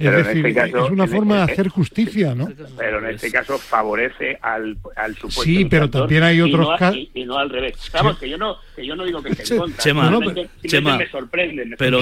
Es 0.01 0.25
decir, 0.25 0.45
este 0.45 0.79
es 0.79 0.89
una 0.89 1.07
forma 1.07 1.37
de 1.37 1.51
hacer 1.51 1.67
justicia, 1.69 2.35
¿no? 2.35 2.49
Pero 2.77 2.99
en 2.99 3.15
este 3.15 3.31
caso 3.31 3.57
favorece 3.57 4.37
al, 4.41 4.77
al 4.95 5.15
supuesto. 5.15 5.43
Sí, 5.43 5.65
pero 5.65 5.89
también 5.89 6.23
hay 6.23 6.41
otros 6.41 6.67
casos. 6.77 6.99
Y, 7.13 7.25
no 7.25 7.37
al 7.37 7.49
revés. 7.49 7.75
Vamos, 7.93 8.17
que 8.17 8.29
yo 8.29 8.37
no, 8.37 8.57
que 8.75 8.85
yo 8.85 8.95
no 8.95 9.05
digo 9.05 9.21
que 9.21 9.29
esté 9.31 9.53
en 9.53 9.59
contra. 9.59 9.83
Chema, 9.83 10.19
Chema, 10.65 10.97
me 10.97 11.09
sorprende. 11.09 11.75
pero 11.77 12.01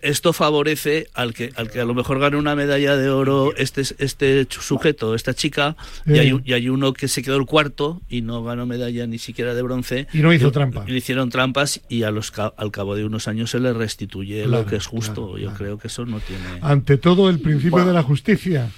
esto 0.00 0.32
favorece 0.32 1.08
al 1.14 1.34
que, 1.34 1.50
al 1.56 1.70
que 1.70 1.80
a 1.80 1.84
lo 1.84 1.94
mejor 1.94 2.18
gane 2.18 2.36
una 2.36 2.54
medalla 2.54 2.96
de 2.96 3.08
oro 3.08 3.54
este, 3.56 3.82
este 3.98 4.46
sujeto, 4.50 5.14
esta 5.14 5.34
chica, 5.34 5.76
y, 6.06 6.18
hay, 6.18 6.40
y 6.44 6.52
hay 6.52 6.68
uno 6.68 6.92
que 6.92 7.08
se 7.08 7.22
quedó 7.22 7.36
el 7.36 7.46
cuarto 7.46 8.00
y 8.08 8.22
no 8.22 8.42
ganó 8.44 8.66
medalla 8.66 9.06
ni 9.06 9.18
siquiera 9.18 9.54
de 9.54 9.62
bronce. 9.62 10.06
Y 10.12 10.18
no 10.18 10.32
hizo 10.32 10.52
trampa. 10.52 10.84
Y 10.86 10.92
le 10.92 10.98
hicieron 10.98 11.30
trampas 11.30 11.80
y 11.88 12.02
a 12.02 12.10
los, 12.10 12.32
al 12.38 12.70
cabo 12.70 12.94
de 12.94 13.04
unos 13.04 13.28
años 13.28 13.50
se 13.50 13.60
le 13.60 13.72
restituye 13.72 14.46
lo 14.46 14.66
que 14.66 14.76
es 14.76 14.86
justo. 14.86 15.38
yo 15.38 15.52
creo 15.54 15.78
que 15.78 15.88
eso 15.88 16.04
no 16.06 16.20
tiene. 16.20 16.42
Ante 16.60 16.96
todo 16.98 17.21
el 17.28 17.40
principio 17.40 17.84
de 17.84 17.92
la 17.92 18.02
justicia? 18.02 18.68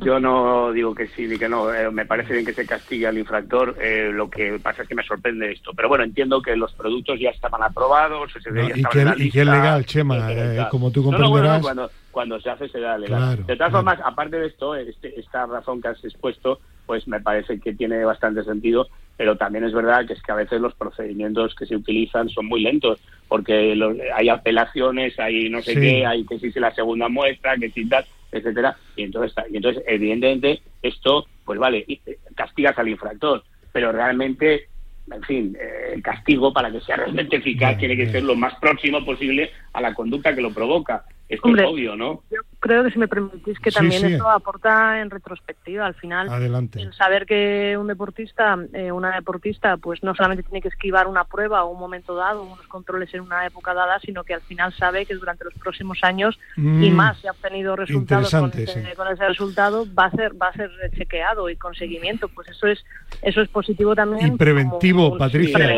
Yo 0.00 0.18
no 0.18 0.72
digo 0.72 0.94
que 0.94 1.08
sí 1.08 1.26
ni 1.26 1.36
que 1.38 1.48
no. 1.48 1.72
Eh, 1.72 1.90
me 1.90 2.06
parece 2.06 2.32
bien 2.32 2.46
que 2.46 2.54
se 2.54 2.66
castigue 2.66 3.06
al 3.06 3.18
infractor. 3.18 3.76
Eh, 3.80 4.10
lo 4.12 4.30
que 4.30 4.58
pasa 4.58 4.82
es 4.82 4.88
que 4.88 4.94
me 4.94 5.02
sorprende 5.02 5.52
esto. 5.52 5.72
Pero 5.76 5.90
bueno, 5.90 6.04
entiendo 6.04 6.40
que 6.40 6.56
los 6.56 6.72
productos 6.72 7.20
ya 7.20 7.28
estaban 7.30 7.62
aprobados. 7.62 8.32
y, 8.34 9.30
que, 9.30 9.40
es 9.40 9.46
legal, 9.46 9.84
Chema, 9.84 10.32
eh, 10.32 10.66
como 10.70 10.90
tú 10.90 11.04
comprenderás. 11.04 11.60
cuando, 11.60 11.90
cuando, 12.10 12.40
se 12.40 12.48
hace 12.48 12.68
será 12.68 12.96
legal. 12.96 13.44
de 13.44 13.56
todas 13.56 13.72
formas, 13.72 13.98
aparte 14.02 14.38
de 14.38 14.46
esto, 14.46 14.74
este, 14.74 15.20
esta 15.20 15.44
razón 15.44 15.82
que 15.82 15.88
has 15.88 16.02
expuesto, 16.02 16.60
pues 16.86 17.06
me 17.06 17.20
parece 17.20 17.60
que 17.60 17.74
tiene 17.74 18.04
bastante 18.06 18.42
sentido 18.44 18.88
pero 19.16 19.36
también 19.36 19.64
es 19.64 19.72
verdad 19.72 20.06
que 20.06 20.14
es 20.14 20.22
que 20.22 20.32
a 20.32 20.36
veces 20.36 20.60
los 20.60 20.74
procedimientos 20.74 21.54
que 21.54 21.66
se 21.66 21.76
utilizan 21.76 22.28
son 22.28 22.46
muy 22.46 22.62
lentos, 22.62 23.00
porque 23.28 23.76
hay 24.14 24.28
apelaciones, 24.28 25.18
hay 25.18 25.48
no 25.48 25.62
sé 25.62 25.74
qué, 25.74 26.06
hay 26.06 26.24
que 26.24 26.38
si 26.38 26.50
se 26.52 26.60
la 26.60 26.74
segunda 26.74 27.08
muestra, 27.08 27.56
que 27.56 27.70
si 27.70 27.88
tal, 27.88 28.04
etcétera, 28.32 28.76
y 28.96 29.04
entonces, 29.04 29.34
y 29.50 29.56
entonces 29.56 29.82
evidentemente 29.86 30.60
esto, 30.82 31.26
pues 31.44 31.58
vale, 31.58 31.84
eh, 31.88 32.18
castigas 32.34 32.76
al 32.78 32.88
infractor, 32.88 33.44
pero 33.72 33.92
realmente 33.92 34.68
en 35.12 35.22
fin, 35.22 35.56
eh, 35.60 35.92
el 35.94 36.02
castigo 36.02 36.52
para 36.52 36.70
que 36.70 36.80
sea 36.80 36.96
realmente 36.96 37.36
eficaz 37.36 37.76
tiene 37.78 37.96
que 37.96 38.10
ser 38.10 38.22
lo 38.22 38.34
más 38.34 38.54
próximo 38.56 39.04
posible 39.04 39.50
a 39.72 39.80
la 39.80 39.94
conducta 39.94 40.34
que 40.34 40.40
lo 40.40 40.52
provoca. 40.52 41.04
Esto 41.28 41.56
es 41.56 41.64
obvio, 41.64 41.96
¿no? 41.96 42.22
Creo 42.64 42.82
que 42.82 42.90
si 42.92 42.98
me 42.98 43.08
permitís 43.08 43.58
que 43.58 43.70
también 43.70 44.06
esto 44.06 44.26
aporta 44.26 45.02
en 45.02 45.10
retrospectiva. 45.10 45.84
Al 45.84 45.94
final, 45.94 46.28
el 46.76 46.94
saber 46.94 47.26
que 47.26 47.76
un 47.78 47.88
deportista, 47.88 48.58
eh, 48.72 48.90
una 48.90 49.14
deportista, 49.14 49.76
pues 49.76 50.02
no 50.02 50.14
solamente 50.14 50.44
tiene 50.44 50.62
que 50.62 50.68
esquivar 50.68 51.06
una 51.06 51.24
prueba 51.24 51.62
o 51.64 51.70
un 51.70 51.78
momento 51.78 52.14
dado, 52.14 52.42
unos 52.42 52.66
controles 52.66 53.12
en 53.12 53.20
una 53.20 53.46
época 53.46 53.74
dada, 53.74 53.98
sino 54.00 54.24
que 54.24 54.32
al 54.32 54.40
final 54.40 54.72
sabe 54.72 55.04
que 55.04 55.14
durante 55.14 55.44
los 55.44 55.52
próximos 55.54 55.98
años 56.02 56.38
y 56.56 56.60
mm. 56.62 56.94
más 56.94 57.18
si 57.18 57.26
ha 57.26 57.32
obtenido 57.32 57.76
resultados 57.76 58.30
con, 58.30 58.50
ese 58.58 59.28
resultado 59.28 59.84
va 59.94 60.06
a 60.06 60.10
ser 60.12 60.32
va 60.40 60.48
a 60.48 60.52
ser 60.54 60.70
chequeado 60.96 61.50
y 61.50 61.56
con 61.56 61.74
seguimiento. 61.74 62.28
Pues 62.28 62.48
eso 62.48 62.66
es 62.66 62.82
eso 63.20 63.42
es 63.42 63.48
positivo 63.50 63.94
también. 63.94 64.34
Y 64.34 64.36
preventivo, 64.38 65.18
Patricia. 65.18 65.68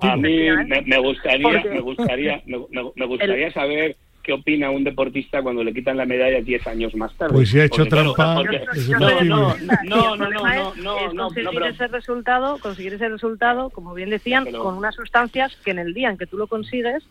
A 0.00 0.16
mí 0.16 0.48
me, 0.86 0.98
gustaría 0.98 1.62
me 1.62 1.80
gustaría 1.80 2.42
me 2.44 3.06
gustaría 3.06 3.52
saber 3.52 3.96
qué 4.22 4.32
opina 4.32 4.70
un 4.70 4.84
deportista 4.84 5.42
cuando 5.42 5.64
le 5.64 5.72
quitan 5.72 5.96
la 5.96 6.06
medalla 6.06 6.40
10 6.40 6.66
años 6.66 6.94
más 6.94 7.12
tarde. 7.14 7.34
Pues 7.34 7.50
si 7.50 7.60
ha 7.60 7.64
hecho 7.64 7.86
trampa. 7.86 8.42
no, 8.88 9.54
no, 9.84 10.16
no, 10.16 10.16
no, 10.16 10.74
no, 10.76 11.12
no, 11.12 11.28
conseguir 11.28 11.62
ese 11.64 11.86
resultado, 11.88 12.58
conseguir 12.58 12.94
ese 12.94 13.08
resultado, 13.08 13.70
como 13.70 13.94
bien 13.94 14.10
decían, 14.10 14.50
con 14.52 14.76
unas 14.76 14.94
sustancias 14.94 15.56
que 15.64 15.72
en 15.72 15.78
el 15.78 15.94
día 15.94 16.10
en 16.10 16.18
que 16.18 16.26
tú 16.26 16.36
lo 16.36 16.46
consigues 16.46 17.02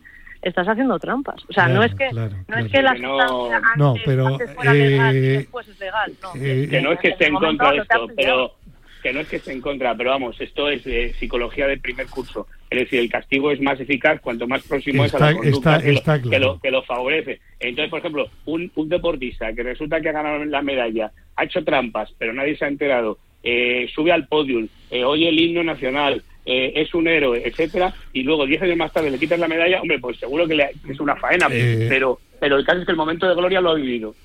estás 0.42 0.68
haciendo 0.68 0.98
trampas. 1.00 1.44
O 1.50 1.54
sea, 1.54 1.68
no 1.68 1.84
es 1.84 1.94
que 1.94 2.12
no 2.12 2.58
es 2.58 2.72
que 2.72 2.82
la 2.82 2.96
sustancia 2.96 3.58
antes, 3.58 3.78
no, 3.78 3.94
pero, 4.06 4.28
antes 4.28 4.52
fuera 4.54 4.74
legal 4.74 5.16
y 5.16 5.20
después 5.20 5.68
es 5.68 5.80
legal. 5.80 6.14
No. 6.22 6.34
que 6.34 6.82
no 6.82 6.92
es 6.94 7.00
que 7.00 7.10
esté 7.10 7.28
en 7.28 7.36
contra 7.36 7.72
de 7.72 7.78
esto, 7.78 8.08
pero 8.16 8.56
que 9.02 9.14
no 9.14 9.20
es 9.20 9.28
que 9.28 9.38
esté 9.38 9.52
en 9.52 9.62
contra, 9.62 9.96
pero 9.96 10.12
vamos, 10.12 10.40
esto 10.40 10.70
es 10.70 10.84
de 10.84 11.14
psicología 11.14 11.68
de 11.68 11.78
primer 11.78 12.08
curso. 12.08 12.48
Es 12.70 12.80
decir, 12.80 13.00
el 13.00 13.10
castigo 13.10 13.52
es 13.52 13.60
más 13.60 13.80
eficaz 13.80 14.22
cuanto 14.22 14.48
más 14.48 14.64
próximo 14.64 15.04
es 15.04 15.14
a 15.14 15.20
la 15.20 15.34
conducta 15.36 15.82
que, 15.82 16.40
lo, 16.40 16.60
que, 16.60 16.72
lo, 16.72 16.84
favorece. 16.84 17.40
Entonces, 17.60 17.90
por 17.90 18.00
ejemplo, 18.00 18.30
un, 18.46 18.72
un, 18.76 18.90
deportista 18.90 19.52
que 19.54 19.64
resulta 19.64 20.00
que 20.00 20.10
ha 20.10 20.14
ganado 20.14 20.44
la 20.46 20.62
medalla, 20.62 21.12
ha 21.36 21.44
hecho 21.44 21.64
trampas, 21.64 22.14
pero 22.18 22.34
nadie 22.34 22.56
se 22.56 22.66
ha 22.66 22.70
enterado, 22.70 23.18
eh, 23.44 23.90
sube 23.94 24.12
al 24.12 24.28
podium, 24.28 24.68
eh, 24.90 25.04
oye 25.04 25.30
el 25.30 25.40
himno 25.40 25.64
nacional, 25.64 26.24
eh, 26.46 26.74
es 26.76 26.94
un 26.94 27.08
héroe, 27.08 27.42
etcétera, 27.46 27.94
y 28.14 28.24
luego 28.24 28.46
10 28.46 28.62
años 28.64 28.78
más 28.78 28.94
tarde 28.94 29.12
le 29.12 29.20
quitas 29.20 29.40
la 29.40 29.48
medalla, 29.48 29.82
hombre, 29.82 30.00
pues 30.00 30.18
seguro 30.18 30.48
que, 30.48 30.56
le, 30.56 30.70
es 30.90 31.00
una 31.00 31.16
faena, 31.16 31.48
pero 31.50 32.20
pero 32.42 32.58
el 32.58 32.66
caso 32.66 32.80
es 32.80 32.86
que 32.88 32.92
el 32.92 32.98
momento 32.98 33.28
de 33.28 33.36
gloria 33.36 33.62
lo 33.62 33.70
ha 33.70 33.76
vivido. 33.76 34.16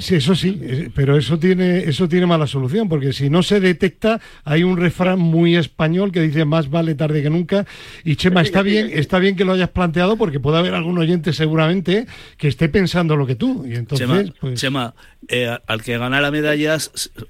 sí, 0.00 0.16
eso 0.16 0.34
sí, 0.34 0.60
eh, 0.60 0.90
pero 0.94 1.16
eso 1.16 1.38
tiene, 1.38 1.78
eso 1.78 2.06
tiene 2.06 2.26
mala 2.26 2.46
solución, 2.46 2.90
porque 2.90 3.14
si 3.14 3.30
no 3.30 3.42
se 3.42 3.58
detecta, 3.58 4.20
hay 4.44 4.64
un 4.64 4.76
refrán 4.76 5.18
muy 5.18 5.56
español 5.56 6.12
que 6.12 6.20
dice 6.20 6.44
más 6.44 6.68
vale 6.68 6.94
tarde 6.94 7.22
que 7.22 7.30
nunca. 7.30 7.64
Y 8.04 8.16
Chema, 8.16 8.42
está 8.42 8.60
bien, 8.60 8.90
está 8.92 9.18
bien 9.18 9.34
que 9.34 9.46
lo 9.46 9.54
hayas 9.54 9.70
planteado, 9.70 10.18
porque 10.18 10.40
puede 10.40 10.58
haber 10.58 10.74
algún 10.74 10.98
oyente 10.98 11.32
seguramente 11.32 12.06
que 12.36 12.48
esté 12.48 12.68
pensando 12.68 13.16
lo 13.16 13.26
que 13.26 13.34
tú. 13.34 13.64
Y 13.66 13.76
entonces, 13.76 14.06
Chema, 14.06 14.32
pues 14.38 14.62
eh, 15.28 15.56
al 15.66 15.82
que 15.82 15.96
gana 15.96 16.20
la 16.20 16.30
medalla, 16.30 16.76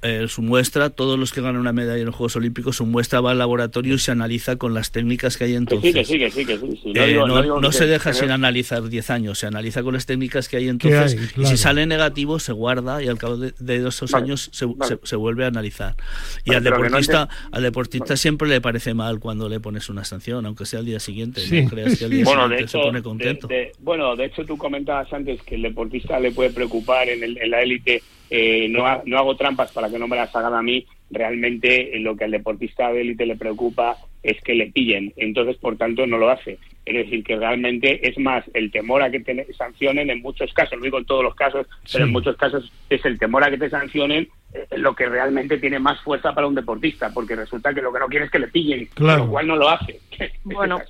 eh, 0.01 0.27
su 0.27 0.43
muestra, 0.43 0.91
todos 0.91 1.19
los 1.19 1.31
que 1.33 1.43
ganan 1.43 1.61
una 1.61 1.73
medalla 1.73 2.01
en 2.01 2.07
los 2.07 2.15
Juegos 2.15 2.35
Olímpicos, 2.37 2.77
su 2.77 2.87
muestra 2.87 3.21
va 3.21 3.33
al 3.33 3.39
laboratorio 3.39 3.95
y 3.95 3.99
se 3.99 4.11
analiza 4.11 4.57
con 4.57 4.73
las 4.73 4.91
técnicas 4.91 5.37
que 5.37 5.45
hay 5.45 5.55
entonces. 5.55 5.91
Sí, 6.09 6.19
que 6.19 6.31
sí, 6.31 6.45
que 6.45 6.59
sí, 6.59 6.93
No, 6.93 7.71
se 7.71 7.87
deja 7.87 8.15
sin 8.15 8.31
analizar 8.31 8.83
10 8.89 9.11
años, 9.11 9.39
se 9.39 9.47
analiza 9.47 9.83
con 9.83 9.92
las 9.93 10.07
técnicas 10.07 10.49
que 10.49 10.57
hay 10.57 10.69
entonces 10.69 11.17
y 11.37 11.47
si 11.47 11.57
sale 11.57 11.87
negativo 11.87 12.39
se 12.39 12.53
guarda 12.53 13.03
y 13.03 13.09
al 13.09 13.19
cabo 13.19 13.37
de, 13.37 13.53
de 13.59 13.89
esos 13.89 14.15
años 14.15 14.51
se, 14.53 14.67
se, 15.03 15.17
vuelve 15.17 15.45
a 15.45 15.49
analizar. 15.49 15.97
Y 16.45 16.55
al 16.55 16.65
deportista 16.65 17.29
al 17.51 17.63
deportista 17.63 18.17
siempre 18.17 18.49
le 18.49 18.61
parece 18.61 18.95
mal 18.95 19.21
cuando 19.21 19.49
le 19.49 19.61
pones 19.61 19.89
una 19.89 20.05
sanción 20.05 20.47
aunque 20.47 20.67
sea 20.67 20.81
al 20.81 20.87
día 20.87 21.01
siguiente 21.01 21.43
no 21.63 21.69
creas 21.69 21.99
que 21.99 22.05
al 22.05 22.11
día 22.11 22.25
bueno, 22.25 22.49
siguiente 22.49 22.69
se 22.69 22.79
pone 22.79 23.03
contento. 23.03 23.49
bueno 23.81 24.17
de 24.17 24.27
hecho 24.27 24.45
tú 24.45 24.57
comentabas 24.57 25.13
antes 25.13 25.43
que 25.43 25.57
el 25.57 25.63
deportista 25.63 26.19
le 26.19 26.33
puede 26.33 26.51
preocupar 26.51 27.09
en, 27.09 27.23
el, 27.23 27.39
en 27.39 27.51
la 27.51 27.63
élite 27.63 28.03
eh, 28.31 28.67
no, 28.71 28.85
no 29.05 29.19
hago 29.19 29.37
trampas 29.37 29.73
para 29.73 29.91
que 29.91 29.99
no 29.99 30.09
me 30.09 30.17
las 30.17 30.35
hagan 30.35 30.55
a 30.55 30.63
mí 30.63 30.87
realmente 31.13 31.93
lo 32.01 32.17
que 32.17 32.25
al 32.25 32.31
deportista 32.31 32.93
de 32.93 33.03
élite 33.03 33.27
le 33.27 33.37
preocupa 33.37 33.97
es 34.23 34.41
que 34.43 34.55
le 34.55 34.71
pillen 34.71 35.13
entonces 35.17 35.57
por 35.57 35.77
tanto 35.77 36.07
no 36.07 36.19
lo 36.19 36.31
hace 36.31 36.59
es 36.85 36.95
decir, 36.95 37.23
que 37.23 37.37
realmente 37.37 38.09
es 38.09 38.19
más 38.19 38.45
el 38.55 38.73
temor 38.73 39.03
a 39.03 39.11
que 39.11 39.21
te 39.21 39.53
sancionen 39.55 40.11
en 40.11 40.21
muchos 40.21 40.53
casos, 40.53 40.79
no 40.79 40.85
digo 40.85 40.99
en 40.99 41.05
todos 41.05 41.23
los 41.23 41.35
casos, 41.37 41.67
pero 41.93 42.05
en 42.05 42.11
muchos 42.11 42.37
casos 42.37 42.73
es 42.91 43.05
el 43.05 43.21
temor 43.21 43.45
a 43.45 43.51
que 43.51 43.59
te 43.59 43.71
sancionen 43.71 44.29
eh, 44.53 44.67
lo 44.79 44.95
que 44.97 45.09
realmente 45.09 45.59
tiene 45.59 45.79
más 45.79 46.01
fuerza 46.01 46.35
para 46.35 46.49
un 46.49 46.57
deportista, 46.57 47.11
porque 47.15 47.37
resulta 47.37 47.73
que 47.73 47.83
lo 47.83 47.93
que 47.93 48.01
no 48.01 48.09
quiere 48.09 48.25
es 48.25 48.33
que 48.33 48.41
le 48.41 48.49
pillen, 48.49 48.89
lo 48.97 49.29
cual 49.29 49.47
no 49.47 49.57
lo 49.57 49.69
hace. 49.69 50.01
Bueno, 50.45 50.81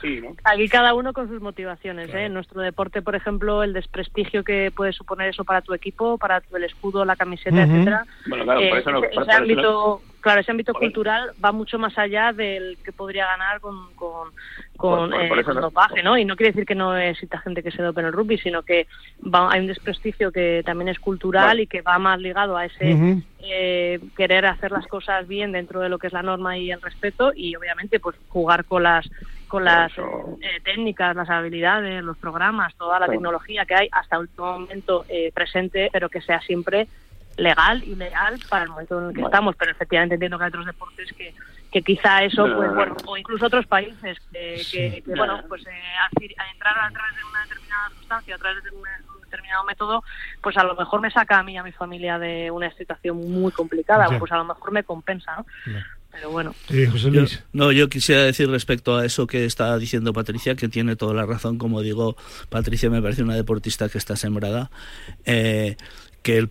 aquí 0.45 0.69
cada 0.69 0.95
uno 0.95 1.13
con 1.13 1.29
sus 1.29 1.41
motivaciones. 1.41 2.13
¿eh? 2.13 2.25
En 2.25 2.35
nuestro 2.35 2.61
deporte, 2.61 3.01
por 3.01 3.15
ejemplo, 3.15 3.63
el 3.63 3.73
desprestigio 3.73 4.45
que 4.45 4.71
puede 4.75 4.93
suponer 4.93 5.29
eso 5.29 5.45
para 5.45 5.63
tu 5.63 5.75
equipo, 5.75 6.19
para 6.19 6.43
el 6.55 6.65
escudo, 6.65 7.05
la 7.05 7.17
camiseta, 7.17 7.63
etcétera. 7.63 8.05
Bueno, 8.27 8.45
claro, 8.45 8.61
por 8.69 8.79
eso 8.79 8.91
no, 8.91 9.05
ese, 9.05 9.33
ámbito, 9.33 10.03
claro, 10.23 10.41
ese 10.41 10.51
ámbito 10.51 10.73
cultural 10.73 11.33
va 11.45 11.53
mucho 11.53 11.79
más 11.79 11.99
allá 11.99 12.33
del 12.33 12.79
que 12.83 12.93
podría 12.93 13.27
ganar 13.27 13.61
con, 13.61 13.93
con, 13.95 14.31
con 14.77 15.13
eh, 15.13 15.31
dopaje, 15.45 16.03
¿no? 16.03 16.17
Y 16.17 16.25
no 16.25 16.37
quiere 16.37 16.53
decir 16.53 16.65
que 16.65 16.75
no 16.75 16.97
exista 16.97 17.39
gente 17.39 17.63
que 17.63 17.71
se 17.71 17.83
dope 17.83 18.01
en 18.01 18.07
el 18.07 18.13
rugby, 18.13 18.39
sino 18.39 18.63
que 18.63 18.87
va, 19.23 19.53
hay 19.53 19.61
un 19.61 19.67
desprestigio 19.67 20.33
que 20.33 20.63
también 20.65 20.89
es 20.89 20.99
cultural 20.99 21.61
y 21.61 21.67
que 21.67 21.83
va 21.83 21.99
más 21.99 22.19
ligado 22.19 22.57
a 22.57 22.65
ese 22.65 23.23
eh, 23.41 24.01
querer 24.17 24.47
hacer 24.47 24.71
las 24.71 24.87
cosas 24.87 25.29
bien 25.29 25.53
dentro 25.53 25.81
de 25.81 25.89
lo 25.89 25.99
que 25.99 26.07
es 26.07 26.13
la 26.13 26.23
norma 26.23 26.57
y 26.57 26.71
el 26.71 26.81
respeto 26.81 27.33
y 27.35 27.55
obviamente 27.57 28.01
pues 28.01 28.17
jugar 28.29 28.65
con 28.65 28.85
las 28.85 29.11
con 29.49 29.67
las 29.67 29.93
eh, 29.99 30.61
técnicas, 30.65 31.15
las 31.15 31.29
habilidades, 31.29 32.03
los 32.03 32.17
programas, 32.17 32.75
toda 32.77 32.99
la 32.99 33.07
tecnología 33.07 33.67
que 33.67 33.75
hay 33.75 33.89
hasta 33.93 34.17
el 34.17 34.23
último 34.23 34.61
momento 34.61 35.05
eh, 35.11 35.31
presente, 35.35 35.91
pero 35.93 36.09
que 36.09 36.23
sea 36.23 36.41
siempre 36.41 36.89
legal 37.37 37.83
y 37.85 37.95
leal 37.95 38.39
para 38.49 38.65
el 38.65 38.71
momento 38.71 39.01
en 39.01 39.09
el 39.09 39.15
que 39.15 39.23
estamos. 39.23 39.57
Pero 39.57 39.73
efectivamente 39.73 40.15
entiendo 40.15 40.39
que 40.39 40.45
hay 40.45 40.49
otros 40.49 40.67
deportes 40.67 41.13
que, 41.13 41.35
que 41.71 41.83
quizá 41.83 42.23
eso, 42.25 42.47
pues 42.57 42.75
bueno, 42.75 42.97
o 43.07 43.17
incluso 43.17 43.47
otros 43.47 43.67
países 43.67 44.19
que, 44.31 45.03
bueno, 45.07 45.43
pues 45.49 45.65
a 45.67 46.51
entrar 46.53 46.79
a 46.79 46.91
través 46.91 47.17
de 47.17 47.25
una 47.25 47.43
determinada 47.43 47.91
sustancia, 47.99 48.35
a 48.35 48.39
través 48.39 48.65
de 48.65 48.71
una, 48.71 48.91
determinado 49.33 49.65
método, 49.65 50.05
pues 50.43 50.57
a 50.57 50.65
lo 50.65 50.77
mejor 50.77 51.01
me 51.01 51.11
saca 51.11 51.39
a 51.39 51.43
mí 51.43 51.55
y 51.55 51.57
a 51.57 51.63
mi 51.63 51.73
familia 51.73 52.19
de 52.19 52.51
una 52.51 52.71
situación 52.75 53.17
muy 53.17 53.51
complicada, 53.53 54.19
pues 54.19 54.31
a 54.31 54.37
lo 54.37 54.45
mejor 54.45 54.73
me 54.73 54.85
compensa, 54.85 55.37
¿no? 55.37 55.47
Pero 56.11 56.31
bueno. 56.31 56.55
Yo, 56.69 57.25
no, 57.55 57.73
yo 57.73 57.89
quisiera 57.89 58.23
decir 58.23 58.51
respecto 58.51 58.99
a 58.99 59.07
eso 59.07 59.27
que 59.27 59.47
está 59.47 59.79
diciendo 59.79 60.13
Patricia, 60.13 60.55
que 60.57 60.69
tiene 60.69 60.95
toda 60.95 61.15
la 61.15 61.25
razón. 61.25 61.57
Como 61.57 61.81
digo, 61.81 62.17
Patricia 62.51 62.91
me 62.91 63.01
parece 63.01 63.23
una 63.23 63.35
deportista 63.35 63.89
que 63.89 63.97
está 63.97 64.15
sembrada. 64.15 64.71
Eh, 65.25 65.79
que 66.23 66.49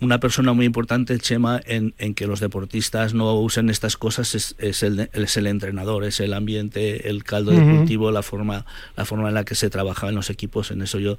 una 0.00 0.18
persona 0.18 0.52
muy 0.52 0.66
importante, 0.66 1.18
Chema, 1.18 1.60
en, 1.64 1.94
en, 1.98 2.14
que 2.14 2.26
los 2.26 2.40
deportistas 2.40 3.14
no 3.14 3.34
usen 3.34 3.70
estas 3.70 3.96
cosas 3.96 4.34
es, 4.34 4.56
es, 4.58 4.82
el, 4.82 5.08
es 5.12 5.36
el 5.36 5.46
entrenador, 5.46 6.04
es 6.04 6.18
el 6.18 6.34
ambiente, 6.34 7.08
el 7.08 7.22
caldo 7.22 7.52
de 7.52 7.62
cultivo, 7.62 8.10
la 8.10 8.22
forma, 8.22 8.66
la 8.96 9.04
forma 9.04 9.28
en 9.28 9.34
la 9.34 9.44
que 9.44 9.54
se 9.54 9.70
trabaja 9.70 10.08
en 10.08 10.16
los 10.16 10.28
equipos. 10.28 10.72
En 10.72 10.82
eso 10.82 10.98
yo, 10.98 11.16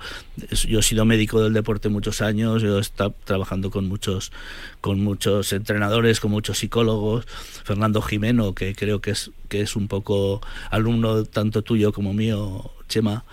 yo 0.68 0.80
he 0.80 0.84
sido 0.84 1.06
médico 1.06 1.42
del 1.42 1.54
deporte 1.54 1.88
muchos 1.88 2.22
años, 2.22 2.62
yo 2.62 2.78
he 2.78 2.82
estado 2.82 3.16
trabajando 3.24 3.72
con 3.72 3.88
muchos, 3.88 4.34
con 4.82 5.00
muchos 5.00 5.54
entrenadores, 5.54 6.20
con 6.20 6.32
muchos 6.32 6.58
psicólogos. 6.58 7.26
Fernando 7.64 8.02
Jimeno, 8.02 8.54
que 8.54 8.76
creo 8.76 9.00
que 9.00 9.12
es, 9.12 9.32
que 9.48 9.62
es 9.62 9.78
un 9.78 9.88
poco 9.88 10.42
alumno 10.72 11.24
tanto 11.24 11.62
tuyo 11.62 11.94
como 11.94 12.14
mío, 12.14 12.70
Chema. 12.90 13.24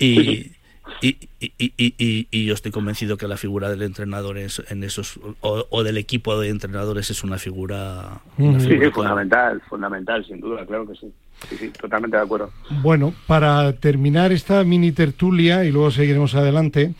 Y, 0.00 0.57
y, 1.00 1.16
y, 1.40 1.52
y, 1.58 2.28
y, 2.30 2.44
yo 2.46 2.54
estoy 2.54 2.72
convencido 2.72 3.16
que 3.16 3.28
la 3.28 3.36
figura 3.36 3.68
del 3.70 3.82
entrenador 3.82 4.38
es, 4.38 4.62
en 4.68 4.82
esos 4.84 5.18
o, 5.40 5.82
del 5.82 5.96
equipo 5.96 6.38
de 6.40 6.48
entrenadores 6.48 7.10
es 7.10 7.22
una 7.22 7.38
figura, 7.38 8.20
sí, 8.36 8.78
fundamental, 8.92 9.60
fundamental, 9.68 10.24
sin 10.24 10.40
duda, 10.40 10.66
claro 10.66 10.86
que 10.86 10.94
sí. 10.96 11.12
Sí, 11.48 11.56
sí, 11.56 11.70
totalmente 11.70 12.16
de 12.16 12.22
acuerdo. 12.24 12.50
Bueno, 12.82 13.14
para 13.28 13.72
terminar 13.74 14.32
esta 14.32 14.64
mini 14.64 14.90
tertulia 14.90 15.64
y 15.64 15.70
luego 15.70 15.92
seguiremos 15.92 16.34
adelante, 16.34 16.94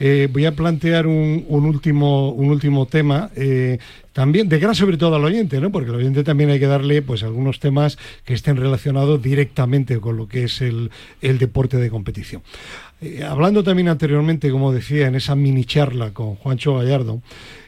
eh, 0.00 0.28
voy 0.32 0.46
a 0.46 0.52
plantear 0.52 1.06
un, 1.06 1.44
un, 1.46 1.64
último, 1.66 2.32
un 2.32 2.50
último 2.50 2.86
tema, 2.86 3.30
eh, 3.36 3.78
también 4.12 4.48
de 4.48 4.60
cara 4.60 4.74
sobre 4.74 4.96
todo 4.96 5.16
al 5.16 5.24
oyente, 5.24 5.60
¿no? 5.60 5.70
porque 5.70 5.90
al 5.90 5.96
oyente 5.96 6.24
también 6.24 6.50
hay 6.50 6.60
que 6.60 6.66
darle 6.66 7.02
pues 7.02 7.22
algunos 7.22 7.60
temas 7.60 7.98
que 8.24 8.34
estén 8.34 8.56
relacionados 8.56 9.22
directamente 9.22 9.98
con 10.00 10.16
lo 10.16 10.28
que 10.28 10.44
es 10.44 10.60
el, 10.60 10.90
el 11.20 11.38
deporte 11.38 11.76
de 11.78 11.90
competición. 11.90 12.42
Eh, 13.00 13.24
hablando 13.24 13.64
también 13.64 13.88
anteriormente, 13.88 14.50
como 14.50 14.72
decía, 14.72 15.08
en 15.08 15.14
esa 15.14 15.34
mini 15.34 15.64
charla 15.64 16.12
con 16.12 16.36
Juancho 16.36 16.76
Gallardo, 16.76 17.20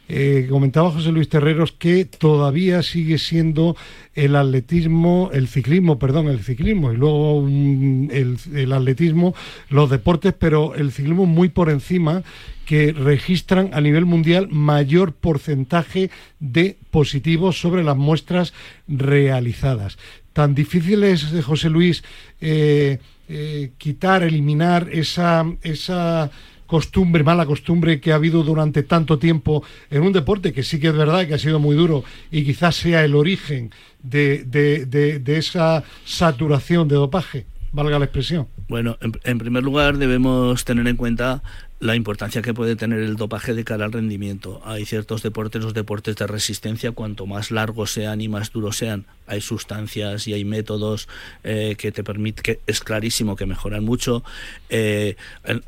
eh, 0.06 0.46
comentaba 0.50 0.90
José 0.90 1.12
Luis 1.12 1.30
Terreros 1.30 1.72
que 1.72 2.04
todavía 2.04 2.82
sigue 2.82 3.16
siendo 3.16 3.74
el 4.14 4.36
atletismo, 4.36 5.30
el 5.32 5.48
ciclismo, 5.48 5.98
perdón, 5.98 6.28
el 6.28 6.40
ciclismo 6.40 6.92
y 6.92 6.96
luego 6.96 7.46
el, 7.48 8.72
atletismo, 8.72 9.34
los 9.70 9.88
deportes, 9.88 10.34
pero 10.38 10.74
el 10.74 10.92
ciclismo 10.92 11.24
muy 11.24 11.48
por 11.48 11.70
encima 11.70 12.22
que 12.66 12.92
registran 12.92 13.70
a 13.72 13.80
nivel 13.80 14.04
mundial 14.04 14.48
mayor 14.50 15.14
porcentaje 15.14 16.10
de 16.38 16.76
positivos 16.90 17.58
sobre 17.58 17.82
las 17.82 17.96
muestras 17.96 18.52
realizadas. 18.86 19.98
Tan 20.34 20.54
difícil 20.54 21.02
es, 21.04 21.24
José 21.44 21.70
Luis, 21.70 22.04
eh, 22.40 22.98
eh, 23.28 23.72
quitar, 23.78 24.22
eliminar 24.22 24.88
esa, 24.92 25.46
esa 25.62 26.30
costumbre, 26.74 27.22
mala 27.22 27.46
costumbre 27.46 28.00
que 28.00 28.10
ha 28.10 28.16
habido 28.16 28.42
durante 28.42 28.82
tanto 28.82 29.16
tiempo 29.16 29.62
en 29.90 30.02
un 30.02 30.12
deporte 30.12 30.52
que 30.52 30.64
sí 30.64 30.80
que 30.80 30.88
es 30.88 30.96
verdad 30.96 31.24
que 31.24 31.34
ha 31.34 31.38
sido 31.38 31.60
muy 31.60 31.76
duro 31.76 32.02
y 32.32 32.44
quizás 32.44 32.74
sea 32.74 33.04
el 33.04 33.14
origen 33.14 33.70
de, 34.02 34.42
de 34.44 35.36
esa 35.36 35.84
saturación 36.04 36.88
de 36.88 36.96
dopaje, 36.96 37.46
valga 37.70 38.00
la 38.00 38.06
expresión. 38.06 38.48
Bueno, 38.68 38.96
en, 39.00 39.38
primer 39.38 39.62
lugar 39.62 39.98
debemos 39.98 40.64
tener 40.64 40.86
en 40.88 40.96
cuenta 40.96 41.42
la 41.84 41.94
importancia 41.94 42.40
que 42.40 42.54
puede 42.54 42.76
tener 42.76 43.00
el 43.00 43.16
dopaje 43.16 43.52
de 43.52 43.62
cara 43.62 43.84
al 43.84 43.92
rendimiento. 43.92 44.62
Hay 44.64 44.86
ciertos 44.86 45.22
deportes, 45.22 45.62
los 45.62 45.74
deportes 45.74 46.16
de 46.16 46.26
resistencia, 46.26 46.92
cuanto 46.92 47.26
más 47.26 47.50
largos 47.50 47.92
sean 47.92 48.22
y 48.22 48.28
más 48.28 48.52
duros 48.52 48.78
sean, 48.78 49.04
hay 49.26 49.42
sustancias 49.42 50.26
y 50.26 50.32
hay 50.32 50.46
métodos 50.46 51.08
eh, 51.42 51.76
que 51.76 51.92
te 51.92 52.02
permiten, 52.02 52.42
que 52.42 52.60
es 52.66 52.80
clarísimo 52.80 53.36
que 53.36 53.44
mejoran 53.44 53.84
mucho. 53.84 54.24
Eh, 54.70 55.16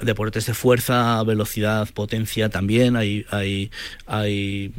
deportes 0.01 0.47
de 0.47 0.55
fuerza, 0.55 1.23
velocidad, 1.23 1.87
potencia 1.93 2.49
también, 2.49 2.97
hay, 2.97 3.27
hay, 3.31 3.71
hay 4.07 4.73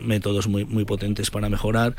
métodos 0.00 0.48
muy, 0.48 0.64
muy 0.64 0.84
potentes 0.84 1.30
para 1.30 1.48
mejorar. 1.48 1.94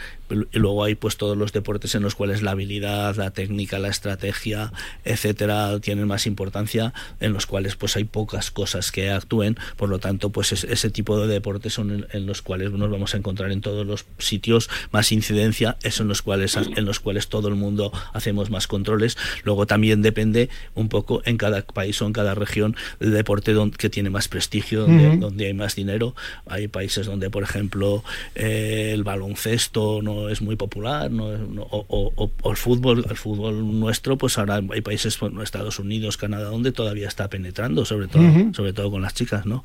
Y 0.52 0.60
luego 0.60 0.84
hay 0.84 0.96
pues 0.96 1.18
todos 1.18 1.38
los 1.38 1.54
deportes 1.54 1.96
en 1.96 2.04
los 2.04 2.16
cuales 2.16 2.42
la 2.42 2.52
habilidad, 2.52 3.16
la 3.16 3.32
técnica, 3.32 3.80
la 3.80 3.90
estrategia, 3.90 4.72
etcétera, 5.06 5.80
tienen 5.80 6.08
más 6.08 6.26
importancia, 6.26 6.94
en 7.20 7.34
los 7.34 7.46
cuales 7.46 7.76
pues 7.76 7.96
hay 7.96 8.04
pocas 8.04 8.52
cosas 8.52 8.92
que 8.92 9.12
actúen, 9.12 9.58
por 9.78 9.90
lo 9.90 10.00
tanto, 10.00 10.30
pues 10.30 10.52
ese 10.52 10.90
tipo 10.90 11.20
de 11.20 11.32
deportes 11.32 11.74
son 11.74 12.08
en, 12.12 12.26
los 12.26 12.42
cuales 12.42 12.72
nos 12.72 12.90
vamos 12.90 13.14
a 13.14 13.18
encontrar 13.18 13.52
en 13.52 13.62
todos 13.62 13.86
los 13.86 14.06
sitios 14.18 14.70
más 14.92 15.12
incidencia, 15.12 15.78
es 15.84 16.00
en 16.00 16.08
los 16.08 16.22
cuales 16.22 16.56
en 16.56 16.86
los 16.86 17.00
cuales 17.00 17.28
todo 17.28 17.48
el 17.48 17.56
mundo 17.56 17.92
hacemos 18.14 18.50
más 18.50 18.68
controles. 18.68 19.18
Luego 19.44 19.68
también 19.68 20.02
depende 20.02 20.50
un 20.76 20.90
poco 20.90 21.22
en 21.26 21.38
cada 21.38 21.62
país 21.62 22.02
o 22.02 22.08
en 22.08 22.14
cada 22.14 22.36
región 22.36 22.76
el 23.00 23.12
deporte 23.12 23.54
donde, 23.54 23.78
que 23.78 23.90
tiene 23.90 24.10
más 24.10 24.28
prestigio, 24.28 24.86
donde, 24.86 25.48
hay 25.48 25.54
más 25.54 25.76
dinero. 25.76 26.16
Hay 26.46 26.68
países 26.68 27.06
donde, 27.06 27.30
por 27.30 27.44
ejemplo, 27.44 28.04
eh, 28.36 28.92
el 28.94 29.04
baloncesto 29.04 30.02
no 30.02 30.23
es 30.30 30.42
muy 30.42 30.56
popular, 30.56 31.12
no, 31.12 31.26
o, 31.70 32.32
el 32.50 32.58
fútbol, 32.58 33.06
el 33.10 33.18
fútbol 33.18 33.80
nuestro, 33.80 34.18
pues 34.18 34.38
ahora 34.38 34.62
hay 34.72 34.82
países, 34.82 35.18
como 35.18 35.42
Estados 35.42 35.80
Unidos, 35.80 36.18
Canadá, 36.18 36.46
donde 36.46 36.72
todavía 36.72 37.08
está 37.08 37.30
penetrando, 37.30 37.86
sobre 37.86 38.08
todo 38.08 38.24
sobre 38.54 38.74
todo 38.74 38.92
con 38.92 39.02
las 39.02 39.14
chicas, 39.14 39.46
¿no? 39.46 39.64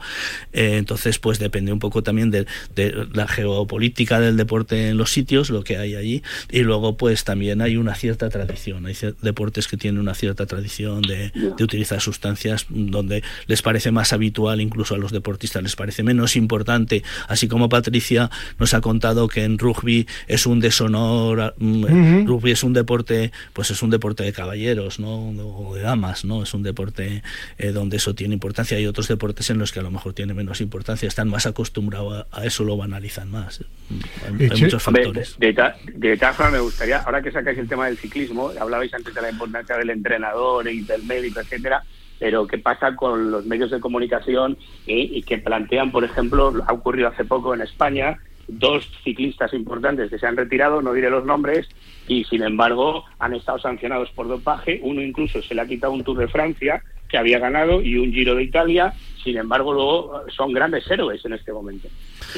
Eh, 0.53 0.77
entonces, 0.77 1.19
pues 1.19 1.39
depende 1.39 1.73
un 1.73 1.79
poco 1.79 2.03
también 2.03 2.31
de, 2.31 2.47
la 3.13 3.27
geopolítica 3.29 4.21
del 4.21 4.37
deporte 4.37 4.89
en 4.89 4.97
los 4.97 5.11
sitios, 5.11 5.51
lo 5.51 5.63
que 5.63 5.77
hay 5.77 5.95
allí, 5.95 6.23
y 6.51 6.61
luego 6.61 6.97
pues 6.97 7.25
también 7.25 7.61
hay 7.61 7.77
una 7.77 7.95
cierta 7.95 8.29
tradición, 8.29 8.87
hay 8.87 8.97
deportes 9.23 9.69
que 9.69 9.77
tienen 9.77 10.01
una 10.01 10.15
cierta 10.15 10.47
tradición 10.47 11.03
de, 11.03 11.33
utilizar 11.61 12.01
sustancias 12.01 12.67
donde 12.69 13.23
les 13.47 13.63
parece 13.63 13.91
más 13.91 14.13
habitual, 14.13 14.61
incluso 14.61 14.95
a 14.95 14.99
los 14.99 15.13
deportistas 15.13 15.63
les 15.63 15.77
parece 15.77 16.03
menos 16.03 16.37
importante, 16.37 17.03
así 17.29 17.49
como 17.49 17.69
Patricia 17.69 18.31
nos 18.59 18.75
ha 18.75 18.81
contado 18.81 19.29
que 19.29 19.45
en 19.45 19.59
rugby 19.59 20.07
es 20.27 20.47
un 20.49 20.61
deshonor, 20.61 21.55
mm, 21.59 22.27
rugby 22.27 22.53
es 22.53 22.65
un 22.65 22.73
deporte, 22.73 23.33
pues 23.53 23.71
es 23.71 23.83
un 23.83 23.91
deporte 23.91 24.25
de 24.25 24.33
caballeros, 24.33 24.99
¿no? 24.99 25.29
O 25.29 25.75
de 25.75 25.83
damas, 25.83 26.25
¿no? 26.25 26.43
Es 26.43 26.55
un 26.55 26.63
deporte 26.63 27.23
eh, 27.59 27.73
donde 27.73 27.99
eso 27.99 28.15
tiene 28.15 28.35
importancia 28.35 28.77
hay 28.77 28.87
otros 28.87 29.09
deportes 29.09 29.51
en 29.51 29.59
los 29.59 29.73
que 29.73 29.81
a 29.81 29.83
lo 29.83 29.91
mejor 29.91 30.13
tiene 30.13 30.35
menos 30.35 30.61
importancia, 30.61 31.07
están 31.07 31.29
más 31.29 31.47
acostumbrados 31.47 32.27
a, 32.31 32.45
eso, 32.45 32.65
lo 32.65 32.77
banalizan 32.77 33.31
más. 33.31 33.65
Hay, 34.27 34.49
muchos 34.61 34.83
factores. 34.83 35.37
De, 35.39 35.55
de, 35.95 36.17
todas 36.17 36.37
formas, 36.37 36.53
me 36.55 36.61
gustaría, 36.61 36.99
ahora 36.99 37.23
que 37.23 37.31
sacáis 37.31 37.59
el 37.59 37.69
tema 37.69 37.87
del 37.87 37.97
ciclismo, 37.99 38.51
hablabais 38.59 38.93
antes 38.95 39.15
de 39.15 39.23
la 39.23 39.31
importancia 39.31 39.77
del 39.77 39.91
entrenador 39.91 40.69
y 40.69 40.81
del 40.83 41.03
médico, 41.05 41.41
etcétera, 41.41 41.83
pero 42.19 42.47
¿qué 42.47 42.59
pasa 42.59 42.97
con 42.97 43.31
los 43.31 43.47
medios 43.47 43.71
de 43.71 43.81
comunicación 43.81 44.57
y, 44.87 45.23
que 45.23 45.39
plantean, 45.39 45.93
por 45.93 46.05
ejemplo, 46.05 46.53
ha 46.67 46.73
ocurrido 46.73 47.09
hace 47.09 47.25
poco 47.25 47.55
en 47.55 47.61
España, 47.61 48.19
dos 48.49 48.91
ciclistas 49.05 49.53
importantes 49.53 50.11
que 50.11 50.19
se 50.19 50.27
han 50.27 50.37
retirado, 50.37 50.83
no 50.83 50.93
diré 50.93 51.11
los 51.11 51.25
nombres, 51.25 51.69
y 52.09 52.25
sin 52.25 52.43
embargo 52.43 53.05
han 53.19 53.35
estado 53.35 53.59
sancionados 53.59 54.11
por 54.11 54.27
dopaje. 54.27 54.81
Uno 54.83 55.03
incluso 55.03 55.43
se 55.43 55.55
le 55.55 55.61
ha 55.61 55.67
quitado 55.67 55.93
un 55.93 56.03
Tour 56.03 56.19
de 56.19 56.29
Francia 56.29 56.83
que 57.09 57.19
había 57.19 57.39
ganado 57.39 57.81
y 57.83 57.97
un 57.97 58.13
Giro 58.13 58.35
de 58.35 58.45
Italia. 58.45 58.93
Sin 59.23 59.37
embargo, 59.37 59.73
luego 59.73 60.23
son 60.35 60.53
grandes 60.53 60.91
héroes 60.91 61.25
en 61.25 61.35
este 61.35 61.53
momento. 61.53 61.89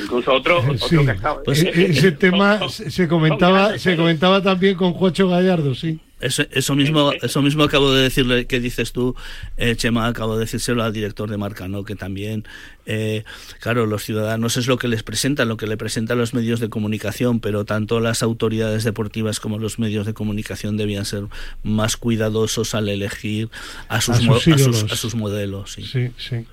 Incluso 0.02 0.32
otro, 0.32 0.58
otro 0.58 1.04
que 1.04 1.12
estaba, 1.12 1.42
pues, 1.42 1.62
ese 1.74 2.12
tema 2.12 2.68
se 2.68 3.08
comentaba 3.08 3.78
se 3.78 3.96
comentaba 3.96 4.42
también 4.42 4.76
con 4.76 4.92
Juancho 4.92 5.28
Gallardo, 5.28 5.74
sí. 5.74 6.00
Eso, 6.20 6.42
eso, 6.50 6.74
mismo, 6.74 7.12
eso 7.12 7.42
mismo 7.42 7.64
acabo 7.64 7.92
de 7.92 8.02
decirle, 8.02 8.46
que 8.46 8.60
dices 8.60 8.92
tú, 8.92 9.16
eh, 9.56 9.74
Chema, 9.76 10.06
acabo 10.06 10.34
de 10.34 10.40
decírselo 10.40 10.82
al 10.82 10.92
director 10.92 11.30
de 11.30 11.36
marca, 11.36 11.68
¿no? 11.68 11.84
Que 11.84 11.96
también, 11.96 12.44
eh, 12.86 13.24
claro, 13.60 13.86
los 13.86 14.04
ciudadanos 14.04 14.56
es 14.56 14.66
lo 14.66 14.76
que 14.76 14.88
les 14.88 15.02
presentan, 15.02 15.48
lo 15.48 15.56
que 15.56 15.66
le 15.66 15.76
presentan 15.76 16.18
los 16.18 16.34
medios 16.34 16.60
de 16.60 16.68
comunicación, 16.68 17.40
pero 17.40 17.64
tanto 17.64 18.00
las 18.00 18.22
autoridades 18.22 18.84
deportivas 18.84 19.40
como 19.40 19.58
los 19.58 19.78
medios 19.78 20.06
de 20.06 20.12
comunicación 20.12 20.76
debían 20.76 21.04
ser 21.04 21.24
más 21.62 21.96
cuidadosos 21.96 22.74
al 22.74 22.88
elegir 22.88 23.48
a 23.88 24.00
sus, 24.00 24.16
a 24.16 24.96
sus, 24.96 25.14
modelos. 25.14 25.72
Sí, 25.72 25.84
sí, 25.84 26.10
sí, 26.18 26.46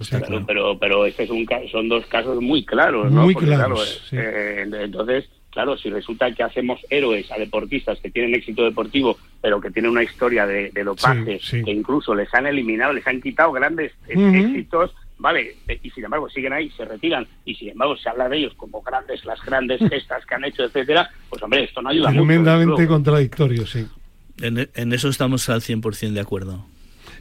pero, 0.45 0.77
pero 0.79 1.05
este 1.05 1.23
es 1.23 1.29
un, 1.29 1.45
son 1.71 1.89
dos 1.89 2.05
casos 2.05 2.41
muy 2.41 2.63
claros, 2.63 3.11
¿no? 3.11 3.23
Muy 3.23 3.35
claros. 3.35 4.03
Eh, 4.11 4.65
entonces 4.83 5.25
Claro, 5.57 5.75
si 5.75 5.89
resulta 5.89 6.31
que 6.31 6.43
hacemos 6.43 6.79
héroes 6.87 7.31
a 7.31 7.39
deportistas 7.39 7.97
que 7.99 8.11
tienen 8.11 8.35
éxito 8.35 8.63
deportivo, 8.63 9.17
pero 9.41 9.59
que 9.59 9.71
tienen 9.71 9.89
una 9.89 10.03
historia 10.03 10.45
de, 10.45 10.69
de 10.69 10.83
dopaje, 10.83 11.39
que 11.49 11.71
incluso 11.71 12.13
les 12.13 12.31
han 12.35 12.45
eliminado, 12.45 12.93
les 12.93 13.07
han 13.07 13.19
quitado 13.19 13.51
grandes 13.53 13.91
éxitos, 14.07 14.93
vale, 15.17 15.55
y 15.81 15.89
sin 15.89 16.05
embargo 16.05 16.29
siguen 16.29 16.53
ahí, 16.53 16.69
se 16.77 16.85
retiran, 16.85 17.25
y 17.43 17.55
sin 17.55 17.69
embargo 17.69 17.97
se 17.97 18.07
habla 18.07 18.29
de 18.29 18.37
ellos 18.37 18.53
como 18.53 18.83
grandes, 18.83 19.25
las 19.25 19.43
grandes 19.43 19.79
gestas 19.89 20.23
que 20.27 20.35
han 20.35 20.45
hecho, 20.45 20.63
etcétera, 20.63 21.09
pues 21.27 21.41
hombre, 21.41 21.63
esto 21.63 21.81
no 21.81 21.89
ayuda 21.89 22.11
Tremendamente 22.11 22.73
mucho. 22.73 22.87
contradictorio, 22.87 23.65
sí. 23.65 23.87
En, 24.39 24.69
en 24.75 24.93
eso 24.93 25.09
estamos 25.09 25.49
al 25.49 25.61
100% 25.61 26.11
de 26.11 26.19
acuerdo. 26.19 26.63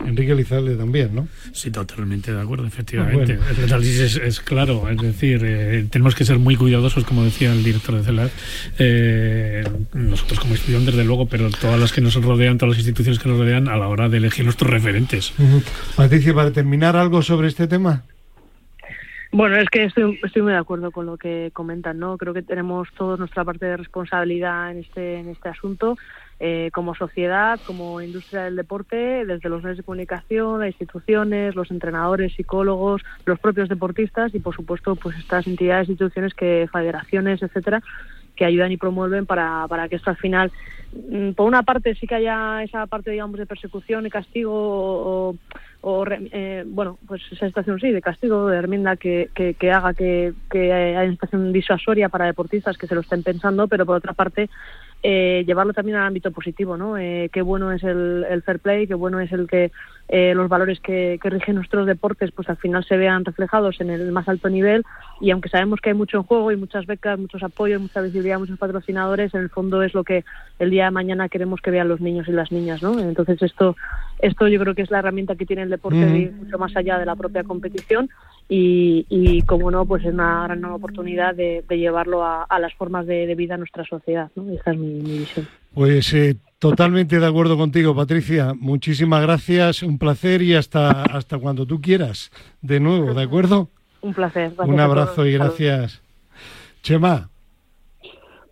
Enrique 0.04 0.34
Lizalde 0.34 0.76
también, 0.76 1.14
¿no? 1.14 1.28
Sí, 1.52 1.70
totalmente 1.70 2.32
de 2.32 2.40
acuerdo, 2.40 2.66
efectivamente. 2.66 3.38
El 3.58 3.64
análisis 3.64 4.16
es, 4.16 4.40
claro, 4.40 4.88
es 4.88 4.98
decir, 4.98 5.40
eh, 5.44 5.86
tenemos 5.90 6.14
que 6.14 6.24
ser 6.24 6.38
muy 6.38 6.56
cuidadosos, 6.56 7.04
como 7.04 7.24
decía 7.24 7.52
el 7.52 7.62
director 7.62 7.94
de 7.94 8.02
CELAR, 8.02 8.30
eh, 8.78 9.64
nosotros 9.94 10.40
como 10.40 10.54
estudiantes, 10.54 10.94
desde 10.94 11.06
luego, 11.06 11.26
pero 11.26 11.50
todas 11.50 11.78
las 11.78 11.92
que 11.92 12.00
nos 12.00 12.14
rodean, 12.22 12.58
todas 12.58 12.76
las 12.76 12.78
instituciones 12.78 13.18
que 13.18 13.28
nos 13.28 13.38
rodean, 13.38 13.68
a 13.68 13.76
la 13.76 13.88
hora 13.88 14.08
de 14.08 14.18
elegir 14.18 14.44
nuestros 14.44 14.70
referentes. 14.70 15.32
Patricia, 15.96 16.34
para 16.34 16.50
terminar, 16.50 16.96
¿algo 16.96 17.22
sobre 17.22 17.48
este 17.48 17.66
tema? 17.66 18.04
Bueno, 19.32 19.56
es 19.56 19.68
que 19.68 19.84
estoy, 19.84 20.18
estoy 20.22 20.42
muy 20.42 20.52
de 20.52 20.58
acuerdo 20.58 20.90
con 20.90 21.06
lo 21.06 21.16
que 21.16 21.50
comentan, 21.52 21.98
¿no? 21.98 22.16
Creo 22.16 22.32
que 22.32 22.42
tenemos 22.42 22.88
toda 22.96 23.16
nuestra 23.16 23.44
parte 23.44 23.66
de 23.66 23.76
responsabilidad 23.76 24.70
en 24.70 24.78
este, 24.78 25.18
en 25.18 25.28
este 25.28 25.48
asunto. 25.48 25.98
Eh, 26.38 26.70
como 26.74 26.94
sociedad, 26.94 27.58
como 27.66 28.02
industria 28.02 28.42
del 28.44 28.56
deporte, 28.56 29.24
desde 29.24 29.48
los 29.48 29.62
medios 29.62 29.78
de 29.78 29.84
comunicación, 29.84 30.60
las 30.60 30.68
instituciones, 30.68 31.54
los 31.54 31.70
entrenadores, 31.70 32.34
psicólogos, 32.34 33.00
los 33.24 33.38
propios 33.38 33.70
deportistas 33.70 34.34
y, 34.34 34.38
por 34.38 34.54
supuesto, 34.54 34.96
pues 34.96 35.16
estas 35.16 35.46
entidades, 35.46 35.88
instituciones, 35.88 36.34
que 36.34 36.68
federaciones, 36.70 37.42
etcétera, 37.42 37.82
que 38.36 38.44
ayudan 38.44 38.70
y 38.70 38.76
promueven 38.76 39.24
para, 39.24 39.66
para 39.66 39.88
que 39.88 39.96
esto 39.96 40.10
al 40.10 40.18
final, 40.18 40.52
mm, 40.92 41.30
por 41.30 41.46
una 41.46 41.62
parte, 41.62 41.94
sí 41.94 42.06
que 42.06 42.16
haya 42.16 42.62
esa 42.62 42.86
parte, 42.86 43.12
digamos, 43.12 43.38
de 43.38 43.46
persecución 43.46 44.04
y 44.04 44.10
castigo 44.10 44.52
o, 44.52 45.36
o 45.80 46.04
eh, 46.10 46.64
bueno, 46.66 46.98
pues 47.06 47.22
esa 47.32 47.46
situación 47.46 47.80
sí, 47.80 47.92
de 47.92 48.02
castigo, 48.02 48.48
de 48.48 48.58
hermienda 48.58 48.96
que, 48.96 49.30
que, 49.34 49.72
haga 49.72 49.94
que, 49.94 50.34
que 50.50 50.70
haya 50.70 51.00
una 51.00 51.12
situación 51.12 51.52
disuasoria 51.54 52.10
para 52.10 52.26
deportistas 52.26 52.76
que 52.76 52.86
se 52.86 52.94
lo 52.94 53.00
estén 53.00 53.22
pensando, 53.22 53.68
pero 53.68 53.86
por 53.86 53.96
otra 53.96 54.12
parte 54.12 54.50
eh, 55.02 55.44
llevarlo 55.46 55.72
también 55.72 55.96
al 55.98 56.06
ámbito 56.06 56.32
positivo, 56.32 56.76
¿no? 56.76 56.98
Eh, 56.98 57.30
qué 57.32 57.42
bueno 57.42 57.72
es 57.72 57.82
el, 57.82 58.42
fair 58.44 58.60
play, 58.60 58.86
qué 58.86 58.94
bueno 58.94 59.20
es 59.20 59.30
el 59.32 59.46
que 59.46 59.72
eh, 60.08 60.34
los 60.34 60.48
valores 60.48 60.78
que, 60.80 61.18
rigen 61.22 61.56
nuestros 61.56 61.86
deportes, 61.86 62.30
pues 62.30 62.48
al 62.48 62.56
final 62.56 62.84
se 62.84 62.96
vean 62.96 63.24
reflejados 63.24 63.80
en 63.80 63.90
el 63.90 64.12
más 64.12 64.28
alto 64.28 64.48
nivel 64.48 64.84
y 65.20 65.30
aunque 65.30 65.48
sabemos 65.48 65.80
que 65.80 65.90
hay 65.90 65.96
mucho 65.96 66.18
en 66.18 66.22
juego 66.22 66.52
y 66.52 66.56
muchas 66.56 66.86
becas, 66.86 67.18
muchos 67.18 67.42
apoyos, 67.42 67.80
mucha 67.80 68.00
visibilidad, 68.00 68.38
muchos 68.38 68.58
patrocinadores, 68.58 69.34
en 69.34 69.40
el 69.40 69.50
fondo 69.50 69.82
es 69.82 69.94
lo 69.94 70.04
que 70.04 70.24
el 70.60 70.70
día 70.70 70.84
de 70.84 70.90
mañana 70.92 71.28
queremos 71.28 71.60
que 71.60 71.72
vean 71.72 71.88
los 71.88 72.00
niños 72.00 72.28
y 72.28 72.32
las 72.32 72.52
niñas, 72.52 72.82
¿no? 72.82 72.98
Entonces 73.00 73.42
esto, 73.42 73.76
esto 74.20 74.46
yo 74.46 74.60
creo 74.60 74.74
que 74.74 74.82
es 74.82 74.90
la 74.90 75.00
herramienta 75.00 75.34
que 75.34 75.46
tiene 75.46 75.62
el 75.62 75.70
deporte 75.70 76.32
mucho 76.38 76.58
más 76.58 76.76
allá 76.76 76.98
de 76.98 77.06
la 77.06 77.16
propia 77.16 77.42
competición 77.42 78.08
y, 78.48 79.06
y 79.08 79.42
como 79.42 79.70
no, 79.70 79.86
pues 79.86 80.04
es 80.04 80.14
una 80.14 80.44
gran 80.44 80.64
oportunidad 80.66 81.34
de, 81.34 81.64
llevarlo 81.68 82.24
a, 82.24 82.58
las 82.60 82.72
formas 82.74 83.06
de, 83.06 83.34
vida 83.34 83.54
de 83.54 83.58
nuestra 83.58 83.84
sociedad. 83.84 84.30
¿no? 84.36 84.52
Esa 84.52 84.70
es 84.70 84.78
mi, 84.78 85.00
visión. 85.00 85.48
Pues 85.74 86.12
eh, 86.14 86.36
totalmente 86.58 87.18
de 87.18 87.26
acuerdo 87.26 87.56
contigo, 87.56 87.94
Patricia. 87.94 88.54
Muchísimas 88.54 89.22
gracias, 89.22 89.82
un 89.82 89.98
placer 89.98 90.42
y 90.42 90.54
hasta, 90.54 91.02
hasta 91.02 91.38
cuando 91.38 91.66
tú 91.66 91.80
quieras. 91.80 92.30
De 92.60 92.80
nuevo, 92.80 93.14
¿de 93.14 93.22
acuerdo? 93.22 93.70
Un 94.00 94.14
placer. 94.14 94.52
Un 94.58 94.80
abrazo 94.80 95.26
y 95.26 95.32
gracias. 95.32 96.02
Chema. 96.82 97.28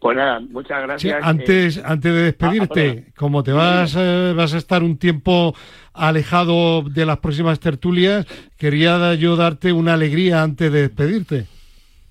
Pues 0.01 0.19
nada, 0.19 0.39
muchas 0.41 0.83
gracias. 0.83 1.25
antes, 1.25 1.83
antes 1.83 2.13
de 2.13 2.23
despedirte, 2.25 3.07
ah, 3.07 3.13
como 3.17 3.43
te 3.43 3.53
vas, 3.53 3.95
vas 3.95 4.53
a 4.53 4.59
estar 4.59 4.83
un 4.83 4.99
tiempo 4.99 5.55
alejado 5.95 6.83
de 6.83 7.07
las 7.07 7.19
próximas 7.21 7.59
tertulias, 7.59 8.27
quería 8.59 9.15
yo 9.15 9.37
darte 9.37 9.73
una 9.73 9.95
alegría 9.95 10.43
antes 10.43 10.71
de 10.71 10.83
despedirte. 10.83 11.47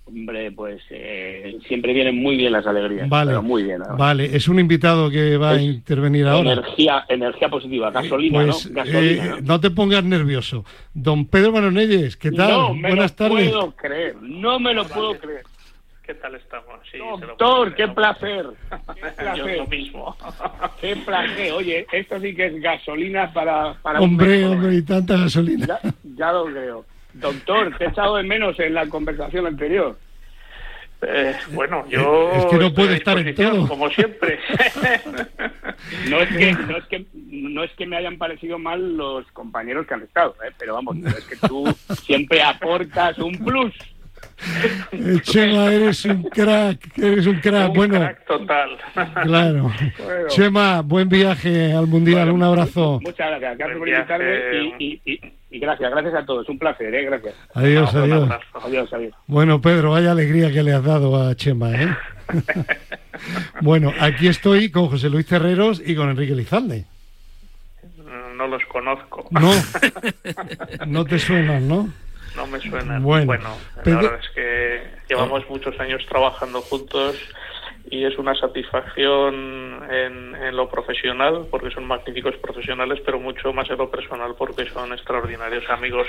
Hombre, 0.05 0.51
pues 0.51 0.81
eh, 0.89 1.57
siempre 1.67 1.93
vienen 1.93 2.21
muy 2.21 2.35
bien 2.35 2.51
las 2.51 2.67
alegrías. 2.67 3.07
Vale, 3.07 3.39
muy 3.39 3.63
bien. 3.63 3.81
Vale, 3.97 4.35
es 4.35 4.49
un 4.49 4.59
invitado 4.59 5.09
que 5.09 5.37
va 5.37 5.51
a 5.51 5.61
intervenir 5.61 6.27
ahora. 6.27 6.53
Energía, 6.53 7.05
energía 7.07 7.47
positiva, 7.47 7.89
gasolina, 7.89 8.43
pues, 8.43 8.69
¿no? 8.69 8.75
Gasolina, 8.75 9.25
eh, 9.25 9.41
¿no? 9.41 9.59
te 9.61 9.71
pongas 9.71 10.03
nervioso. 10.03 10.65
Don 10.93 11.25
Pedro 11.25 11.53
Manonelles, 11.53 12.17
¿qué 12.17 12.31
tal? 12.31 12.51
No 12.51 12.73
me 12.73 12.89
Buenas 12.89 13.11
lo 13.11 13.15
tardes. 13.15 13.49
puedo 13.49 13.71
creer, 13.75 14.15
no 14.21 14.59
me 14.59 14.73
lo 14.73 14.85
puedo 14.85 15.17
creer. 15.17 15.43
¿Qué 16.05 16.15
tal 16.15 16.35
estamos? 16.35 16.81
Sí, 16.91 16.97
Doctor, 16.97 17.73
qué 17.75 17.87
placer. 17.87 18.45
Qué 18.93 19.09
placer. 19.09 19.55
Yo 19.55 19.67
mismo. 19.67 20.17
qué 20.81 20.97
placer. 20.97 21.53
Oye, 21.53 21.87
esto 21.93 22.19
sí 22.19 22.35
que 22.35 22.47
es 22.47 22.61
gasolina 22.61 23.31
para... 23.31 23.75
para 23.75 24.01
hombre, 24.01 24.45
hombre, 24.45 24.75
y 24.75 24.81
tanta 24.81 25.15
gasolina. 25.15 25.65
Ya, 25.65 25.79
ya 26.03 26.31
lo 26.33 26.45
creo. 26.47 26.85
Doctor, 27.13 27.77
te 27.77 27.85
he 27.85 27.87
echado 27.89 28.17
de 28.17 28.23
menos 28.23 28.59
en 28.59 28.73
la 28.73 28.87
conversación 28.87 29.47
anterior. 29.47 29.97
Eh, 31.05 31.35
bueno, 31.51 31.85
yo. 31.89 32.31
Es 32.31 32.45
que 32.45 32.57
no 32.57 32.73
puede 32.73 32.95
estar 32.95 33.17
en 33.17 33.35
todo. 33.35 33.67
Como 33.67 33.89
siempre. 33.89 34.39
no, 36.09 36.19
es 36.19 36.29
que, 36.29 36.53
no, 36.53 36.77
es 36.77 36.85
que, 36.85 37.05
no 37.13 37.63
es 37.63 37.71
que 37.73 37.85
me 37.85 37.97
hayan 37.97 38.17
parecido 38.17 38.57
mal 38.57 38.95
los 38.95 39.29
compañeros 39.31 39.85
que 39.85 39.95
han 39.95 40.03
estado, 40.03 40.35
¿eh? 40.45 40.51
pero 40.57 40.75
vamos, 40.75 40.97
es 40.97 41.25
que 41.25 41.35
tú 41.47 41.65
siempre 42.03 42.41
aportas 42.41 43.17
un 43.19 43.33
plus. 43.33 43.73
Chema, 45.21 45.73
eres 45.73 46.05
un 46.05 46.23
crack, 46.23 46.97
eres 46.97 47.27
un 47.27 47.39
crack. 47.39 47.69
Un 47.69 47.73
bueno, 47.73 47.99
crack 47.99 48.25
total. 48.25 48.77
Claro. 49.23 49.71
Chema, 50.27 50.81
buen 50.81 51.09
viaje 51.09 51.73
al 51.73 51.87
Mundial, 51.87 52.31
un 52.31 52.43
abrazo. 52.43 52.99
Muchas 53.01 53.29
gracias, 53.29 53.57
gracias 53.57 53.77
por 53.77 53.89
invitarme 53.89 54.75
y, 54.79 55.01
y, 55.05 55.33
y, 55.51 55.59
gracias, 55.59 55.91
gracias 55.91 56.13
a 56.15 56.25
todos, 56.25 56.47
un 56.49 56.59
placer, 56.59 56.93
¿eh? 56.93 57.05
gracias. 57.05 57.35
Adiós, 57.53 57.93
adiós. 57.95 58.29
adiós. 58.53 58.93
Adiós, 58.93 59.13
Bueno, 59.27 59.61
Pedro, 59.61 59.91
vaya 59.91 60.11
alegría 60.11 60.51
que 60.51 60.63
le 60.63 60.73
has 60.73 60.83
dado 60.83 61.21
a 61.21 61.35
Chema, 61.35 61.71
¿eh? 61.71 61.95
bueno, 63.61 63.93
aquí 63.99 64.27
estoy 64.27 64.71
con 64.71 64.87
José 64.87 65.09
Luis 65.09 65.25
Terreros 65.25 65.81
y 65.85 65.95
con 65.95 66.09
Enrique 66.09 66.35
Lizalde. 66.35 66.85
No 68.35 68.47
los 68.47 68.65
conozco. 68.65 69.27
No, 69.31 69.51
no 70.87 71.05
te 71.05 71.19
suenan, 71.19 71.67
¿no? 71.67 71.89
No 72.35 72.47
me 72.47 72.59
suena. 72.59 72.99
Bueno, 72.99 73.57
la 73.75 73.83
verdad 73.83 74.19
es 74.21 74.29
que 74.29 74.83
llevamos 75.09 75.47
muchos 75.49 75.79
años 75.79 76.05
trabajando 76.07 76.61
juntos 76.61 77.15
y 77.89 78.05
es 78.05 78.17
una 78.17 78.33
satisfacción 78.35 79.33
en, 79.89 80.35
en, 80.35 80.55
lo 80.55 80.69
profesional 80.69 81.45
porque 81.51 81.69
son 81.71 81.85
magníficos 81.85 82.35
profesionales 82.37 82.99
pero 83.05 83.19
mucho 83.19 83.51
más 83.51 83.69
en 83.69 83.77
lo 83.77 83.91
personal 83.91 84.35
porque 84.37 84.65
son 84.69 84.93
extraordinarios 84.93 85.69
amigos 85.69 86.07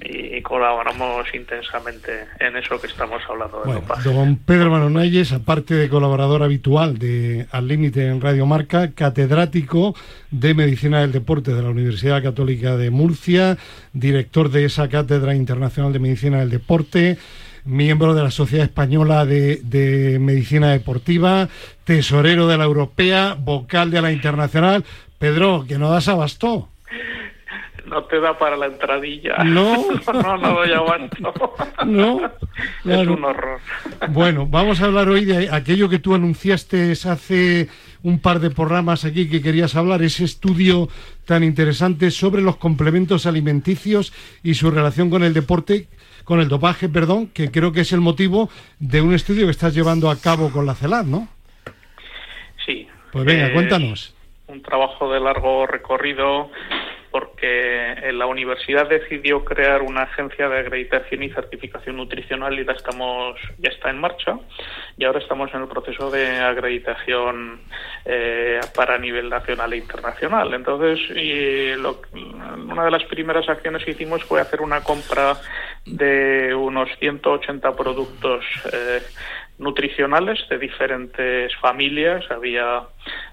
y, 0.00 0.40
colaboramos 0.40 1.26
intensamente 1.34 2.26
en 2.38 2.56
eso 2.56 2.80
que 2.80 2.86
estamos 2.86 3.22
hablando 3.28 3.62
de 3.62 3.72
bueno, 3.72 3.82
don 4.04 4.36
Pedro 4.36 4.70
Manonayes 4.70 5.32
aparte 5.32 5.74
de 5.74 5.88
colaborador 5.88 6.42
habitual 6.42 6.98
de 6.98 7.46
Al 7.52 7.68
Límite 7.68 8.06
en 8.06 8.20
Radio 8.20 8.46
Marca 8.46 8.92
catedrático 8.92 9.94
de 10.30 10.54
Medicina 10.54 11.00
del 11.02 11.12
Deporte 11.12 11.52
de 11.52 11.62
la 11.62 11.68
Universidad 11.68 12.22
Católica 12.22 12.76
de 12.76 12.90
Murcia 12.90 13.58
director 13.92 14.50
de 14.50 14.64
esa 14.64 14.88
Cátedra 14.88 15.34
Internacional 15.34 15.92
de 15.92 15.98
Medicina 15.98 16.38
del 16.38 16.50
Deporte 16.50 17.18
miembro 17.64 18.14
de 18.14 18.22
la 18.22 18.30
Sociedad 18.30 18.64
Española 18.64 19.24
de, 19.26 20.18
Medicina 20.20 20.70
Deportiva, 20.70 21.48
tesorero 21.84 22.46
de 22.46 22.58
la 22.58 22.64
Europea, 22.64 23.36
vocal 23.38 23.90
de 23.90 24.02
la 24.02 24.12
Internacional. 24.12 24.84
Pedro, 25.18 25.64
que 25.68 25.78
no 25.78 25.90
das 25.90 26.08
abasto. 26.08 26.68
No 27.86 28.04
te 28.04 28.20
da 28.20 28.38
para 28.38 28.56
la 28.56 28.66
entradilla. 28.66 29.42
No, 29.44 29.84
no, 30.12 30.36
no 30.38 30.52
doy 30.54 30.72
abasto. 30.72 31.34
No, 31.86 32.20
es 32.84 33.06
un 33.08 33.24
horror. 33.24 33.60
Bueno, 34.10 34.46
vamos 34.46 34.80
a 34.80 34.84
hablar 34.84 35.08
hoy 35.08 35.24
de 35.24 35.50
aquello 35.50 35.88
que 35.88 35.98
tú 35.98 36.14
anunciaste 36.14 36.92
hace 36.92 37.68
un 38.02 38.20
par 38.20 38.40
de 38.40 38.50
programas 38.50 39.04
aquí 39.04 39.28
que 39.28 39.42
querías 39.42 39.76
hablar, 39.76 40.02
ese 40.02 40.24
estudio 40.24 40.88
tan 41.26 41.44
interesante 41.44 42.10
sobre 42.10 42.42
los 42.42 42.56
complementos 42.56 43.26
alimenticios 43.26 44.12
y 44.42 44.54
su 44.54 44.70
relación 44.70 45.10
con 45.10 45.22
el 45.22 45.34
deporte 45.34 45.88
con 46.24 46.40
el 46.40 46.48
dopaje, 46.48 46.88
perdón, 46.88 47.28
que 47.28 47.50
creo 47.50 47.72
que 47.72 47.80
es 47.80 47.92
el 47.92 48.00
motivo 48.00 48.50
de 48.78 49.00
un 49.00 49.14
estudio 49.14 49.46
que 49.46 49.52
estás 49.52 49.74
llevando 49.74 50.10
a 50.10 50.20
cabo 50.20 50.50
con 50.50 50.66
la 50.66 50.74
CELAD, 50.74 51.04
¿no? 51.04 51.28
Sí. 52.64 52.86
Pues 53.12 53.24
venga, 53.24 53.48
eh, 53.48 53.52
cuéntanos. 53.52 54.14
Un 54.46 54.62
trabajo 54.62 55.12
de 55.12 55.20
largo 55.20 55.66
recorrido 55.66 56.50
porque 57.10 58.12
la 58.12 58.26
universidad 58.26 58.88
decidió 58.88 59.44
crear 59.44 59.82
una 59.82 60.02
agencia 60.02 60.48
de 60.48 60.60
acreditación 60.60 61.22
y 61.22 61.30
certificación 61.30 61.96
nutricional 61.96 62.58
y 62.58 62.64
la 62.64 62.72
estamos 62.72 63.36
ya 63.58 63.70
está 63.70 63.90
en 63.90 63.98
marcha 63.98 64.38
y 64.96 65.04
ahora 65.04 65.18
estamos 65.18 65.52
en 65.52 65.62
el 65.62 65.68
proceso 65.68 66.10
de 66.10 66.38
acreditación 66.38 67.60
eh, 68.04 68.60
para 68.76 68.98
nivel 68.98 69.28
nacional 69.28 69.72
e 69.72 69.78
internacional. 69.78 70.54
Entonces, 70.54 71.00
y 71.16 71.72
una 71.72 72.84
de 72.84 72.90
las 72.90 73.04
primeras 73.04 73.48
acciones 73.48 73.84
que 73.84 73.92
hicimos 73.92 74.22
fue 74.22 74.40
hacer 74.40 74.60
una 74.60 74.82
compra 74.82 75.36
de 75.86 76.54
unos 76.54 76.88
180 76.98 77.74
productos 77.76 78.44
eh, 78.72 79.02
nutricionales 79.58 80.38
de 80.48 80.58
diferentes 80.58 81.54
familias. 81.56 82.24
Había 82.30 82.82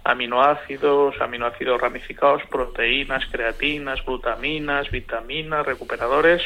aminoácidos, 0.03 1.19
aminoácidos 1.21 1.79
ramificados, 1.79 2.43
proteínas, 2.49 3.25
creatinas, 3.31 4.03
glutaminas, 4.05 4.89
vitaminas, 4.91 5.65
recuperadores 5.65 6.41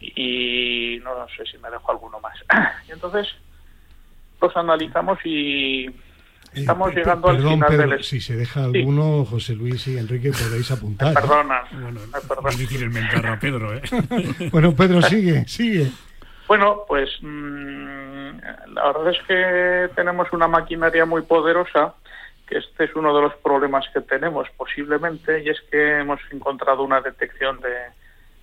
y 0.00 1.00
no 1.02 1.26
sé 1.36 1.44
si 1.46 1.58
me 1.58 1.70
dejo 1.70 1.90
alguno 1.90 2.20
más. 2.20 2.38
Y 2.88 2.92
entonces 2.92 3.28
los 4.40 4.56
analizamos 4.56 5.18
y 5.24 5.90
estamos 6.60 6.94
llegando 6.94 7.28
al 7.28 7.38
final 7.38 7.76
del... 7.76 8.04
Si 8.04 8.20
se 8.20 8.36
deja 8.36 8.64
alguno, 8.64 9.24
José 9.24 9.54
Luis 9.54 9.86
y 9.88 9.98
Enrique 9.98 10.32
podéis 10.32 10.70
apuntar. 10.70 11.14
perdona. 11.14 11.64
Bueno, 11.72 12.00
el 12.02 13.38
Pedro, 13.38 13.74
¿eh? 13.74 13.82
bueno, 14.52 14.74
Pedro, 14.74 15.02
sigue, 15.02 15.46
sigue. 15.46 15.90
Bueno, 16.48 16.82
pues 16.86 17.10
mmm, 17.20 18.38
la 18.72 18.86
verdad 18.86 19.08
es 19.08 19.18
que 19.26 19.94
tenemos 19.94 20.32
una 20.32 20.48
maquinaria 20.48 21.04
muy 21.04 21.22
poderosa, 21.22 21.94
que 22.46 22.58
este 22.58 22.84
es 22.84 22.94
uno 22.94 23.14
de 23.14 23.22
los 23.22 23.34
problemas 23.36 23.84
que 23.92 24.00
tenemos 24.00 24.48
posiblemente, 24.56 25.42
y 25.42 25.48
es 25.48 25.60
que 25.70 25.98
hemos 26.00 26.20
encontrado 26.30 26.84
una 26.84 27.00
detección 27.00 27.60
de, 27.60 27.74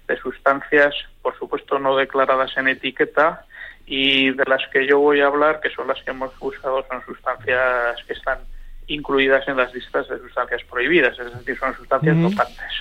de 0.08 0.20
sustancias, 0.20 0.94
por 1.22 1.38
supuesto 1.40 1.80
no 1.80 1.96
declaradas 1.96 2.56
en 2.58 2.68
etiqueta, 2.68 3.46
y 3.86 4.32
de 4.32 4.44
las 4.46 4.62
que 4.72 4.88
yo 4.88 5.00
voy 5.00 5.22
a 5.22 5.28
hablar, 5.28 5.60
que 5.62 5.70
son 5.70 5.88
las 5.88 6.02
que 6.04 6.12
hemos 6.12 6.32
usado, 6.40 6.86
son 6.90 7.04
sustancias 7.06 7.98
que 8.08 8.14
están 8.14 8.40
incluidas 8.88 9.48
en 9.48 9.58
las 9.58 9.74
listas 9.74 10.08
de 10.08 10.20
sustancias 10.20 10.62
prohibidas, 10.70 11.18
es 11.20 11.34
decir, 11.34 11.58
son 11.58 11.76
sustancias 11.76 12.22
dopantes. 12.22 12.72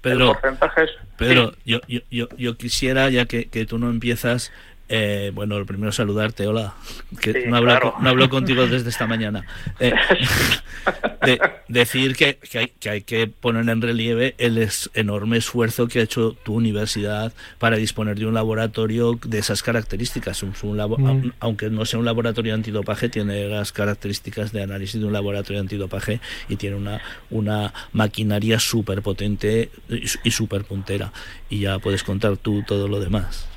Pedro, 0.00 0.34
Pedro 1.18 1.52
yo, 1.66 1.80
yo, 1.86 2.28
yo, 2.36 2.56
quisiera, 2.56 3.10
ya 3.10 3.26
que, 3.26 3.50
que 3.50 3.66
tú 3.66 3.78
no 3.78 3.90
empiezas, 3.90 4.50
eh, 4.92 5.30
bueno, 5.32 5.56
lo 5.56 5.64
primero 5.66 5.92
saludarte, 5.92 6.48
hola. 6.48 6.74
Que 7.20 7.46
no, 7.46 7.56
hablo, 7.56 8.28
contigo 8.28 8.66
desde 8.66 8.90
esta 8.90 9.06
mañana. 9.06 9.46
Eh, 11.26 11.38
decir 11.68 12.16
que, 12.16 12.38
hay, 12.88 13.02
que, 13.02 13.26
poner 13.26 13.68
en 13.68 13.82
relieve 13.82 14.34
el 14.38 14.66
enorme 14.94 15.36
esfuerzo 15.36 15.86
que 15.86 16.00
ha 16.00 16.02
hecho 16.02 16.32
tu 16.42 16.54
universidad 16.54 17.34
para 17.58 17.76
disponer 17.76 18.18
de 18.18 18.24
un 18.24 18.32
laboratorio 18.32 19.18
de 19.22 19.38
esas 19.38 19.62
características. 19.62 20.42
Mm. 20.42 21.32
Aunque 21.40 21.68
no 21.68 21.84
sea 21.84 21.98
un 21.98 22.06
laboratorio 22.06 22.54
antidopaje, 22.54 23.10
tiene 23.10 23.48
las 23.48 23.72
características 23.72 24.52
de 24.52 24.62
análisis 24.62 24.98
de 24.98 25.06
un 25.06 25.12
laboratorio 25.12 25.60
antidopaje 25.60 26.20
y 26.48 26.56
tiene 26.56 26.76
una, 26.76 27.02
una 27.28 27.74
maquinaria 27.92 28.58
súper 28.58 29.02
potente 29.02 29.70
y 30.24 30.30
súper 30.30 30.64
puntera. 30.64 31.12
Y 31.50 31.60
ya 31.60 31.78
puedes 31.78 32.02
contar 32.02 32.38
tú 32.38 32.64
todo 32.66 32.88
lo 32.88 32.98
demás. 32.98 33.49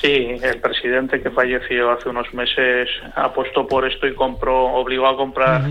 Sí, 0.00 0.36
el 0.42 0.60
presidente 0.60 1.20
que 1.20 1.30
falleció 1.30 1.90
hace 1.90 2.08
unos 2.08 2.32
meses 2.32 2.88
apostó 3.14 3.66
por 3.66 3.86
esto 3.86 4.06
y 4.06 4.14
compró, 4.14 4.64
obligó 4.72 5.06
a 5.06 5.16
comprar 5.16 5.62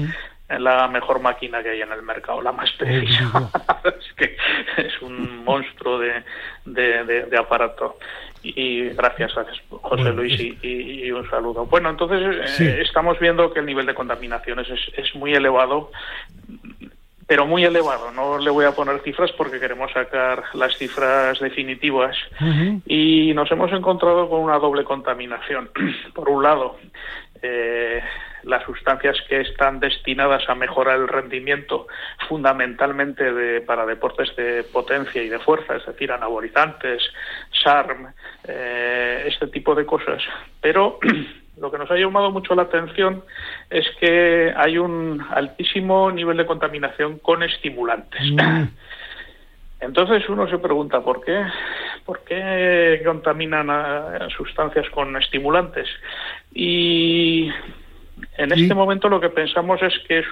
la 0.57 0.87
mejor 0.87 1.19
máquina 1.19 1.61
que 1.61 1.69
hay 1.69 1.81
en 1.81 1.91
el 1.91 2.01
mercado, 2.01 2.41
la 2.41 2.51
más 2.51 2.71
precisa. 2.73 3.49
es 3.85 4.13
que 4.15 4.35
es 4.77 5.01
un 5.01 5.43
monstruo 5.43 5.99
de, 5.99 6.23
de, 6.65 7.37
aparato. 7.37 7.97
Y 8.41 8.89
gracias, 8.89 9.37
a 9.37 9.45
José 9.69 10.11
Luis, 10.11 10.39
y, 10.39 11.11
un 11.11 11.29
saludo. 11.29 11.65
Bueno, 11.65 11.89
entonces 11.89 12.59
eh, 12.61 12.81
estamos 12.81 13.19
viendo 13.19 13.51
que 13.51 13.59
el 13.59 13.65
nivel 13.65 13.85
de 13.85 13.93
contaminación 13.93 14.59
es, 14.59 14.69
es 14.95 15.13
muy 15.15 15.33
elevado 15.33 15.91
pero 17.29 17.45
muy 17.45 17.63
elevado. 17.63 18.11
No 18.11 18.39
le 18.39 18.49
voy 18.49 18.65
a 18.65 18.71
poner 18.71 19.01
cifras 19.01 19.31
porque 19.33 19.59
queremos 19.59 19.91
sacar 19.91 20.45
las 20.55 20.75
cifras 20.75 21.39
definitivas 21.39 22.17
y 22.87 23.31
nos 23.35 23.51
hemos 23.51 23.71
encontrado 23.71 24.27
con 24.27 24.41
una 24.41 24.57
doble 24.57 24.83
contaminación. 24.83 25.69
Por 26.15 26.27
un 26.27 26.41
lado, 26.41 26.77
eh, 27.43 28.01
las 28.41 28.63
sustancias 28.63 29.15
que 29.29 29.41
están 29.41 29.79
destinadas 29.79 30.49
a 30.49 30.55
mejorar 30.55 30.99
el 30.99 31.07
rendimiento 31.07 31.85
fundamentalmente 32.27 33.31
de, 33.31 33.61
para 33.61 33.85
deportes 33.85 34.35
de 34.35 34.63
potencia 34.63 35.21
y 35.21 35.29
de 35.29 35.37
fuerza, 35.37 35.75
es 35.75 35.85
decir, 35.85 36.11
anabolizantes, 36.11 37.03
SARM, 37.63 38.07
eh, 38.47 39.25
este 39.27 39.45
tipo 39.49 39.75
de 39.75 39.85
cosas. 39.85 40.23
Pero 40.61 40.97
lo 41.59 41.71
que 41.71 41.77
nos 41.77 41.89
ha 41.91 41.95
llamado 41.95 42.31
mucho 42.31 42.55
la 42.55 42.63
atención 42.63 43.23
es 43.69 43.85
que 43.99 44.53
hay 44.55 44.77
un 44.77 45.25
altísimo 45.31 46.11
nivel 46.11 46.37
de 46.37 46.45
contaminación 46.45 47.19
con 47.19 47.43
estimulantes. 47.43 48.21
Mm. 48.31 48.63
Entonces 49.81 50.27
uno 50.27 50.49
se 50.49 50.57
pregunta 50.57 51.01
por 51.01 51.23
qué, 51.23 51.41
por 52.05 52.21
qué 52.25 53.01
contaminan 53.05 53.69
a 53.69 54.27
sustancias 54.35 54.89
con 54.89 55.15
estimulantes. 55.15 55.87
Y 56.53 57.49
en 58.37 58.51
este 58.51 58.73
momento 58.73 59.07
lo 59.09 59.21
que 59.21 59.29
pensamos 59.29 59.81
es 59.81 59.93
que 60.07 60.19
es 60.19 60.25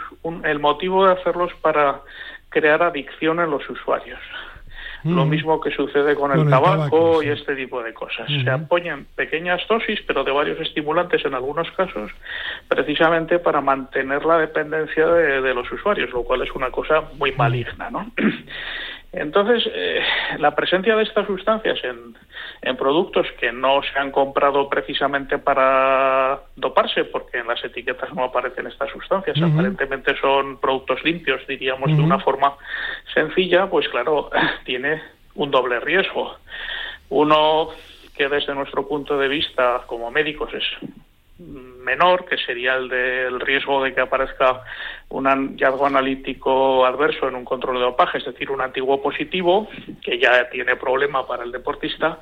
el 0.44 0.60
motivo 0.60 1.06
de 1.06 1.14
hacerlos 1.14 1.54
para 1.62 2.02
crear 2.50 2.84
adicción 2.84 3.40
en 3.40 3.52
los 3.52 3.70
usuarios. 3.70 4.20
Lo 5.04 5.26
mm. 5.26 5.30
mismo 5.30 5.62
que 5.62 5.72
sucede 5.72 6.16
con, 6.16 6.32
el, 6.32 6.50
tabaco, 6.50 7.22
y 7.22 7.30
este 7.30 7.56
tipo 7.56 7.82
de 7.84 7.94
cosas. 7.94 8.28
Se 8.28 8.50
apoyan 8.50 9.06
pequeñas 9.16 9.62
dosis, 9.68 10.00
pero 10.06 10.24
de 10.24 10.32
varios 10.32 10.60
estimulantes 10.60 11.24
en 11.26 11.34
algunos 11.34 11.70
casos, 11.72 12.12
precisamente 12.68 13.40
para 13.40 13.62
mantener 13.62 14.26
la 14.26 14.40
dependencia 14.40 15.08
de, 15.08 15.42
de 15.42 15.54
los 15.54 15.72
usuarios, 15.72 16.12
lo 16.12 16.24
cual 16.24 16.42
es 16.42 16.52
una 16.54 16.72
cosa 16.72 17.04
muy 17.18 17.32
maligna, 17.34 17.90
¿no? 17.90 18.12
Entonces, 19.20 19.70
eh, 19.74 20.02
la 20.40 20.56
presencia 20.56 20.96
de 20.96 21.04
estas 21.04 21.26
sustancias 21.28 21.80
en, 21.84 22.78
productos 22.78 23.28
que 23.40 23.52
no 23.52 23.82
se 23.82 23.98
han 23.98 24.12
comprado 24.12 24.70
precisamente 24.70 25.38
para 25.38 26.42
doparse, 26.56 27.06
porque 27.06 27.40
en 27.40 27.48
las 27.48 27.64
etiquetas 27.64 28.14
no 28.14 28.26
aparecen 28.26 28.68
estas 28.68 28.92
sustancias, 28.92 29.38
aparentemente 29.42 30.16
son 30.20 30.60
productos 30.60 31.04
limpios, 31.04 31.46
diríamos 31.48 31.96
de 31.96 32.04
una 32.04 32.20
forma 32.20 32.56
sencilla, 33.14 33.68
pues 33.68 33.88
claro, 33.90 34.30
tiene 34.66 35.02
un 35.36 35.50
doble 35.50 35.80
riesgo. 35.80 36.36
Uno 37.10 37.70
que 38.16 38.28
desde 38.28 38.54
nuestro 38.54 38.88
punto 38.88 39.18
de 39.18 39.28
vista 39.28 39.84
como 39.88 40.12
médicos 40.12 40.54
es 40.54 40.64
menor, 41.40 42.26
que 42.26 42.38
sería 42.38 42.76
el 42.76 42.90
del 42.90 43.40
riesgo 43.40 43.84
de 43.84 43.94
que 43.94 44.02
aparezca 44.02 44.64
un 45.10 45.26
hallazgo 45.26 45.86
analítico 45.86 46.86
adverso 46.86 47.28
en 47.28 47.36
un 47.36 47.46
control 47.46 47.76
de 47.78 47.84
dopaje, 47.84 48.18
es 48.18 48.26
decir, 48.26 48.50
un 48.50 48.62
antiguo 48.62 49.02
positivo, 49.02 49.68
que 50.02 50.20
ya 50.20 50.50
tiene 50.50 50.76
problema 50.76 51.26
para 51.28 51.44
el 51.44 51.52
deportista, 51.52 52.20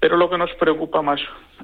pero 0.00 0.16
lo 0.16 0.28
que 0.28 0.38
nos 0.38 0.52
preocupa 0.54 1.02
más, 1.02 1.20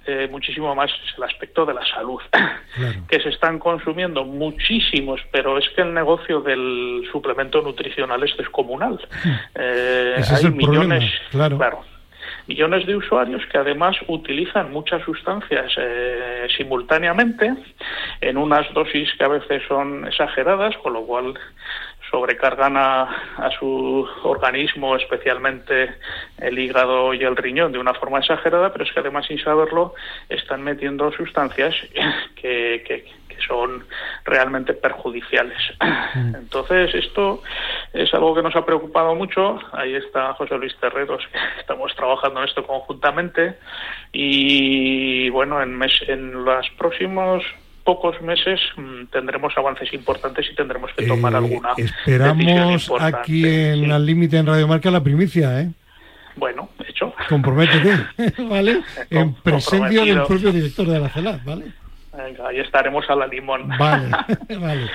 eh, 0.06 0.28
muchísimo 0.30 0.74
más, 0.74 0.90
es 0.90 1.16
el 1.16 1.24
aspecto 1.24 1.64
de 1.64 1.74
la 1.74 1.84
salud, 1.86 2.20
que 3.08 3.20
se 3.20 3.30
están 3.30 3.58
consumiendo 3.58 4.24
muchísimos, 4.24 5.20
pero 5.30 5.58
es 5.58 5.68
que 5.74 5.82
el 5.82 5.94
negocio 5.94 6.40
del 6.40 7.08
suplemento 7.10 7.62
nutricional 7.62 8.22
es 8.22 8.36
descomunal. 8.36 8.98
Eh, 9.54 10.16
hay 10.30 10.50
millones, 10.50 11.04
claro 11.30 11.84
millones 12.46 12.86
de 12.86 12.96
usuarios 12.96 13.42
que 13.46 13.58
además 13.58 13.96
utilizan 14.08 14.72
muchas 14.72 15.02
sustancias 15.04 15.72
eh, 15.78 16.46
simultáneamente 16.56 17.54
en 18.20 18.36
unas 18.36 18.72
dosis 18.74 19.08
que 19.16 19.24
a 19.24 19.28
veces 19.28 19.62
son 19.68 20.06
exageradas, 20.06 20.76
con 20.78 20.94
lo 20.94 21.04
cual 21.04 21.34
sobrecargan 22.12 22.76
a, 22.76 23.02
a, 23.38 23.50
su 23.58 24.06
organismo, 24.22 24.94
especialmente 24.96 25.94
el 26.38 26.58
hígado 26.58 27.14
y 27.14 27.24
el 27.24 27.34
riñón, 27.34 27.72
de 27.72 27.78
una 27.78 27.94
forma 27.94 28.18
exagerada, 28.18 28.70
pero 28.70 28.84
es 28.84 28.92
que 28.92 29.00
además, 29.00 29.26
sin 29.26 29.42
saberlo, 29.42 29.94
están 30.28 30.62
metiendo 30.62 31.10
sustancias 31.12 31.74
que, 32.36 32.84
que, 32.86 33.22
son 33.48 33.84
realmente 34.24 34.72
perjudiciales. 34.72 35.58
Mm. 36.14 36.36
Entonces, 36.36 36.94
esto 36.94 37.42
es 37.92 38.14
algo 38.14 38.36
que 38.36 38.42
nos 38.42 38.54
ha 38.54 38.64
preocupado 38.64 39.16
mucho. 39.16 39.58
Ahí 39.72 39.96
está 39.96 40.32
José 40.34 40.56
Luis 40.58 40.76
Terreros, 40.76 41.26
estamos 41.58 41.92
trabajando 41.96 42.40
en 42.40 42.48
esto 42.48 42.64
conjuntamente. 42.64 43.56
Y 44.12 45.28
bueno, 45.30 45.60
en, 45.60 45.76
mes, 45.76 46.04
en 46.06 46.44
los 46.44 46.70
próximos 46.78 47.42
pocos 47.84 48.20
meses 48.22 48.60
mm, 48.76 49.06
tendremos 49.10 49.52
avances 49.56 49.92
importantes 49.92 50.46
y 50.50 50.54
tendremos 50.54 50.90
que 50.96 51.06
tomar 51.06 51.32
eh, 51.32 51.36
alguna. 51.36 51.70
Esperamos 51.76 52.90
aquí 53.00 53.46
en 53.46 53.90
Al 53.92 54.06
Límite 54.06 54.38
en 54.38 54.46
Radio 54.46 54.68
Marca 54.68 54.90
la 54.90 55.02
primicia, 55.02 55.60
¿eh? 55.60 55.70
Bueno, 56.36 56.70
hecho. 56.86 57.12
Comprométete, 57.28 58.42
¿vale? 58.48 58.82
en 59.10 59.34
presencia 59.34 60.04
del 60.04 60.22
propio 60.22 60.52
director 60.52 60.86
de 60.86 61.00
la 61.00 61.08
CELAC, 61.08 61.44
¿vale? 61.44 61.72
Venga, 62.16 62.48
ahí 62.48 62.60
estaremos 62.60 63.08
a 63.08 63.14
la 63.14 63.26
limón. 63.26 63.68
Vale, 63.78 64.10
vale. 64.60 64.90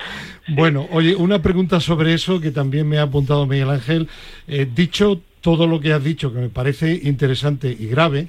Bueno, 0.48 0.86
oye, 0.92 1.16
una 1.16 1.42
pregunta 1.42 1.80
sobre 1.80 2.14
eso 2.14 2.40
que 2.40 2.52
también 2.52 2.88
me 2.88 2.98
ha 2.98 3.02
apuntado 3.02 3.46
Miguel 3.46 3.70
Ángel. 3.70 4.08
Eh, 4.46 4.68
dicho 4.72 5.20
todo 5.40 5.66
lo 5.66 5.80
que 5.80 5.92
has 5.92 6.02
dicho, 6.02 6.32
que 6.32 6.38
me 6.38 6.48
parece 6.48 6.92
interesante 7.02 7.74
y 7.76 7.88
grave, 7.88 8.28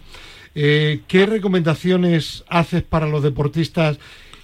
eh, 0.55 1.01
¿qué 1.07 1.25
recomendaciones 1.25 2.43
haces 2.49 2.81
para 2.81 3.07
los 3.07 3.21
deportistas 3.21 3.99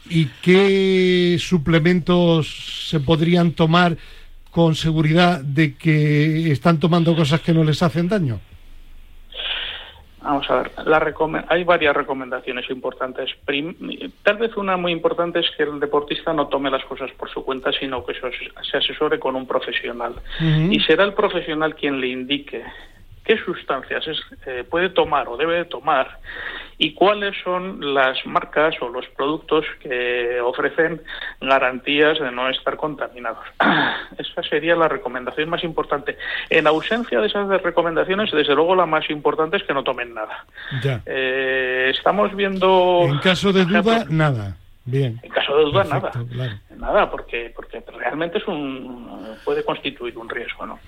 y 0.10 0.28
qué 0.42 1.38
suplementos 1.40 2.88
se 2.90 3.00
podrían 3.00 3.52
tomar 3.52 3.98
con 4.52 4.76
seguridad 4.76 5.42
de 5.42 5.76
que 5.76 6.52
están 6.52 6.80
tomando 6.80 7.16
cosas 7.16 7.42
que 7.42 7.54
no 7.54 7.64
les 7.64 7.82
hacen 7.84 8.08
daño? 8.08 8.40
Vamos 10.22 10.50
a 10.50 10.56
ver, 10.56 10.72
la 10.86 11.46
hay 11.50 11.64
varias 11.64 11.96
recomendaciones 11.96 12.68
importantes. 12.72 13.30
tal 14.24 14.38
vez 14.38 14.58
una 14.58 14.76
muy 14.76 14.92
importante 14.92 15.40
es 15.40 15.46
que 15.56 15.64
el 15.64 15.80
deportista 15.80 16.34
no 16.34 16.48
tome 16.48 16.72
las 16.72 16.84
cosas 16.86 17.12
por 17.12 17.30
su 17.30 17.46
cuenta, 17.46 17.72
sino 17.74 18.04
que 18.04 18.16
se 18.16 18.78
asesore 18.78 19.20
con 19.20 19.36
un 19.36 19.46
profesional. 19.46 20.16
Y 20.42 20.80
será 20.80 21.04
el 21.04 21.14
profesional 21.14 21.76
quien 21.76 22.02
le 22.02 22.08
indique 22.08 22.64
qué 23.24 23.38
sustancias 23.38 24.06
eh, 24.46 24.64
puede 24.70 24.90
tomar 24.90 25.28
o 25.28 25.38
debe 25.38 25.66
tomar 25.66 26.20
y 26.78 26.94
cuáles 26.94 27.36
son 27.44 27.94
las 27.94 28.26
marcas 28.26 28.76
o 28.82 28.90
los 28.90 29.08
productos 29.10 29.66
que 29.82 30.40
ofrecen 30.42 31.02
garantías 31.42 32.20
de 32.20 32.32
no 32.32 32.50
estar 32.50 32.76
contaminados. 32.76 33.46
Esa 34.18 34.44
sería 34.44 34.76
la 34.76 34.88
recomendación 34.88 35.50
más 35.50 35.64
importante. 35.64 36.18
En 36.50 36.68
ausencia 36.68 37.20
de 37.20 37.28
esas 37.28 37.48
recomendaciones, 37.62 38.32
desde 38.32 38.56
luego 38.56 38.76
la 38.76 38.86
más 38.86 39.10
importante 39.10 39.58
es 39.58 39.64
que 39.64 39.74
no 39.74 39.84
tomen 39.84 40.14
nada. 40.14 40.46
Eh, 41.06 41.92
estamos 41.96 42.36
viendo... 42.36 43.02
En 43.06 43.20
caso 43.20 43.54
de 43.54 43.66
duda, 43.66 44.06
nada. 44.10 44.58
Bien. 44.86 45.20
En 45.24 45.32
caso 45.32 45.58
de 45.58 45.64
duda, 45.64 45.84
nada. 45.84 46.12
Nada, 46.78 47.10
porque, 47.10 47.52
porque 47.56 47.84
realmente 47.98 48.38
es 48.38 48.48
un, 48.48 49.36
puede 49.44 49.64
constituir 49.64 50.18
un 50.18 50.30
riesgo, 50.30 50.66
¿no? 50.66 50.80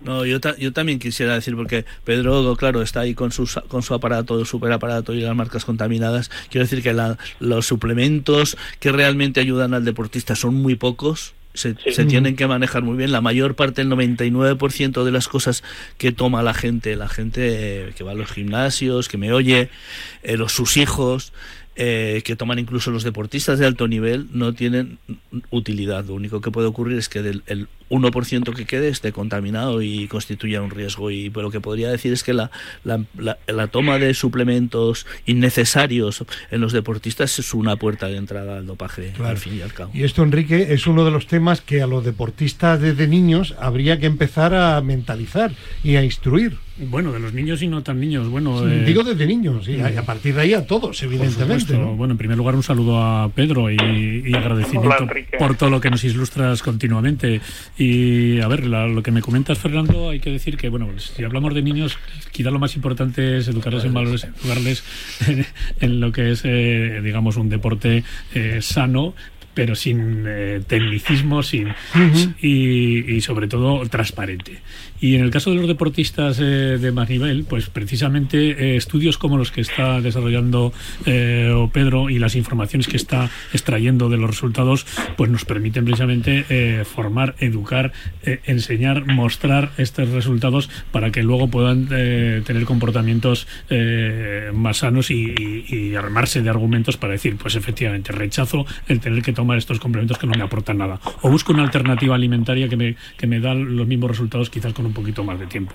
No, 0.00 0.24
yo, 0.26 0.38
yo 0.58 0.72
también 0.72 0.98
quisiera 0.98 1.34
decir, 1.34 1.56
porque 1.56 1.84
Pedro, 2.04 2.54
claro, 2.56 2.82
está 2.82 3.00
ahí 3.00 3.14
con, 3.14 3.32
sus, 3.32 3.58
con 3.68 3.82
su 3.82 3.94
aparato, 3.94 4.44
super 4.44 4.70
aparato 4.72 5.14
y 5.14 5.20
las 5.20 5.34
marcas 5.34 5.64
contaminadas. 5.64 6.30
Quiero 6.50 6.66
decir 6.66 6.82
que 6.82 6.94
los 7.40 7.66
suplementos 7.66 8.56
que 8.78 8.92
realmente 8.92 9.40
ayudan 9.40 9.74
al 9.74 9.84
deportista 9.84 10.36
son 10.36 10.54
muy 10.54 10.74
pocos. 10.76 11.34
Se, 11.54 11.74
tienen 11.74 12.36
que 12.36 12.46
manejar 12.46 12.82
muy 12.82 12.98
bien. 12.98 13.12
La 13.12 13.22
mayor 13.22 13.54
parte, 13.54 13.80
el 13.80 13.88
99% 13.88 15.04
de 15.04 15.10
las 15.10 15.26
cosas 15.26 15.64
que 15.96 16.12
toma 16.12 16.42
la 16.42 16.52
gente, 16.52 16.96
la 16.96 17.08
gente 17.08 17.94
que 17.96 18.04
va 18.04 18.10
a 18.10 18.14
los 18.14 18.30
gimnasios, 18.30 19.08
que 19.08 19.16
me 19.16 19.32
oye, 19.32 19.70
eh, 20.22 20.36
los, 20.36 20.52
sus 20.52 20.76
hijos, 20.76 21.32
eh, 21.78 22.22
que 22.24 22.36
toman 22.36 22.58
incluso 22.58 22.90
los 22.90 23.04
deportistas 23.04 23.58
de 23.58 23.66
alto 23.66 23.88
nivel 23.88 24.28
no 24.32 24.52
tienen 24.52 24.98
utilidad. 25.50 26.04
Lo 26.04 26.14
único 26.14 26.42
que 26.42 26.50
puede 26.50 26.68
ocurrir 26.68 26.98
es 26.98 27.08
que 27.08 27.22
del 27.22 27.42
el 27.46 27.68
1% 27.90 28.54
que 28.54 28.64
quede 28.64 28.88
esté 28.88 29.12
contaminado 29.12 29.82
y 29.82 30.08
constituya 30.08 30.62
un 30.62 30.70
riesgo. 30.70 31.10
Y 31.10 31.30
lo 31.30 31.50
que 31.50 31.60
podría 31.60 31.90
decir 31.90 32.12
es 32.12 32.22
que 32.22 32.32
la, 32.32 32.50
la, 32.84 33.04
la, 33.46 33.66
toma 33.68 33.98
de 33.98 34.14
suplementos 34.14 35.06
innecesarios 35.26 36.24
en 36.50 36.60
los 36.60 36.72
deportistas 36.72 37.38
es 37.38 37.54
una 37.54 37.76
puerta 37.76 38.08
de 38.08 38.16
entrada 38.16 38.58
al 38.58 38.66
dopaje, 38.66 39.12
al 39.22 39.38
fin 39.38 39.58
y 39.58 39.62
al 39.62 39.72
cabo. 39.72 39.90
Y 39.94 40.04
esto, 40.04 40.22
Enrique, 40.22 40.68
es 40.70 40.86
uno 40.86 41.04
de 41.04 41.10
los 41.10 41.26
temas 41.26 41.60
que 41.60 41.82
a 41.82 41.86
los 41.86 42.04
deportistas 42.04 42.80
desde 42.80 43.06
niños 43.06 43.54
habría 43.58 43.98
que 43.98 44.06
empezar 44.06 44.54
a 44.54 44.80
mentalizar 44.80 45.52
y 45.82 45.96
a 45.96 46.04
instruir. 46.04 46.58
Bueno, 46.78 47.10
de 47.12 47.20
los 47.20 47.32
niños 47.32 47.62
y 47.62 47.68
no 47.68 47.82
tan 47.82 47.98
niños. 47.98 48.28
Bueno, 48.28 48.68
eh, 48.68 48.84
digo 48.84 49.02
desde 49.02 49.26
niños 49.26 49.66
y 49.66 49.80
a, 49.80 50.02
partir 50.02 50.34
de 50.34 50.42
ahí 50.42 50.52
a 50.52 50.66
todos, 50.66 51.02
evidentemente. 51.02 51.74
Bueno, 51.74 52.12
en 52.12 52.18
primer 52.18 52.36
lugar 52.36 52.54
un 52.54 52.62
saludo 52.62 53.02
a 53.02 53.30
Pedro 53.30 53.70
y, 53.70 54.34
agradecimiento 54.34 55.08
por 55.38 55.56
todo 55.56 55.70
lo 55.70 55.80
que 55.80 55.88
nos 55.88 56.04
ilustras 56.04 56.62
continuamente. 56.62 57.40
Y 57.78 58.40
a 58.40 58.48
ver, 58.48 58.64
lo 58.66 59.02
que 59.02 59.10
me 59.10 59.20
comentas, 59.20 59.58
Fernando, 59.58 60.08
hay 60.08 60.20
que 60.20 60.30
decir 60.30 60.56
que, 60.56 60.70
bueno, 60.70 60.88
si 60.98 61.24
hablamos 61.24 61.54
de 61.54 61.62
niños, 61.62 61.98
quizá 62.32 62.50
lo 62.50 62.58
más 62.58 62.74
importante 62.74 63.36
es 63.36 63.48
educarles 63.48 63.84
en 63.84 63.92
valores, 63.92 64.24
educarles 64.24 64.82
en, 65.80 66.00
lo 66.00 66.10
que 66.10 66.30
es, 66.30 66.42
eh, 66.44 67.00
digamos, 67.04 67.36
un 67.36 67.50
deporte 67.50 68.02
eh, 68.34 68.60
sano 68.62 69.14
pero 69.56 69.74
sin 69.74 70.24
eh, 70.28 70.60
tecnicismo 70.66 71.42
sin, 71.42 71.68
y, 72.42 73.20
sobre 73.22 73.48
todo 73.48 73.88
transparente. 73.88 74.60
Y 75.00 75.14
en 75.14 75.22
el 75.22 75.30
caso 75.30 75.50
de 75.50 75.56
los 75.56 75.66
deportistas 75.66 76.38
eh, 76.40 76.78
de 76.78 76.92
más 76.92 77.08
nivel, 77.08 77.44
pues 77.44 77.70
precisamente 77.70 78.50
eh, 78.50 78.76
estudios 78.76 79.16
como 79.16 79.38
los 79.38 79.50
que 79.50 79.62
está 79.62 80.00
desarrollando 80.02 80.74
Pedro 81.04 82.10
y 82.10 82.18
las 82.18 82.36
informaciones 82.36 82.86
que 82.86 82.98
está 82.98 83.30
extrayendo 83.52 84.10
de 84.10 84.18
los 84.18 84.28
resultados, 84.28 84.86
pues 85.16 85.30
nos 85.30 85.46
permiten 85.46 85.86
precisamente 85.86 86.84
formar, 86.84 87.34
educar, 87.38 87.92
enseñar, 88.44 89.06
mostrar 89.06 89.72
estos 89.78 90.10
resultados 90.10 90.68
para 90.92 91.10
que 91.10 91.22
luego 91.22 91.48
puedan 91.48 91.86
tener 91.86 92.64
comportamientos 92.64 93.46
más 94.52 94.78
sanos 94.78 95.10
y, 95.10 95.64
y 95.68 95.94
armarse 95.94 96.42
de 96.42 96.50
argumentos 96.50 96.96
para 96.96 97.12
decir, 97.12 97.36
pues 97.36 97.54
efectivamente, 97.54 98.12
rechazo 98.12 98.66
el 98.88 99.00
tener 99.00 99.22
que 99.22 99.32
tomar 99.32 99.45
estos 99.54 99.78
complementos 99.78 100.18
que 100.18 100.26
no 100.26 100.32
me 100.34 100.42
aportan 100.42 100.78
nada. 100.78 100.98
O 101.22 101.30
busco 101.30 101.52
una 101.52 101.62
alternativa 101.62 102.14
alimentaria 102.14 102.68
que 102.68 102.76
me, 102.76 102.96
que 103.16 103.26
me 103.26 103.40
da 103.40 103.54
los 103.54 103.86
mismos 103.86 104.10
resultados 104.10 104.50
quizás 104.50 104.72
con 104.72 104.86
un 104.86 104.92
poquito 104.92 105.22
más 105.24 105.38
de 105.38 105.46
tiempo. 105.46 105.74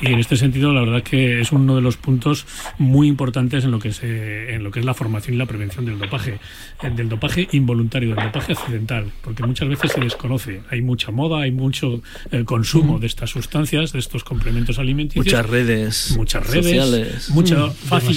Y 0.00 0.06
en 0.08 0.18
este 0.18 0.36
sentido, 0.36 0.72
la 0.72 0.80
verdad 0.80 1.02
que 1.02 1.40
es 1.40 1.52
uno 1.52 1.76
de 1.76 1.82
los 1.82 1.96
puntos 1.96 2.46
muy 2.78 3.08
importantes 3.08 3.64
en 3.64 3.70
lo 3.70 3.78
que, 3.78 3.92
se, 3.92 4.54
en 4.54 4.64
lo 4.64 4.70
que 4.70 4.80
es 4.80 4.86
la 4.86 4.94
formación 4.94 5.34
y 5.34 5.38
la 5.38 5.46
prevención 5.46 5.84
del 5.84 5.98
dopaje. 5.98 6.38
del 6.82 7.08
dopaje 7.08 7.48
involuntario, 7.52 8.14
del 8.14 8.24
dopaje 8.24 8.52
accidental, 8.52 9.10
porque 9.22 9.42
muchas 9.44 9.68
veces 9.68 9.92
se 9.92 10.00
desconoce. 10.00 10.62
Hay 10.70 10.82
mucha 10.82 11.10
moda, 11.10 11.42
hay 11.42 11.52
mucho 11.52 12.02
eh, 12.30 12.44
consumo 12.44 12.98
de 12.98 13.06
estas 13.06 13.30
sustancias, 13.30 13.92
de 13.92 13.98
estos 13.98 14.24
complementos 14.24 14.78
alimenticios. 14.78 15.24
Muchas 15.24 15.46
redes. 15.46 16.14
Muchas 16.16 16.46
redes. 16.46 16.64
Sociales. 16.64 17.30
Mucho, 17.30 17.70
fácil, 17.70 18.16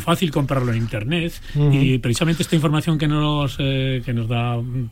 fácil 0.00 0.30
comprarlo 0.30 0.72
en 0.72 0.78
Internet. 0.78 1.32
Y 1.72 1.98
precisamente 1.98 2.42
esta 2.42 2.56
información 2.56 2.98
que 2.98 3.08
nos, 3.08 3.56
eh, 3.58 4.02
que 4.04 4.12
nos 4.12 4.28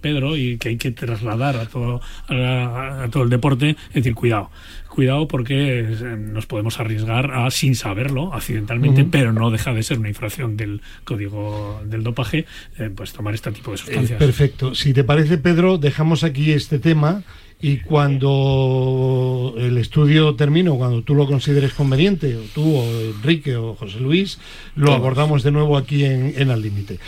Pedro 0.01 0.36
y 0.36 0.59
que 0.59 0.70
hay 0.70 0.76
que 0.76 0.91
trasladar 0.91 1.57
a 1.57 1.66
todo, 1.66 2.01
a, 2.28 3.09
todo 3.11 3.22
el 3.22 3.30
deporte, 3.30 3.76
es 3.88 3.95
decir, 3.95 4.14
cuidado, 4.14 4.51
cuidado 4.88 5.28
porque 5.28 5.80
eh, 5.80 6.16
nos 6.18 6.47
podemos 6.47 6.78
arriesgar 6.80 7.30
a, 7.32 7.51
sin 7.51 7.74
saberlo, 7.74 8.34
accidentalmente, 8.34 9.05
pero 9.05 9.32
no 9.32 9.51
deja 9.51 9.72
de 9.72 9.82
ser 9.82 9.99
una 9.99 10.09
infracción 10.09 10.57
del 10.57 10.82
código 11.05 11.80
del 11.84 12.03
dopaje, 12.03 12.47
eh, 12.78 12.91
pues 12.95 13.12
tomar 13.12 13.34
este 13.34 13.53
tipo 13.53 13.70
de 13.70 13.76
eh, 13.76 13.78
sustancias. 13.78 14.18
perfecto. 14.18 14.74
Si 14.74 14.93
te 14.93 15.05
parece, 15.05 15.38
Pedro, 15.38 15.78
dejamos 15.78 16.24
aquí 16.24 16.53
este 16.53 16.78
tema. 16.78 17.22
Y 17.62 17.76
cuando 17.76 19.55
el 19.59 19.76
estudio 19.76 20.34
termine, 20.34 20.70
cuando 20.70 21.03
tú 21.03 21.14
lo 21.14 21.26
consideres 21.26 21.74
conveniente, 21.74 22.34
o 22.36 22.41
tú, 22.55 22.74
o 22.74 22.84
Enrique, 23.14 23.55
o 23.55 23.74
José 23.74 24.01
Luis, 24.01 24.38
lo 24.76 24.95
abordamos 24.95 25.43
de 25.43 25.51
nuevo 25.51 25.76
aquí 25.76 26.07
en, 26.07 26.32
en 26.38 26.49
Al 26.51 26.62
Límite. 26.62 26.99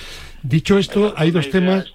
Dicho 0.43 0.79
esto, 0.79 1.15
hay 1.17 1.31
dos 1.31 1.51
temas. 1.51 1.93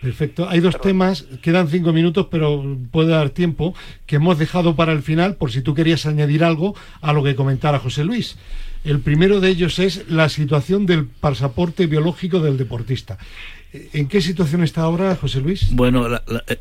Perfecto. 0.00 0.48
Hay 0.48 0.58
dos 0.58 0.80
temas, 0.80 1.22
quedan 1.42 1.68
cinco 1.68 1.92
minutos, 1.92 2.26
pero 2.30 2.76
puede 2.90 3.10
dar 3.10 3.30
tiempo, 3.30 3.74
que 4.06 4.16
hemos 4.16 4.36
dejado 4.36 4.74
para 4.74 4.92
el 4.92 5.02
final, 5.02 5.36
por 5.36 5.52
si 5.52 5.62
tú 5.62 5.74
querías 5.74 6.06
añadir 6.06 6.42
algo 6.42 6.74
a 7.00 7.12
lo 7.12 7.22
que 7.22 7.36
comentara 7.36 7.78
José 7.78 8.04
Luis. 8.04 8.36
El 8.84 8.98
primero 8.98 9.40
de 9.40 9.50
ellos 9.50 9.78
es 9.78 10.10
la 10.10 10.28
situación 10.28 10.86
del 10.86 11.06
pasaporte 11.06 11.86
biológico 11.86 12.40
del 12.40 12.58
deportista. 12.58 13.18
¿En 13.72 14.06
qué 14.06 14.20
situación 14.20 14.62
está 14.62 14.82
ahora, 14.82 15.16
José 15.16 15.40
Luis? 15.40 15.68
Bueno, 15.72 16.06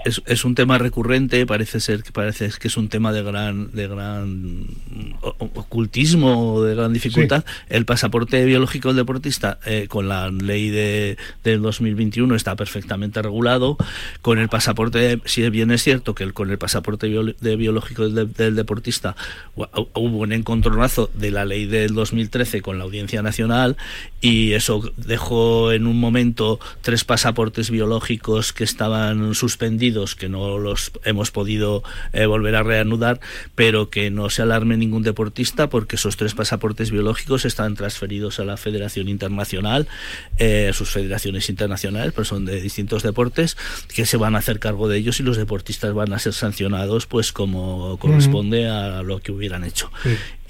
es, 0.05 0.45
un 0.45 0.55
tema 0.55 0.77
recurrente, 0.77 1.45
parece 1.45 1.81
ser 1.81 2.03
que 2.03 2.13
parece 2.13 2.49
que 2.57 2.69
es 2.69 2.77
un 2.77 2.87
tema 2.87 3.11
de 3.11 3.21
gran 3.21 3.69
de 3.73 3.87
gran 3.89 4.67
ocultismo, 5.21 6.61
de 6.61 6.73
gran 6.73 6.93
dificultad. 6.93 7.43
El 7.67 7.83
pasaporte 7.83 8.45
biológico 8.45 8.89
del 8.89 8.97
deportista, 8.97 9.59
eh, 9.65 9.87
con 9.89 10.07
la 10.07 10.31
ley 10.31 10.69
de, 10.69 11.17
del 11.43 11.61
2021 11.61 12.33
está 12.33 12.55
perfectamente 12.55 13.21
regulado. 13.21 13.75
Con 14.21 14.39
el 14.39 14.47
pasaporte, 14.47 15.19
si 15.25 15.49
bien 15.49 15.71
es 15.71 15.83
cierto 15.83 16.15
que 16.15 16.23
el, 16.23 16.33
con 16.33 16.49
el 16.49 16.57
pasaporte 16.57 17.07
de 17.07 17.55
biológico 17.57 18.07
del, 18.07 18.55
deportista 18.55 19.17
hubo 19.55 20.19
un 20.19 20.31
encontronazo 20.31 21.09
de 21.13 21.31
la 21.31 21.43
ley 21.43 21.65
del 21.65 21.93
2013 21.93 22.61
con 22.61 22.77
la 22.77 22.85
Audiencia 22.85 23.21
Nacional 23.21 23.75
y 24.21 24.53
eso 24.53 24.93
dejó 24.95 25.73
en 25.73 25.87
un 25.87 25.99
momento 25.99 26.59
tres 26.81 27.00
pasaportes 27.03 27.69
biológicos 27.69 28.53
que 28.53 28.63
estaban 28.63 29.35
suspendidos, 29.35 30.15
que 30.15 30.29
no 30.29 30.57
los 30.57 30.91
hemos 31.03 31.31
podido 31.31 31.83
eh, 32.13 32.25
volver 32.25 32.55
a 32.55 32.63
reanudar, 32.63 33.19
pero 33.55 33.89
que 33.89 34.09
no 34.11 34.29
se 34.29 34.41
alarme 34.41 34.77
ningún 34.77 35.03
deportista 35.03 35.69
porque 35.69 35.95
esos 35.95 36.17
tres 36.17 36.33
pasaportes 36.33 36.91
biológicos 36.91 37.45
están 37.45 37.75
transferidos 37.75 38.39
a 38.39 38.45
la 38.45 38.57
Federación 38.57 39.09
Internacional, 39.09 39.87
eh, 40.37 40.71
sus 40.73 40.89
federaciones 40.89 41.49
internacionales, 41.49 42.13
pero 42.13 42.25
son 42.25 42.45
de 42.45 42.61
distintos 42.61 43.03
deportes, 43.03 43.57
que 43.93 44.05
se 44.05 44.17
van 44.17 44.35
a 44.35 44.39
hacer 44.39 44.59
cargo 44.59 44.87
de 44.87 44.97
ellos 44.97 45.19
y 45.19 45.23
los 45.23 45.37
deportistas 45.37 45.93
van 45.93 46.13
a 46.13 46.19
ser 46.19 46.33
sancionados 46.33 47.05
pues 47.05 47.31
como 47.31 47.97
corresponde 47.97 48.67
a 48.67 49.03
lo 49.03 49.19
que 49.19 49.31
hubieran 49.31 49.63
hecho. 49.63 49.91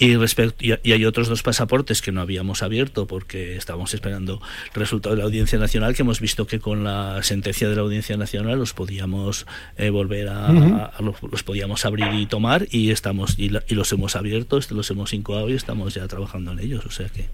Y, 0.01 0.15
respecto, 0.15 0.65
y, 0.65 0.91
hay 0.91 1.05
otros 1.05 1.27
dos 1.27 1.43
pasaportes 1.43 2.01
que 2.01 2.11
no 2.11 2.21
habíamos 2.21 2.63
abierto 2.63 3.05
porque 3.05 3.55
estábamos 3.55 3.93
esperando 3.93 4.41
el 4.73 4.79
resultado 4.79 5.13
de 5.13 5.19
la 5.19 5.25
Audiencia 5.25 5.59
Nacional, 5.59 5.93
que 5.93 6.01
hemos 6.01 6.19
visto 6.19 6.47
que 6.47 6.59
con 6.59 6.83
la 6.83 7.21
sentencia 7.21 7.69
de 7.69 7.75
la 7.75 7.83
Audiencia 7.83 8.17
Nacional 8.17 8.57
los 8.57 8.73
podíamos 8.73 9.45
eh, 9.77 9.91
volver 9.91 10.27
a, 10.29 10.91
los, 10.99 11.43
podíamos 11.43 11.85
abrir 11.85 12.07
y 12.15 12.25
tomar 12.25 12.67
y 12.71 12.89
estamos 12.89 13.37
y, 13.37 13.49
los 13.49 13.91
hemos 13.91 14.15
abierto, 14.15 14.59
los 14.71 14.89
hemos 14.89 15.13
incoado 15.13 15.51
y 15.51 15.53
estamos 15.53 15.93
ya 15.93 16.07
trabajando 16.07 16.53
en 16.53 16.59
ellos. 16.61 16.83
O 16.87 16.89
sea 16.89 17.07
que 17.07 17.29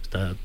está, 0.00 0.36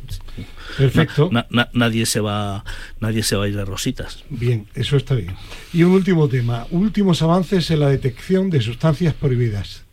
perfecto. 0.80 1.30
nadie 1.74 2.08
se 2.08 2.22
va 2.22 2.66
nadie 3.00 3.22
se 3.22 3.36
va 3.36 3.46
a 3.46 3.48
ir 3.48 3.56
de 3.56 3.66
rositas. 3.66 4.24
Bien, 4.32 4.66
eso 4.74 4.98
está 4.98 5.14
bien. 5.14 5.36
Y 5.74 5.84
un 5.84 5.92
último 5.92 6.28
tema, 6.28 6.66
últimos 6.72 7.22
avances 7.22 7.70
en 7.70 7.82
la 7.82 7.90
detección 7.90 8.50
de 8.50 8.62
sustancias 8.62 9.14
prohibidas. 9.14 9.84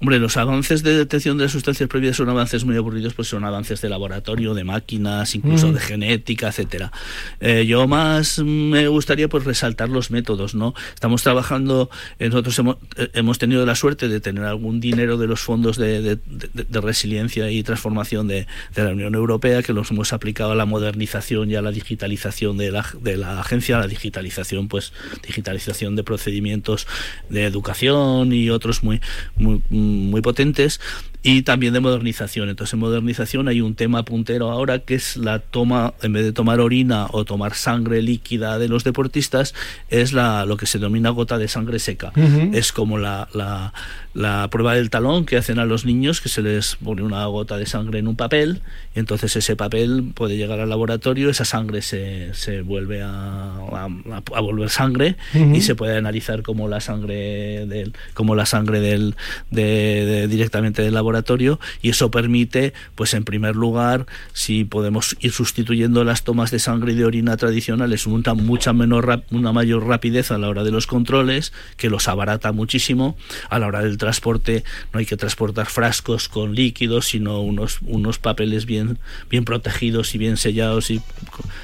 Hombre, 0.00 0.18
los 0.18 0.38
avances 0.38 0.82
de 0.82 0.96
detección 0.96 1.36
de 1.36 1.46
sustancias 1.50 1.86
prohibidas 1.86 2.16
son 2.16 2.30
avances 2.30 2.64
muy 2.64 2.74
aburridos, 2.74 3.12
pues 3.12 3.28
son 3.28 3.44
avances 3.44 3.82
de 3.82 3.90
laboratorio, 3.90 4.54
de 4.54 4.64
máquinas, 4.64 5.34
incluso 5.34 5.68
mm. 5.68 5.74
de 5.74 5.80
genética, 5.80 6.48
etcétera. 6.48 6.90
Eh, 7.38 7.66
yo 7.66 7.86
más 7.86 8.38
me 8.38 8.88
gustaría 8.88 9.28
pues 9.28 9.44
resaltar 9.44 9.90
los 9.90 10.10
métodos, 10.10 10.54
¿no? 10.54 10.72
Estamos 10.94 11.22
trabajando, 11.22 11.90
eh, 12.18 12.30
nosotros 12.30 12.58
hemos, 12.58 12.76
eh, 12.96 13.10
hemos 13.12 13.36
tenido 13.38 13.66
la 13.66 13.74
suerte 13.74 14.08
de 14.08 14.20
tener 14.20 14.44
algún 14.44 14.80
dinero 14.80 15.18
de 15.18 15.26
los 15.26 15.40
fondos 15.40 15.76
de, 15.76 16.00
de, 16.00 16.16
de, 16.16 16.80
resiliencia 16.80 17.50
y 17.50 17.62
transformación 17.62 18.26
de, 18.26 18.46
la 18.76 18.92
Unión 18.92 19.14
Europea 19.14 19.62
que 19.62 19.74
los 19.74 19.90
hemos 19.90 20.14
aplicado 20.14 20.52
a 20.52 20.54
la 20.54 20.64
modernización 20.64 21.50
y 21.50 21.56
a 21.56 21.62
la 21.62 21.72
digitalización 21.72 22.56
de 22.56 22.70
la, 22.70 22.86
de 23.02 23.18
la 23.18 23.38
agencia, 23.38 23.76
a 23.76 23.80
la 23.80 23.86
digitalización, 23.86 24.68
pues 24.68 24.94
digitalización 25.26 25.94
de 25.94 26.04
procedimientos 26.04 26.86
de 27.28 27.44
educación 27.44 28.32
y 28.32 28.48
otros 28.48 28.82
muy, 28.82 29.02
muy 29.36 29.60
muy 29.90 30.20
potentes 30.20 30.80
y 31.22 31.42
también 31.42 31.72
de 31.74 31.80
modernización. 31.80 32.48
Entonces, 32.48 32.74
en 32.74 32.80
modernización 32.80 33.48
hay 33.48 33.60
un 33.60 33.74
tema 33.74 34.04
puntero 34.04 34.50
ahora 34.50 34.78
que 34.78 34.94
es 34.94 35.16
la 35.16 35.38
toma, 35.38 35.94
en 36.02 36.12
vez 36.12 36.24
de 36.24 36.32
tomar 36.32 36.60
orina 36.60 37.08
o 37.10 37.24
tomar 37.24 37.54
sangre 37.54 38.00
líquida 38.02 38.58
de 38.58 38.68
los 38.68 38.84
deportistas, 38.84 39.54
es 39.90 40.12
la, 40.12 40.44
lo 40.46 40.56
que 40.56 40.66
se 40.66 40.78
denomina 40.78 41.10
gota 41.10 41.38
de 41.38 41.48
sangre 41.48 41.78
seca. 41.78 42.12
Es 42.52 42.72
como 42.72 42.98
la, 42.98 43.28
la, 43.34 43.72
la, 44.14 44.48
prueba 44.50 44.74
del 44.74 44.90
talón 44.90 45.26
que 45.26 45.36
hacen 45.36 45.58
a 45.58 45.64
los 45.64 45.84
niños, 45.84 46.20
que 46.20 46.28
se 46.28 46.42
les 46.42 46.76
pone 46.76 47.02
una 47.02 47.24
gota 47.26 47.56
de 47.56 47.66
sangre 47.66 47.98
en 47.98 48.08
un 48.08 48.16
papel, 48.16 48.62
y 48.94 48.98
entonces 48.98 49.36
ese 49.36 49.56
papel 49.56 50.12
puede 50.14 50.36
llegar 50.36 50.60
al 50.60 50.68
laboratorio, 50.68 51.30
esa 51.30 51.44
sangre 51.44 51.82
se, 51.82 52.32
se 52.34 52.62
vuelve 52.62 53.02
a, 53.02 53.56
a, 53.56 54.40
volver 54.40 54.70
sangre 54.70 55.16
y 55.34 55.60
se 55.60 55.74
puede 55.74 55.96
analizar 55.96 56.42
como 56.42 56.68
la 56.68 56.80
sangre 56.80 57.66
del, 57.66 57.92
como 58.14 58.34
la 58.34 58.46
sangre 58.46 58.80
del, 58.80 59.14
de, 59.50 59.79
directamente 60.28 60.82
del 60.82 60.94
laboratorio 60.94 61.60
y 61.82 61.90
eso 61.90 62.10
permite, 62.10 62.72
pues 62.94 63.14
en 63.14 63.24
primer 63.24 63.56
lugar, 63.56 64.06
si 64.32 64.64
podemos 64.64 65.16
ir 65.20 65.32
sustituyendo 65.32 66.04
las 66.04 66.24
tomas 66.24 66.50
de 66.50 66.58
sangre 66.58 66.92
y 66.92 66.96
de 66.96 67.04
orina 67.04 67.36
tradicionales, 67.36 68.06
una 68.06 68.34
mucha 68.34 68.72
menor, 68.72 69.24
una 69.30 69.52
mayor 69.52 69.86
rapidez 69.86 70.30
a 70.30 70.38
la 70.38 70.48
hora 70.48 70.64
de 70.64 70.70
los 70.70 70.86
controles, 70.86 71.52
que 71.76 71.90
los 71.90 72.08
abarata 72.08 72.52
muchísimo. 72.52 73.16
A 73.48 73.58
la 73.58 73.66
hora 73.66 73.82
del 73.82 73.98
transporte 73.98 74.64
no 74.92 75.00
hay 75.00 75.06
que 75.06 75.16
transportar 75.16 75.66
frascos 75.66 76.28
con 76.28 76.54
líquidos, 76.54 77.06
sino 77.06 77.40
unos, 77.40 77.78
unos 77.82 78.18
papeles 78.18 78.66
bien, 78.66 78.98
bien 79.28 79.44
protegidos 79.44 80.14
y 80.14 80.18
bien 80.18 80.36
sellados 80.36 80.90
y 80.90 81.00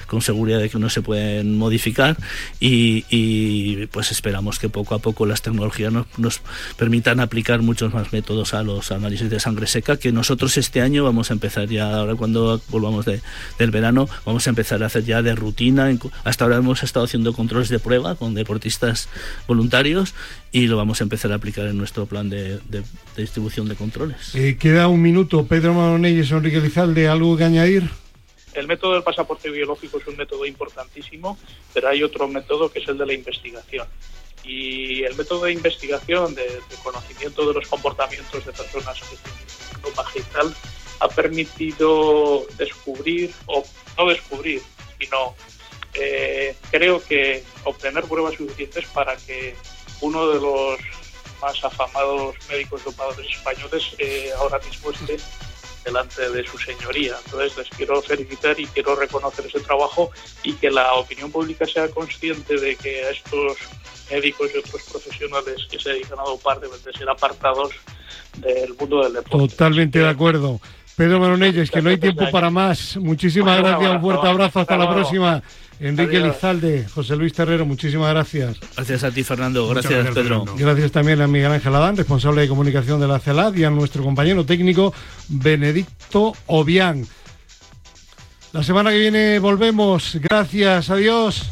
con 0.06 0.22
seguridad 0.22 0.58
de 0.58 0.70
que 0.70 0.78
no 0.78 0.90
se 0.90 1.02
pueden 1.02 1.56
modificar. 1.58 2.16
Y, 2.60 3.04
y 3.10 3.86
pues 3.86 4.10
esperamos 4.12 4.58
que 4.58 4.68
poco 4.68 4.94
a 4.94 4.98
poco 4.98 5.26
las 5.26 5.42
tecnologías 5.42 5.92
nos, 5.92 6.06
nos 6.18 6.40
permitan 6.76 7.20
aplicar 7.20 7.62
muchos 7.62 7.92
más 7.92 8.05
métodos 8.12 8.54
a 8.54 8.62
los 8.62 8.92
análisis 8.92 9.30
de 9.30 9.40
sangre 9.40 9.66
seca 9.66 9.96
que 9.96 10.12
nosotros 10.12 10.56
este 10.56 10.80
año 10.80 11.04
vamos 11.04 11.30
a 11.30 11.34
empezar 11.34 11.68
ya, 11.68 11.98
ahora 11.98 12.14
cuando 12.14 12.60
volvamos 12.68 13.04
de, 13.04 13.20
del 13.58 13.70
verano, 13.70 14.08
vamos 14.24 14.46
a 14.46 14.50
empezar 14.50 14.82
a 14.82 14.86
hacer 14.86 15.04
ya 15.04 15.22
de 15.22 15.34
rutina. 15.34 15.90
Hasta 16.24 16.44
ahora 16.44 16.56
hemos 16.56 16.82
estado 16.82 17.04
haciendo 17.04 17.32
controles 17.32 17.68
de 17.68 17.78
prueba 17.78 18.14
con 18.14 18.34
deportistas 18.34 19.08
voluntarios 19.46 20.14
y 20.52 20.66
lo 20.66 20.76
vamos 20.76 21.00
a 21.00 21.04
empezar 21.04 21.32
a 21.32 21.36
aplicar 21.36 21.66
en 21.66 21.78
nuestro 21.78 22.06
plan 22.06 22.28
de, 22.30 22.60
distribución 23.16 23.68
de 23.68 23.76
controles. 23.76 24.34
Eh, 24.34 24.56
queda 24.58 24.88
un 24.88 25.02
minuto. 25.02 25.46
Pedro 25.46 25.74
Maronelles, 25.74 26.30
Enrique 26.30 26.60
Lizalde, 26.60 27.08
¿algo 27.08 27.36
que 27.36 27.44
añadir? 27.44 27.90
el 28.56 28.66
método 28.66 28.94
del 28.94 29.02
pasaporte 29.02 29.50
biológico 29.50 29.98
es 29.98 30.06
un 30.06 30.16
método 30.16 30.46
importantísimo, 30.46 31.38
pero 31.74 31.88
hay 31.88 32.02
otro 32.02 32.26
método 32.26 32.70
que 32.70 32.78
es 32.78 32.88
el 32.88 32.96
de 32.98 33.06
la 33.06 33.12
investigación. 33.12 33.86
Y 34.46 35.02
el 35.04 35.16
método 35.16 35.44
de 35.44 35.52
investigación, 35.52 36.34
de, 36.34 36.60
conocimiento 36.82 37.46
de 37.46 37.54
los 37.54 37.66
comportamientos 37.66 38.44
de 38.44 38.52
personas 38.52 39.00
que 39.00 39.16
tienen 39.16 39.46
y 40.14 40.20
tal, 40.32 40.54
ha 41.00 41.08
permitido 41.08 42.46
descubrir, 42.56 43.34
o 43.46 43.64
no 43.98 44.08
descubrir, 44.08 44.62
sino 44.98 45.34
eh, 45.94 46.56
creo 46.70 47.02
que 47.04 47.42
obtener 47.64 48.04
pruebas 48.04 48.34
suficientes 48.34 48.86
para 48.88 49.16
que 49.16 49.54
uno 50.00 50.28
de 50.28 50.40
los 50.40 50.80
más 51.40 51.64
afamados 51.64 52.34
médicos 52.48 52.84
dopadores 52.84 53.26
españoles 53.30 53.94
eh, 53.98 54.30
ahora 54.38 54.58
mismo 54.60 54.90
esté 54.90 55.16
delante 55.86 56.28
de 56.28 56.46
su 56.46 56.58
señoría. 56.58 57.14
Entonces 57.24 57.56
les 57.56 57.68
quiero 57.70 58.02
felicitar 58.02 58.58
y 58.58 58.66
quiero 58.66 58.96
reconocer 58.96 59.46
ese 59.46 59.60
trabajo 59.60 60.10
y 60.42 60.52
que 60.54 60.70
la 60.70 60.92
opinión 60.94 61.30
pública 61.30 61.64
sea 61.64 61.88
consciente 61.88 62.58
de 62.60 62.76
que 62.76 63.04
a 63.04 63.10
estos 63.10 63.56
médicos 64.10 64.50
y 64.54 64.58
otros 64.58 64.82
profesionales 64.90 65.66
que 65.70 65.78
se 65.78 65.90
dedican 65.90 66.18
a 66.18 66.24
dopar 66.24 66.60
deben 66.60 66.82
de 66.82 66.92
ser 66.92 67.08
apartados 67.08 67.70
del 68.38 68.74
mundo 68.74 69.02
del 69.04 69.14
deporte. 69.14 69.48
Totalmente 69.48 69.98
de 70.00 70.08
acuerdo. 70.08 70.60
Pedro 70.96 71.20
Maronelles, 71.20 71.70
que 71.70 71.82
no 71.82 71.90
hay 71.90 71.98
tiempo 71.98 72.24
para 72.30 72.50
más. 72.50 72.96
Muchísimas 72.96 73.58
gracias, 73.58 73.90
un 73.90 74.00
fuerte 74.00 74.26
abrazo, 74.26 74.60
hasta 74.60 74.76
la 74.76 74.90
próxima. 74.92 75.42
Enrique 75.80 76.20
Lizalde, 76.20 76.86
José 76.92 77.16
Luis 77.16 77.32
Terrero, 77.32 77.66
muchísimas 77.66 78.10
gracias. 78.10 78.56
Gracias 78.74 79.04
a 79.04 79.10
ti, 79.10 79.22
Fernando. 79.22 79.68
Gracias, 79.68 80.14
Pedro. 80.14 80.44
Gracias 80.56 80.90
también 80.92 81.20
a 81.20 81.26
Miguel 81.26 81.52
Ángel 81.52 81.74
Adán, 81.74 81.96
responsable 81.96 82.42
de 82.42 82.48
comunicación 82.48 83.00
de 83.00 83.08
la 83.08 83.18
CELAD, 83.18 83.54
y 83.56 83.64
a 83.64 83.70
nuestro 83.70 84.02
compañero 84.02 84.46
técnico, 84.46 84.94
Benedicto 85.28 86.34
Obián. 86.46 87.06
La 88.52 88.62
semana 88.62 88.90
que 88.90 88.98
viene 88.98 89.38
volvemos. 89.38 90.16
Gracias, 90.20 90.88
adiós. 90.88 91.50